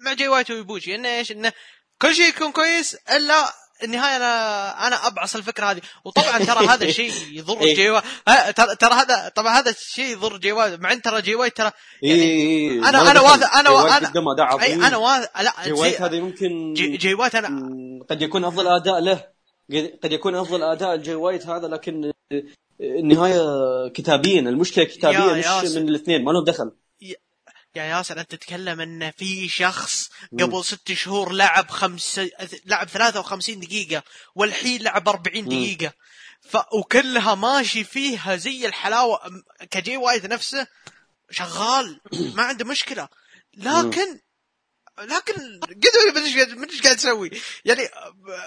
[0.00, 1.52] مع جي وايت ويبوشي إنه إيش؟ إنه
[2.02, 3.34] كل شيء يكون كويس إلا
[3.84, 5.80] النهاية أنا أنا أبعص الفكرة هذه.
[6.04, 7.74] وطبعا ترى هذا الشيء يضر إيه.
[7.74, 8.04] جي وايت
[8.80, 11.70] ترى هذا طبعا هذا الشيء يضر جي وايت مع إن ترى جي وايت ترى
[12.02, 17.14] يعني إيه أنا أنا واثق أنا أنا أنا واثق لا جي وايت هذا يمكن جي
[17.14, 17.48] وايت أنا
[18.10, 19.37] قد يكون أفضل أداء له.
[20.02, 22.12] قد يكون أفضل أداء الجي وايت هذا لكن
[22.80, 23.42] النهاية
[23.88, 26.72] كتابيا المشكلة كتابيه مش من الاثنين ما له دخل.
[27.76, 30.10] يا ياسر أنت تتكلم إن في شخص
[30.40, 32.20] قبل ست شهور لعب خمس
[32.66, 34.02] لعب 53 دقيقة
[34.34, 35.92] والحين لعب 40 دقيقة.
[36.40, 36.56] ف...
[36.72, 39.20] وكلها ماشي فيها زي الحلاوة
[39.70, 40.66] كجي وايد نفسه
[41.30, 42.00] شغال
[42.36, 43.08] ما عنده مشكلة.
[43.56, 44.20] لكن
[45.00, 46.20] لكن قدر
[46.56, 47.30] ما إيش قاعد تسوي
[47.64, 47.88] يعني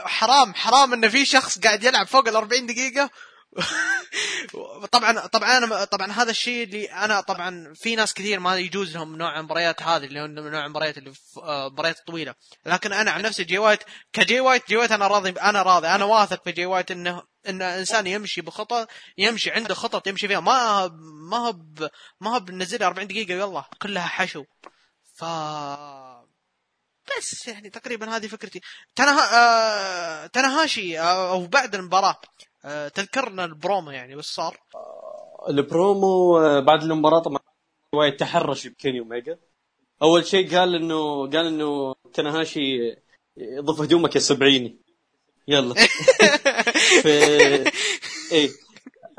[0.05, 3.09] حرام حرام إن في شخص قاعد يلعب فوق ال 40 دقيقة.
[4.91, 9.15] طبعا طبعا أنا طبعا هذا الشيء اللي أنا طبعا في ناس كثير ما يجوز لهم
[9.15, 12.35] نوع المباريات هذه اللي هو نوع المباريات اللي المباريات الطويله
[12.65, 13.79] لكن أنا عن نفسي جي وايت
[14.13, 15.87] كجي وايت جي وايت أنا راضي أنا راضي.
[15.87, 20.39] أنا واثق في جي وايت إنه انه إنسان يمشي بخطط يمشي عنده خطط يمشي فيها.
[20.39, 20.87] ما
[21.29, 21.55] ما هو
[22.21, 24.45] ما هو بنزل 40 دقيقة يلا كلها حشو.
[25.15, 25.23] ف
[27.17, 28.61] بس يعني تقريبا هذه فكرتي.
[28.95, 29.23] تنها...
[29.33, 30.27] آه...
[30.27, 31.31] تنهاشي آه...
[31.31, 32.21] أو بعد المباراة.
[32.65, 32.87] آه...
[32.87, 35.45] تذكرنا البرومو يعني بس صار؟ آه...
[35.49, 36.59] البرومو آه...
[36.59, 37.39] بعد المباراة طبعا
[37.95, 39.39] شوية تحرش بكيني اوميجا
[40.01, 42.95] أول شيء قال انه قال إنه تنهاشي
[43.59, 44.77] ضف هدومك يا سبعيني.
[45.47, 45.73] يلا.
[47.03, 47.09] في...
[48.31, 48.49] إيه.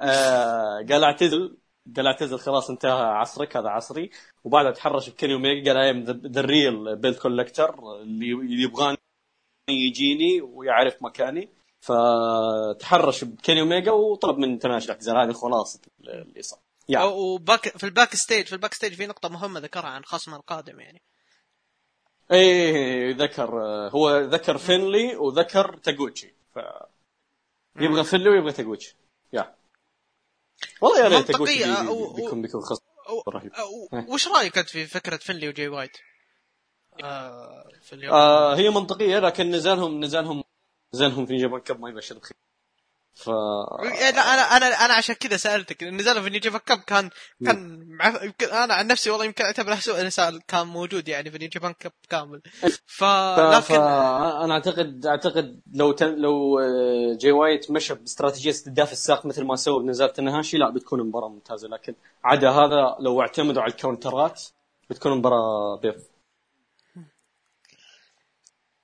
[0.00, 0.86] آه...
[0.90, 1.61] قال اعتزل
[1.96, 4.10] قال اعتزل خلاص انتهى عصرك هذا عصري.
[4.44, 8.98] وبعدها تحرش بكيني اوميجا قال I'm the real belt collector اللي يبغاني
[9.70, 11.48] يجيني ويعرف مكاني.
[11.80, 16.60] فتحرش بكيني اوميجا وطلب من تناشي الاعتزال هذه خلاص اللي صار.
[16.88, 17.04] يعني.
[17.06, 20.80] و back في ال backstage في ال backstage في نقطة مهمة ذكرها عن خصمه القادم
[20.80, 21.02] يعني.
[22.32, 23.60] إيه ذكر
[23.90, 26.58] هو ذكر فينلي وذكر تاغوتشي ف
[27.76, 28.96] يبغى فينلي ويبغى تاغوتشي
[29.32, 29.54] يا.
[30.80, 31.28] والله يا ريت
[32.16, 32.82] بيكون بيكون خصم.
[33.28, 33.52] رهيب.
[34.08, 35.96] وش رأيك أنت في فكرة فينلي وجاي وايت؟
[37.04, 38.14] آه في اليوم.
[38.14, 40.44] آه هي منطقية لكن نزالهم نزالهم
[40.94, 42.36] نزالهم في Japan Cup ما يبشر بخير.
[43.14, 47.10] ف إيه، لا أنا أنا أنا عشان كذا سألتك نزال في Japan Cup كان
[47.46, 48.24] كان مع...
[48.24, 51.92] يمكن أنا عن نفسي والله يمكن أعتبره اسوء نزال كان موجود يعني في Japan Cup
[52.08, 52.42] كامل.
[52.86, 53.04] ف ف...
[53.38, 56.14] لكن أنا اعتقد أعتقد لو تن...
[56.14, 61.00] لو آه، جاي وايت مشى باستراتيجية استهداف الساق مثل ما سوى بنزال تنهاشي لا بتكون
[61.00, 61.68] مباراة ممتازة.
[61.68, 61.94] لكن
[62.24, 64.42] عدا هذا لو اعتمدوا على ال counter ات
[64.90, 66.02] بتكون مباراة بيض.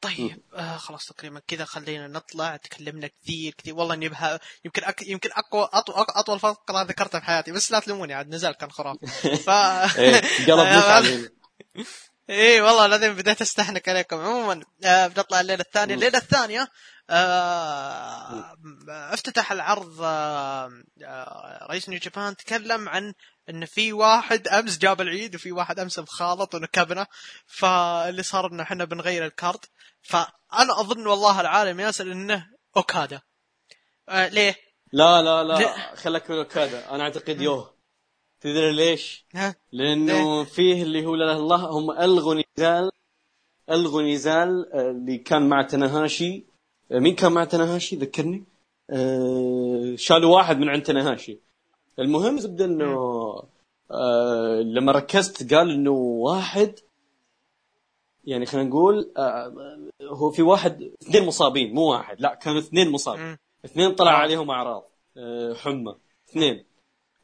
[0.01, 3.75] طيب آه خلاص تقريبا كذا خلينا نطلع تكلمنا كثير كثير.
[3.75, 5.03] والله إني بها يمكن أك...
[5.09, 9.07] يمكن أقوى أطول, اطول فقره ذكرتها في حياتي بس لا تلوموني عاد نزال كان خرافي.
[9.47, 9.51] ف
[9.99, 11.31] إيه، قلب
[12.31, 14.17] إيه والله العظيم بديت استحنك عليكم.
[14.17, 15.95] عموما آه بنطلع الليلة الثانية.
[15.95, 16.69] الليلة الثانية
[17.11, 18.57] آه
[18.89, 20.71] افتتح العرض آه
[21.05, 23.13] آه رئيس نيو جابان تكلم عن
[23.51, 27.07] إن في واحد أمس جاب العيد وفي واحد أمس مخالط ونكبنا
[27.47, 29.65] فاللي صار إنه إحنا بنغير الكارد
[30.03, 32.47] فأنا أظن والله العالم ياسر إنه
[32.77, 33.21] أوكادا.
[34.09, 34.57] آه ليه؟
[34.93, 35.95] لا لا لا لا.
[35.97, 36.91] خلك من أوكادا.
[36.95, 37.75] أنا أعتقد يوه.
[38.41, 39.25] تدري ليش؟
[39.73, 42.91] لأنه فيه اللي هو لا الله هم ألغوا نزال
[43.71, 46.47] ألغوا نزال آه، اللي كان مع تناهاشي
[46.93, 48.45] آه، مين كان مع تناهاشي ذكرني؟
[48.91, 51.41] آه، شالوا واحد من عند تناهاشي
[51.99, 52.95] المهم زبدة إنه
[53.91, 56.75] آه، لما ركزت قال إنه واحد
[58.25, 59.53] يعني خلينا نقول آه،
[60.03, 63.37] هو في واحد اثنين مصابين مو واحد لا كانوا اثنين مصابين.
[63.65, 64.85] اثنين طلع عليهم أعراض
[65.17, 65.95] آه، حمى
[66.31, 66.65] اثنين.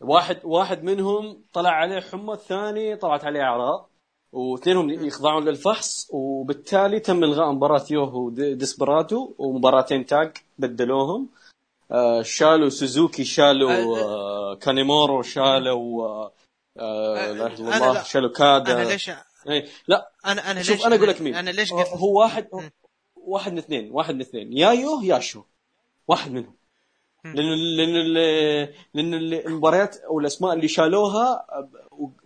[0.01, 3.89] واحد واحد منهم طلع عليه حمى الثاني طلعت عليه أعراض
[4.33, 11.29] واثنينهم يخضعون للفحص وبالتالي تم إلغاء مباراة يوهو ديسبراتو ومباراتين تاج بدلوهم.
[11.91, 16.33] آه، شالوا سوزوكي شالوا آه، كانيمارو شالوا آه،
[16.79, 18.03] آه، لا إله إلا الله.
[18.03, 18.73] شالوا أوكادا.
[18.83, 19.11] أنا ليش
[19.49, 21.35] إيه، لا أنا أنا شوف ليش أنا أقول لك مين.
[21.35, 22.49] أنا ليش هو- قلت هو واحد.
[23.17, 24.53] واحد من اثنين واحد من اثنين.
[24.53, 25.43] يا يو يا شو
[26.09, 26.55] واحد منهم.
[27.25, 28.03] لأنه لأنه
[28.95, 31.47] لأنه ال- المباريات أو الأسماء اللي شالوها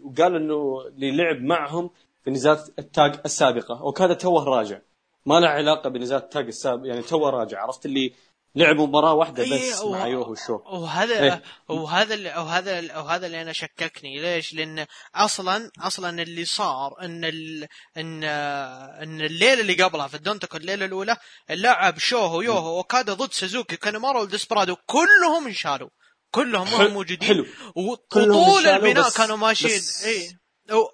[0.03, 1.91] وقال إنه اللي لعب معهم
[2.25, 3.85] في نزالات التاج السابقة.
[3.85, 4.79] وكذا توه راجع.
[5.27, 7.63] ما له علاقة بنزالات التاج السابق يعني توه راجع.
[7.63, 8.13] عرفت اللي
[8.55, 11.43] لعب مباراة واحدة إيه، بس و- مع يوه و شو وهذا إيه.
[11.69, 17.67] وهذا اللي وهذا وهذا اللي أنا شككني ليش؟ لأن أصلا أصلا اللي صار إن ال...
[17.97, 21.17] إن إن الليلة اللي قبلها في الدونتكو الليلة الأولى
[21.51, 25.89] لعب شو و يوه و أوكادا ضد سوزوكي كانيمارو وديسبرادو كلهم انشالوا
[26.31, 27.47] كلهم حلو- هم موجودين حلو.
[27.77, 30.29] وطول البناء بس- كانوا ماشيين بس- اي
[30.77, 30.89] و-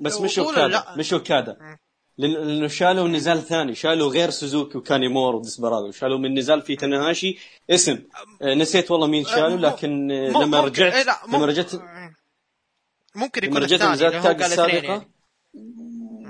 [0.00, 0.94] بس مش أوكادا لا.
[0.96, 1.56] مش أوكادا
[2.26, 3.74] لأنه شالوا نزال ثاني.
[3.74, 7.38] شالوا غير سوزوكي وكانيمور وديسبرادو شالوا من نزال في تناهاشي
[7.70, 7.98] اسم.
[8.42, 11.70] آه، نسيت والله مين شالوا لكن آه، مو- لما رجعت إيه، لا، مو- لما رجعت
[13.14, 15.06] ممكن يكون رجعت نزال التاج السابقة؟ يعني.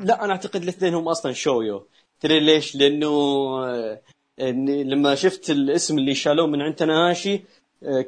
[0.04, 1.86] لا أنا أعتقد الاثنين هم أصلا شويو
[2.20, 3.08] تدري ليش؟ لأنه
[3.66, 4.00] آه،
[4.84, 7.42] لما شفت الاسم اللي شالوه من عند تناهاشي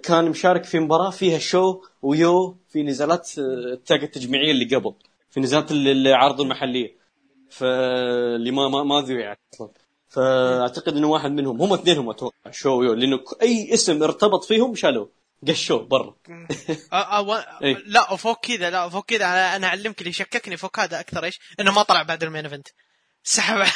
[0.02, 4.94] كان مشارك في مباراة فيها شو ويو في نزالات التاج التجميعية اللي قبل
[5.30, 7.03] في نزالات ال- العرض المحلية.
[7.54, 9.68] فاللي ما ما ما ذوع أصلا
[10.08, 15.10] فأعتقد إنه واحد منهم هم اثنينهم أتوقع شو ويو لأنه أي اسم ارتبط فيهم شالوه
[15.48, 16.14] قشوه برا
[16.92, 17.44] أه أه.
[17.62, 17.76] إيه.
[17.86, 21.40] لا وفوق كذا لا فوق كذا أنا أنا أعلمك اللي شككني فوق هذا أكثر إيش؟
[21.60, 22.68] إنه ما طلع بعد ال main event
[23.24, 23.66] سحب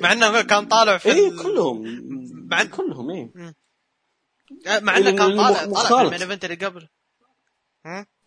[0.00, 1.84] مع إنه كان طالع في اي كلهم
[2.48, 3.30] بعد- كلهم اي
[4.80, 6.00] مع إنه كان طالع طالع في.
[6.00, 6.88] ال main event اللي قبل؟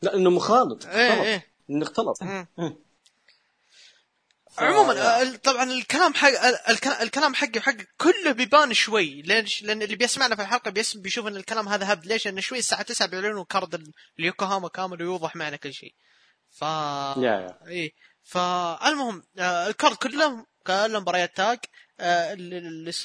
[0.02, 2.24] لا إنه مخالط إيه اختلط إيه إنه اختلط.
[2.24, 2.50] إيه.
[4.58, 6.30] عموما آه، طبعا الكلام حق
[6.70, 11.36] الك- الكلام حقي وحق كله بيبان شوي ليش؟ لأن اللي بيسمعنا في الحلقة بيشوف إن
[11.36, 15.56] الكلام هذا هبد ليش؟ لأن شوي الساعة 9 بيعلنوا card ال- اليوكوهاما كامل ويوضح معنا
[15.58, 15.94] كل شيء.
[16.50, 16.64] ف
[17.68, 17.92] إيه
[18.24, 21.60] فالمهم آه ال card كله كله مباريات تاج
[22.00, 22.34] آه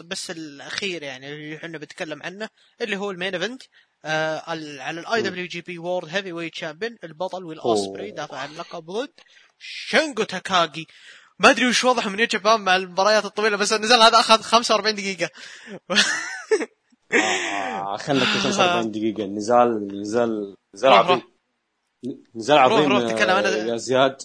[0.05, 2.49] بس الأخير يعني اللي إحنا بنتكلم عنه
[2.81, 3.63] اللي هو ال main event
[4.05, 8.11] على ال IWGP World Heavyweight Champion البطل ويل أوسبري.
[8.11, 9.13] دافع عن اللقب ضد
[9.59, 10.87] شينجو تاكاغي
[11.39, 15.31] ما أدري وش وضع New Japan مع المباريات الطويلة بس النزال هذا أخذ 45 دقيقة.
[17.13, 19.25] آه خلك 45 دقيقة.
[19.27, 21.23] نزال نزال نزال عظيم.
[22.35, 24.23] نزال عظيم آه، يا زياد.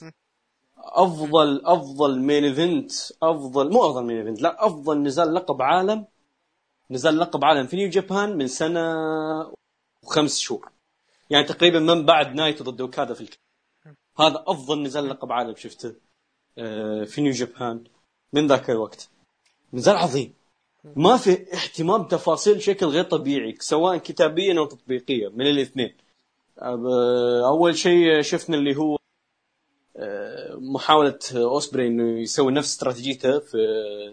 [0.78, 2.92] افضل أفضل main event
[3.24, 6.06] افضل مو أفضل main event لا أفضل نزال لقب عالم.
[6.92, 8.82] نزال لقب عالم في New Japan من سنة
[10.04, 10.72] وخمس شهور.
[11.30, 13.40] يعني تقريبا من بعد نايتو ضد اوكادا في الك...
[14.20, 16.09] هذا أفضل نزال لقب عالم شفته.
[17.06, 17.84] في New Japan
[18.34, 19.10] من ذاك الوقت.
[19.74, 20.34] نزال عظيم.
[20.96, 25.94] ما في اهتمام تفاصيل بشكل غير طبيعي سواء كتابيا أو تطبيقيا من الاثنين.
[26.60, 28.98] أب- أول شيء شفنا اللي هو
[29.98, 33.58] آه، محاولة أوسبري إنه يسوي نفس استراتيجيته في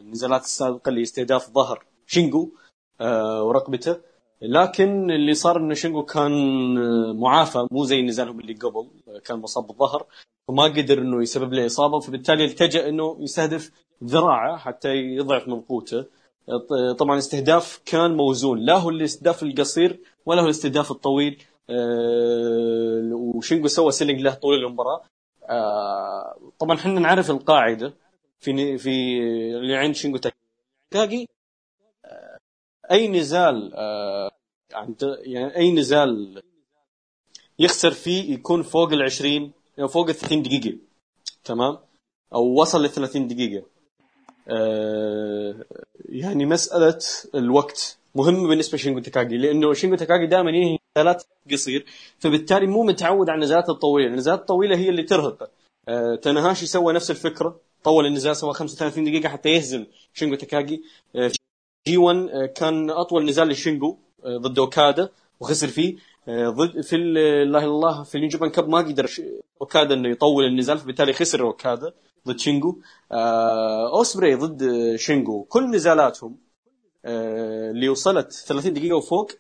[0.00, 2.50] النزالات السابقة اللي استهداف ظهر شينجو
[3.00, 3.96] آه، ورقبته.
[4.42, 6.32] لكن اللي صار إنه شينجو كان
[7.20, 8.88] معافى مو زي نزالهم اللي قبل
[9.24, 10.06] كان مصاب بالظهر.
[10.48, 13.70] فما قدر إنه يسبب له إصابة فبالتالي التجأ إنه يستهدف
[14.04, 16.04] ذراعه حتى يضعف من قوته.
[16.98, 21.42] طبعا الاستهداف كان موزون لا هو الاستهداف القصير ولا هو الاستهداف الطويل.
[21.70, 25.02] آه، وشينجو سوى selling له طول المباراة.
[25.50, 27.94] آه، طبعا إحنا نعرف القاعدة.
[28.40, 29.18] في في
[29.56, 30.18] اللي عند شينجو
[30.90, 31.28] تاكاجي
[32.04, 32.38] آه،
[32.90, 33.72] أي نزال
[35.24, 36.42] يعني أي نزال
[37.58, 40.78] يخسر فيه يكون فوق ال 20 يعني فوق ال 30 دقيقة.
[41.44, 41.78] تمام؟
[42.34, 43.62] أو وصل ل 30 دقيقة.
[46.08, 46.98] يعني مسألة
[47.34, 51.86] الوقت مهم بالنسبة لشينجو تاكاجي لأنه شينجو تاكاجي دائما ينهي نزالات قصير
[52.18, 55.48] فبالتالي مو متعود على النزالات الطويلة، النزالات الطويلة هي اللي ترهقه.
[55.88, 56.18] آه
[56.52, 60.82] سوى نفس الفكرة طول النزال سوى 35 دقيقة حتى يهزم شينجو تاكاجي
[61.16, 61.30] آه
[61.88, 65.08] G 1 آه كان أطول نزال لشينجو آه ضد أوكادا
[65.40, 65.96] وخسر فيه.
[65.96, 69.10] آه ضد في إلا الله في ال New Cup ما قدر
[69.60, 71.92] اوكادا إنه يطول النزال فبالتالي خسر اوكادا
[72.28, 72.78] ضد شينجو
[73.12, 76.38] آه أوسبري ضد شينجو كل نزالاتهم
[77.04, 79.32] آه اللي وصلت 30 دقيقة وفوق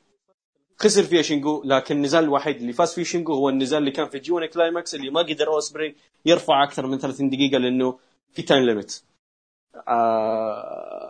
[0.78, 4.18] خسر فيها شينجو لكن النزال الوحيد اللي فاز فيه شينجو هو النزال اللي كان في
[4.18, 5.96] G 1 Climax اللي ما قدر أوسبري
[6.26, 7.98] يرفع أكثر من 30 دقيقة لأنه
[8.32, 9.05] في time limit آه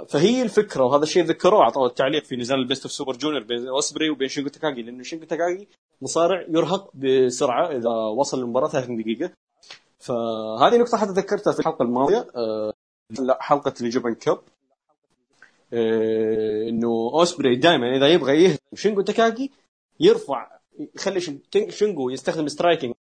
[0.08, 3.68] فهي الفكرة وهذا الشيء ذكروه أعطوه التعليق في نزال ال Best of Super Junior بين
[3.68, 5.68] أوسبري وبين شينجو تاكاجي لأنه شينجو تاكاجي
[6.02, 9.30] مصارع يرهق بسرعة إذا وصل المباراه 30 دقيقة.
[9.98, 12.72] فهذه نقطة حتى ذكرتها في الحلقة الماضية آه
[13.20, 14.40] لا حلقة ال Japan Cup
[15.72, 19.52] آه إنه أوسبري دائما إذا يبغى يهزم شينجو تاكاجي
[20.00, 20.58] يرفع
[20.94, 21.20] يخلي
[21.70, 22.94] شينجو يستخدم striking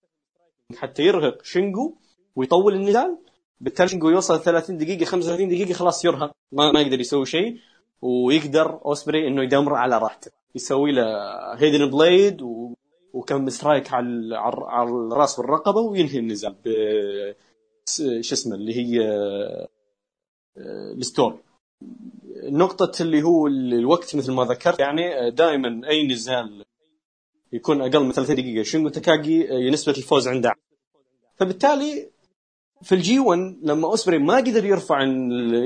[0.77, 1.95] حتى يرهق شينجو
[2.37, 3.19] ويطول النزال
[3.65, 6.33] بالتالي شينجو يوصل 30 دقيقة 35 دقيقة خلاص يرهق.
[6.53, 7.59] ما, ما يقدر يسوي شيء.
[8.03, 10.31] ويقدر أوسبري إنه يدمر على راحته.
[10.55, 11.05] يسوي له
[11.55, 12.75] Hidden Blade و...
[13.13, 14.37] وكم strike على
[14.67, 16.69] على الرأس والرقبة وينهي النزال ب
[18.21, 19.01] شو اسمه اللي هي
[20.97, 21.39] ال Storm
[22.43, 26.65] نقطة اللي هو الوقت مثل ما ذكرت يعني دائما أي نزال
[27.53, 28.63] يكون أقل من 30 دقيقة.
[28.63, 30.53] شينجو تاكاجي آه، نسبه الفوز عنده
[31.37, 32.14] فبالتالي
[32.83, 35.05] في ال G 1 لما أوسبري ما قدر يرفع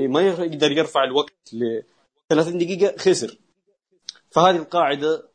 [0.07, 1.81] ما يقدر يرفع الوقت ل
[2.29, 3.37] 30 دقيقة خسر.
[4.31, 5.29] فهذه القاعدة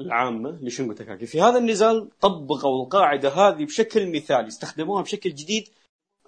[0.00, 5.68] العامة لشينجو تاكاجي في هذا النزال طبقوا القاعدة هذه بشكل مثالي استخدموها بشكل جديد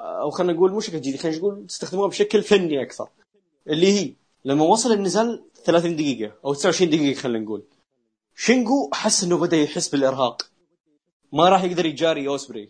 [0.01, 3.09] آه، أو خلينا نقول مو بشكل جديد خلينا نقول استخدموها بشكل فني أكثر.
[3.66, 4.12] اللي هي
[4.44, 7.62] لما وصل النزال 30 دقيقة أو 29 دقيقة خلينا نقول.
[8.36, 10.43] شينجو حس إنه بدأ يحس بالإرهاق.
[11.32, 12.68] ما راح يقدر يجاري أوسبري.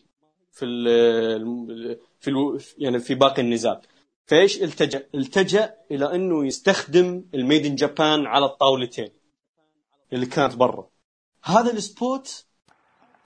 [0.57, 3.81] في ال في ال يعني في باقي النزال.
[4.27, 9.11] فايش التجأ؟ التجأ إلى أنه يستخدم ال made in Japan على الطاولتين
[10.13, 10.89] اللي كانت برا.
[11.45, 12.45] هذا ال spot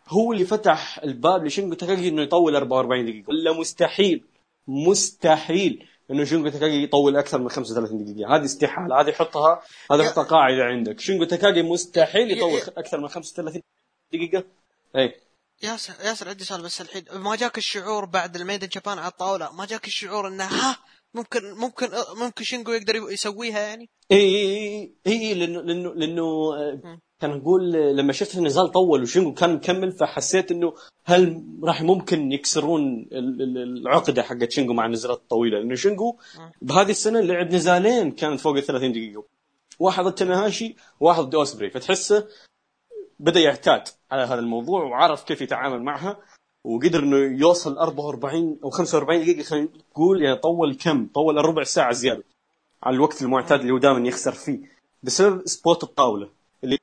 [0.09, 3.28] هو اللي فتح الباب لشينجو تاكاجي إنه يطول 44 دقيقة.
[3.28, 4.24] ولا مستحيل
[4.69, 8.36] مستحيل إنه شينجو تاكاجي يطول أكثر من 35 دقيقة.
[8.36, 9.62] هذه استحالة هذه حطها
[9.93, 11.01] هذه حطها قاعدة عندك.
[11.01, 13.62] شينجو تاكاجي مستحيل يطول أكثر من 35
[14.12, 14.44] دقيقة.
[14.97, 15.15] اي
[15.62, 17.05] ياسر ياسر عندي سؤال بس الحين.
[17.12, 20.77] ما جاك الشعور بعد ال made in Japan على الطاولة؟ ما جاك الشعور إنه ها
[21.15, 26.53] ممكن ممكن ممكن شينجو يقدر يسويها يعني؟ اي اي اي لأنه لأنه لأنه
[27.20, 30.74] كان نقول لما شفت النزال طول وشينجو كان مكمل فحسيت إنه
[31.05, 36.19] هل راح ممكن يكسرون العقدة حقت شينجو مع النزالات الطويله لأنه شينجو
[36.62, 39.24] بهذه السنة لعب نزالين كانت فوق ال 30 دقيقة.
[39.78, 41.70] واحد ضد تناهاشي وواحد ضد أوسبري.
[41.70, 42.28] فتحسه
[43.19, 43.89] بدأ يعتاد.
[44.11, 46.16] على هذا الموضوع وعرف كيف يتعامل معها
[46.65, 51.93] وقدر إنه يوصل 44 أو 45 دقيقة خلينا نقول يعني طول كم؟ طول ربع ساعة
[51.93, 52.24] زيادة
[52.82, 54.59] على الوقت المعتاد اللي هو دائما يخسر فيه
[55.03, 56.28] بسبب spot الطاولة
[56.65, 56.78] اللي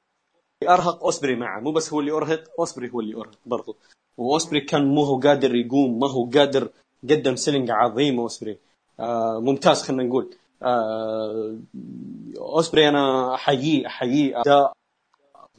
[0.70, 1.60] أرهق أوسبري معه.
[1.60, 3.76] مو بس هو اللي أرهق أوسبري هو اللي أرهق برضه
[4.18, 6.70] وأوسبري كان مو هو قادر يقوم ما هو قادر
[7.10, 8.58] قدم selling عظيم أوسبري.
[9.00, 10.36] آه ممتاز خلينا نقول.
[10.64, 11.58] آه
[12.38, 14.74] أوسبري أنا أحييه أحييه أداء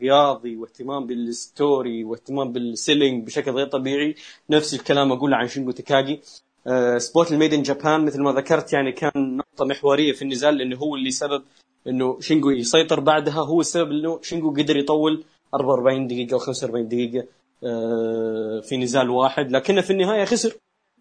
[0.00, 4.14] رياضي واهتمام بال story واهتمام بال selling بشكل غير طبيعي
[4.50, 6.20] نفس الكلام اقوله عن شينجو تكاجي
[6.66, 10.54] آه spot ال made in Japan مثل ما ذكرت يعني كان نقطة محورية في النزال
[10.54, 11.42] لأنه هو اللي سبب
[11.86, 13.00] إنه شينجو يسيطر.
[13.00, 17.26] بعدها هو السبب إنه شينجو قدر يطول 44 دقيقة أو 45 دقيقة
[17.64, 20.56] آه في نزال واحد لكنه في النهاية خسر.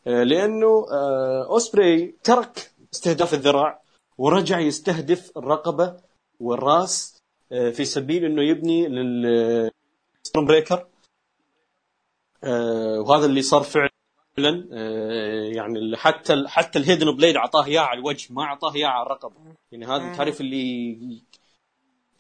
[0.08, 3.82] آه لأنه آه اوسبري ترك استهداف الذراع
[4.18, 5.94] ورجع يستهدف الرقبة
[6.40, 7.17] والراس آه،
[7.50, 9.72] في سبيل إنه يبني لل
[10.38, 10.88] breaker
[12.44, 18.00] آه، وهذا اللي صار فعلا آه، يعني حتى ال- حتى الهيدن بليد أعطاه إياه على
[18.00, 19.36] الوجه ما أعطاه إياه على الرقبه
[19.72, 20.98] يعني هذا تعرف اللي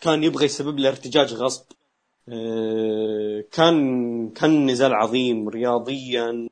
[0.01, 1.65] كان يبغى يسبب له ارتجاج غصب.
[2.29, 6.47] آه، كان كان نزال عظيم رياضيا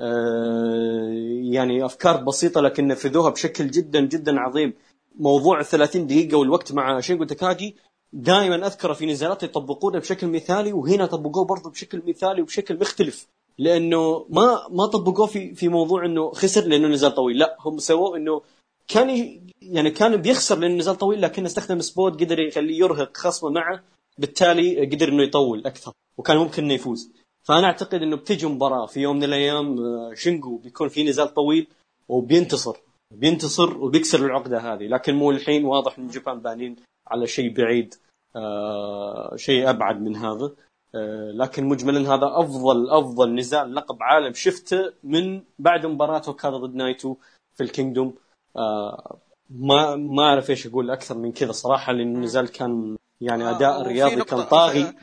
[0.00, 1.08] آه،
[1.42, 4.74] يعني أفكار بسيطة لكن نفذوها بشكل جدا جدا عظيم.
[5.14, 7.76] موضوع ال 30 دقيقة والوقت مع شينجو تاكاجي
[8.12, 13.26] دائما اذكره في نزالات يطبقونه بشكل مثالي وهنا طبقوه برضه بشكل مثالي وبشكل مختلف.
[13.58, 17.38] لأنه ما ما طبقوه في في موضوع إنه خسر لأنه نزال طويل.
[17.38, 18.42] لا هم سووه إنه
[18.88, 23.82] كان يعني كان بيخسر لأنه نزال طويل لكنه استخدم spot قدر يخليه يرهق خصمه معه
[24.18, 27.12] بالتالي قدر إنه يطول أكثر وكان ممكن إنه يفوز.
[27.42, 31.66] فأنا أعتقد إنه بتجي مباراة في يوم من الأيام آه، شينجو بيكون في نزال طويل
[32.08, 32.76] وبينتصر.
[33.16, 34.86] بينتصر وبيكسر العقدة هذه.
[34.86, 36.76] لكن مو الحين واضح ان New Japan بانين
[37.06, 37.94] على شيء بعيد
[38.36, 40.52] آه شيء أبعد من هذا.
[40.94, 46.74] آه لكن مجملا هذا أفضل أفضل نزال لقب عالم شفته من بعد مباراه اوكادا ضد
[46.74, 47.16] نايتو
[47.54, 48.14] في ال Kingdom.
[48.56, 49.16] آه
[49.50, 53.80] ما ما أعرف إيش أقول أكثر من كذا صراحة لأن النزال كان يعني آه، أداء
[53.80, 54.94] وفي رياضي نقطة- كان طاغي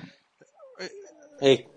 [1.43, 1.67] إيه.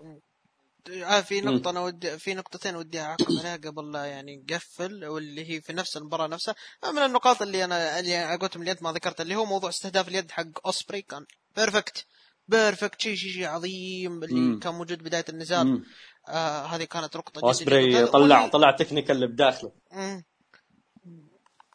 [0.89, 5.49] آه في نقطة أنا ودي في نقطتين ودي أعقب عليها قبل لا يعني نقفل واللي
[5.49, 9.21] هي في نفس المباراة نفسها آه، من النقاط اللي أنا اللي قلتهم أنت ما ذكرت
[9.21, 11.25] اللي هو موضوع استهداف اليد حق أوسبري كان
[11.55, 12.05] perfect
[12.47, 14.59] perfect شيء شيء شيء عظيم اللي مم.
[14.59, 15.83] كان موجود بداية النزال مم.
[16.27, 19.71] آه هذه كانت نقطة جدا طلع طلع technical اللي بداخله.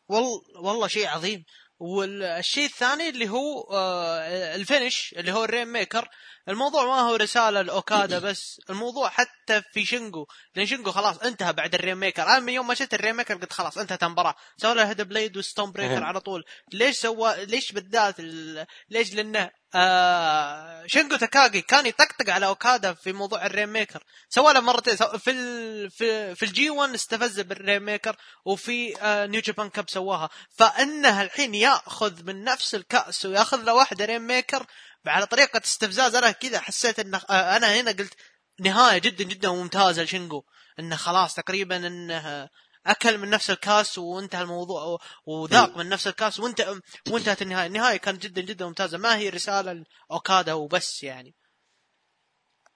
[0.08, 1.44] والله والله شيء عظيم
[1.80, 6.08] والشيء الثاني اللي هو آه ال finish اللي هو ال Rainmaker.
[6.48, 10.26] الموضوع ما هو رسالة لأوكادا بس الموضوع حتى في شينجو.
[10.54, 12.22] لأن شينجو خلاص انتهى بعد ال Rainmaker.
[12.22, 14.34] أنا من يوم ما شفت ال Rainmaker قلت خلاص انتهت المباراة.
[14.56, 16.04] سوى له Hidden Blade و Stormbreaker.
[16.04, 16.44] على طول.
[16.72, 18.66] ليش سوى ليش بالذات ال...
[18.90, 24.04] ليش لأنه آه شينجو تاكاغي كان يطقطق على أوكادا في موضوع ال Rainmaker.
[24.28, 25.18] سوى له مرتين سو...
[25.18, 25.90] في ال...
[25.90, 30.30] في في ال G 1 استفز بال Rainmaker وفي آه New Japan Cup سواها.
[30.58, 34.66] فإنه الحين يأخذ من نفس الكأس ويأخذ له واحدة Rainmaker
[35.06, 36.14] على طريقة استفزاز.
[36.14, 38.14] أنا كذا حسيت إنه آه أنا هنا قلت
[38.60, 40.42] نهاية جدا جدا ممتازة لشينجو.
[40.78, 42.48] إنه خلاص تقريبا إنه
[42.86, 46.66] أكل من نفس الكاس وانتهى الموضوع وذاق من نفس الكاس وانت
[47.10, 47.66] وانتهت النهاية.
[47.66, 48.98] النهاية كانت جدا جدا ممتازة.
[48.98, 51.34] ما هي رساله لأوكادا وبس يعني.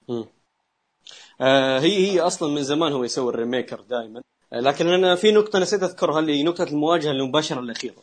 [0.08, 0.26] مم.
[1.40, 4.22] آه هي هي أصلا من زمان هو يسوي ال Rainmaker دائما
[4.52, 8.02] آه لكن أنا في نقطة نسيت أذكرها اللي نقطة المواجهة المباشرة الأخيرة.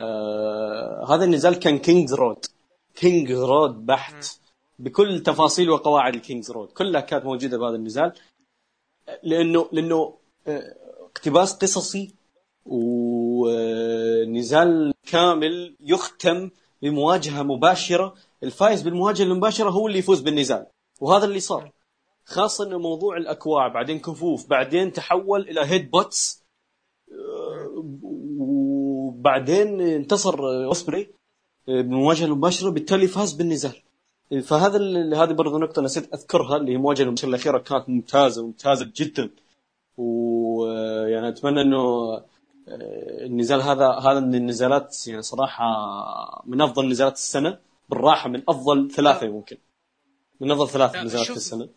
[0.00, 2.46] آه هذا النزال كان King's Road
[2.94, 4.26] King's Road بحت.
[4.78, 8.12] بكل تفاصيل وقواعد ال King's Road كلها كانت موجودة بهذا النزال.
[9.22, 10.76] لأنه لأنه آه،
[11.16, 12.14] اقتباس قصصي
[13.46, 16.50] ونزال كامل يختم
[16.82, 18.14] بمواجهة مباشرة.
[18.42, 20.66] الفايز بالمواجهة المباشرة هو اللي يفوز بالنزال
[21.00, 21.72] وهذا اللي صار.
[22.24, 26.42] خاصة إنه موضوع الاكواع بعدين كفوف بعدين تحول إلى headbutts
[28.38, 31.10] وبعدين انتصر اوسبري
[31.66, 33.82] بالمواجهة المباشرة بالتالي فاز بالنزال.
[34.42, 34.78] فهذا
[35.22, 39.30] هذه برضه نقطة نسيت أذكرها اللي هي المواجهه المباشرة الأخيرة كانت ممتازة ممتازة جدا.
[40.62, 42.12] ويعني أتمنى إنه
[42.68, 45.64] آه، النزال هذا هذا من النزالات يعني صراحة
[46.46, 47.58] من أفضل نزالات السنة
[47.88, 49.56] بالراحة من أفضل ثلاثة يمكن
[50.40, 51.26] من أفضل ثلاث لا، نزالات.
[51.26, 51.68] في السنة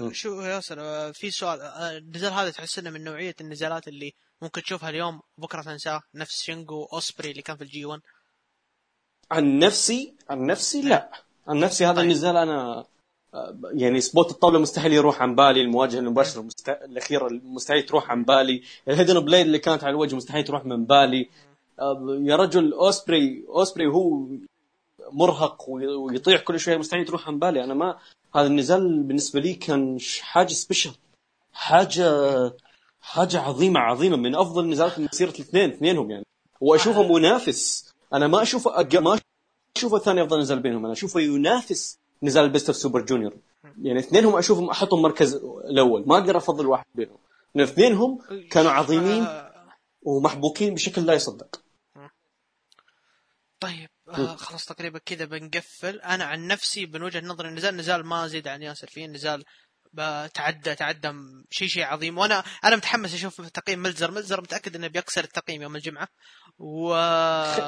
[0.00, 0.12] مم.
[0.12, 4.12] شو ياسر آه، في سؤال آه، النزال هذا تحس إنه من نوعية النزالات اللي
[4.42, 8.00] ممكن تشوفها اليوم بكرة تنساه نفس شينجو أوسبري اللي كان في ال G 1
[9.30, 11.10] عن نفسي عن نفسي لا
[11.48, 12.04] عن نفسي هذا طيب.
[12.04, 12.86] النزال أنا آه،
[13.74, 16.68] يعني spot الطاولة مستحيل يروح عن بالي المواجهة المباشرة المست...
[16.68, 18.62] الأخيرة مستحيل تروح عن بالي.
[18.88, 21.28] ال Hidden Blade اللي كانت على الوجه مستحيل تروح من بالي.
[21.80, 24.26] آه، يا رجل أوسبري أوسبري هو
[25.12, 27.64] مرهق وي- ويطيح كل شوية مستحيل تروح عن بالي.
[27.64, 27.98] أنا ما
[28.34, 30.90] هذا النزال بالنسبة لي كان حاجة special
[31.52, 32.10] حاجة
[33.00, 34.16] حاجة عظيمة عظيمة.
[34.16, 36.24] من أفضل نزالات مسيره الاثنين اثنينهم يعني.
[36.60, 38.96] واشوفه منافس أنا ما اشوفه أج...
[38.96, 39.18] ما
[39.76, 40.84] اشوفه ثاني أفضل نزال بينهم.
[40.84, 43.36] أنا أشوفه ينافس نزال ال Best of Super Junior.
[43.82, 45.34] يعني اثنينهم أشوفهم أحطهم مركز
[45.70, 46.04] الأول.
[46.06, 47.18] ما أقدر أفضل واحد بينهم.
[47.54, 48.18] لأن اثنينهم
[48.50, 49.72] كانوا عظيمين آه،
[50.02, 51.60] ومحبوكين بشكل لا يصدق.
[53.60, 56.00] طيب آه خلاص تقريبا كذا بنقفل.
[56.00, 59.06] أنا عن نفسي من وجهة نظري النزال نزال ما زيد عن ياسر فيه.
[59.06, 59.44] نزال
[59.92, 61.12] ب- تعدى تعدى
[61.50, 62.18] شيء شيء عظيم.
[62.18, 64.10] وأنا أنا متحمس أشوف تقييم ملزر.
[64.10, 66.08] ملزر متأكد إنه بيكسر التقييم يوم الجمعة.
[66.58, 66.94] و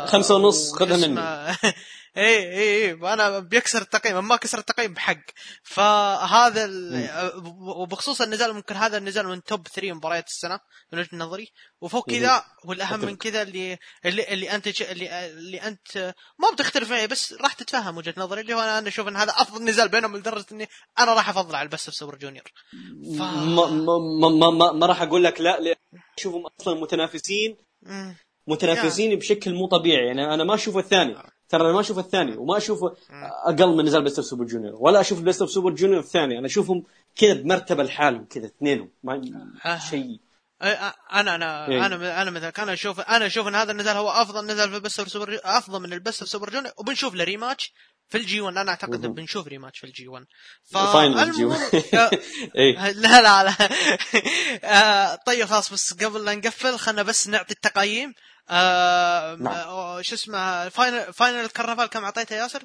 [0.07, 1.21] خمسة ونص، خذها مني.
[2.17, 2.23] اي
[2.59, 5.21] اي اي أنا بيكسر التقييم ما كسر التقييم بحق.
[5.63, 7.11] فهذا ال...
[7.59, 10.61] وبخصوص النزال ممكن هذا النزال من توب 3 مباريات السنة
[10.93, 11.49] من وجهة نظري.
[11.81, 12.11] وفوق.
[12.11, 13.17] كذا والأهم من.
[13.17, 17.97] كذا اللي اللي, اللي أنت ج- اللي, اللي أنت ما بتختلف معي بس راح تتفهم
[17.97, 20.69] وجهة نظري اللي هو أنا أشوف إن هذا أفضل نزال بينهم لدرجة إني
[20.99, 22.45] أنا راح أفضل على ال Best of Super Junior
[23.19, 23.21] ف...
[23.21, 23.99] ما, ما,
[24.29, 25.77] ما, ما, ما, راح أقول لك لا لأن
[26.19, 27.57] أشوفهم أصلا متنافسين.
[28.47, 30.07] متنافسين بشكل مو طبيعي.
[30.07, 31.17] يعني أنا ما أشوف الثاني.
[31.49, 32.97] ترى أنا ما أشوف الثاني وما اشوفه
[33.47, 36.47] أقل من نزال Best of Super Junior ولا أشوف Best of Super Junior الثاني أنا
[36.47, 36.85] أشوفهم
[37.17, 39.23] كذا بمرتبة لحالهم كذا اثنينهم ما
[39.65, 39.79] آه.
[39.79, 40.21] شيء.
[40.63, 40.67] أي-
[41.15, 41.87] أنا أنا إيه.
[41.87, 44.81] أنا أنا مثلا أنا أشوف أنا أشوف إن هذا النزال هو أفضل نزال في ال
[44.81, 47.73] Best of Super أفضل من ال Best of Super Junior وبنشوف له rematch
[48.09, 49.15] في ال G1 أنا أعتقد مهم.
[49.15, 50.25] بنشوف rematch في ال G1
[50.73, 51.53] final جيو
[52.57, 52.93] اي لا
[53.23, 53.55] لا لا.
[54.65, 58.15] آه، طيب خلاص بس قبل لا نقفل خلنا بس نعطي التقييم.
[58.51, 59.55] آه نعم.
[59.55, 62.63] آه، شو اسمه final final الكرنفال كم أعطيته ياسر؟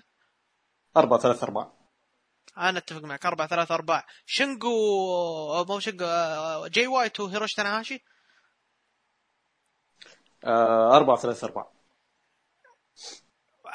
[0.97, 1.73] 4 3 4
[2.57, 4.69] أنا أتفق معك 4 3 4 شنجو
[5.63, 8.03] مو شنجو آه، جاي وايت وهيروشي تاناهاشي
[10.45, 11.73] 4 3 4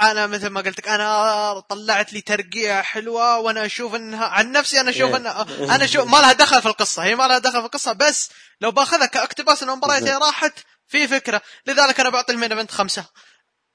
[0.01, 4.81] أنا مثل ما قلت لك أنا طلعت لي ترقيع حلوة وأنا أشوف إنها عن نفسي
[4.81, 5.17] أنا أشوف إيه.
[5.17, 5.43] إنها
[5.75, 8.31] أنا أشوف ما لها دخل في القصة هي ما لها دخل في القصة بس
[8.61, 10.23] لو بأخذها كاقتباس ان المباراه بالضبط.
[10.23, 11.43] راحت في فكرة.
[11.67, 13.07] لذلك أنا بعطي ال main event خمسة.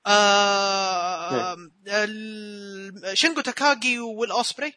[0.06, 1.56] آه
[1.88, 4.74] ال- شينجو تاكاجي والأوسبري.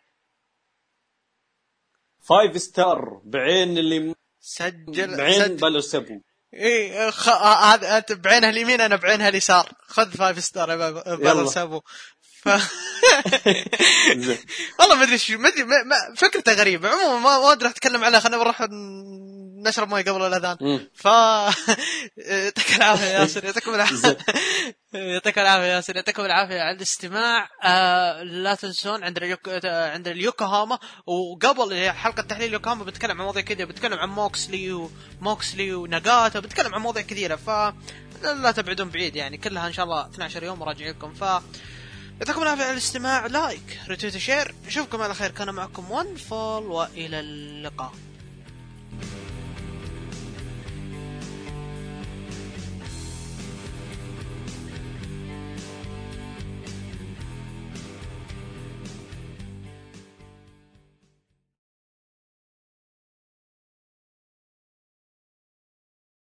[2.28, 6.20] 5 star بعين اللي سجل بعين سجل بالو سبو
[6.54, 7.28] إيه خ...
[7.28, 9.72] آه، هذا أنت بعينها اليمين أنا بعينها اليسار.
[9.86, 11.46] خذ فايف ستار يا يلا.
[11.46, 11.80] سابو
[12.46, 12.48] ف...
[14.78, 15.66] والله ما أدري شو ما ادري
[16.16, 18.20] فكرته غريبه عموما ما ما أدري أتكلم عنها.
[18.20, 18.66] خلينا نروح
[19.66, 20.86] نشرب مي قبل الأذان.
[20.94, 21.04] ف
[22.16, 24.18] يعطيك العافية يا ياسر يعطيكم العافيه.
[24.92, 27.48] يعطيكم العافية يا ياسر يعطيكم العافية على الاستماع.
[27.64, 29.48] آه لا تنسون عندنا اليوك...
[29.64, 30.78] عندنا اليوكوهاما.
[31.06, 33.66] وقبل حلقة تحليل يوكوهاما بنتكلم عن مواضيع كثيرة.
[33.66, 34.88] بنتكلم عن موكسلي
[35.20, 36.40] وموكسلي وناغاتا.
[36.40, 37.36] بنتكلم عن مواضيع كثيرة.
[37.36, 37.50] ف
[38.22, 39.38] لا تبعدون بعيد يعني.
[39.38, 41.24] كلها إن شاء الله 12 يوم راجع لكم ف
[42.20, 44.54] يعطيكم العافيه على الاستماع like retweet share.
[44.66, 45.30] نشوفكم على خير.
[45.30, 47.92] كان معكم One Fall وإلى اللقاء.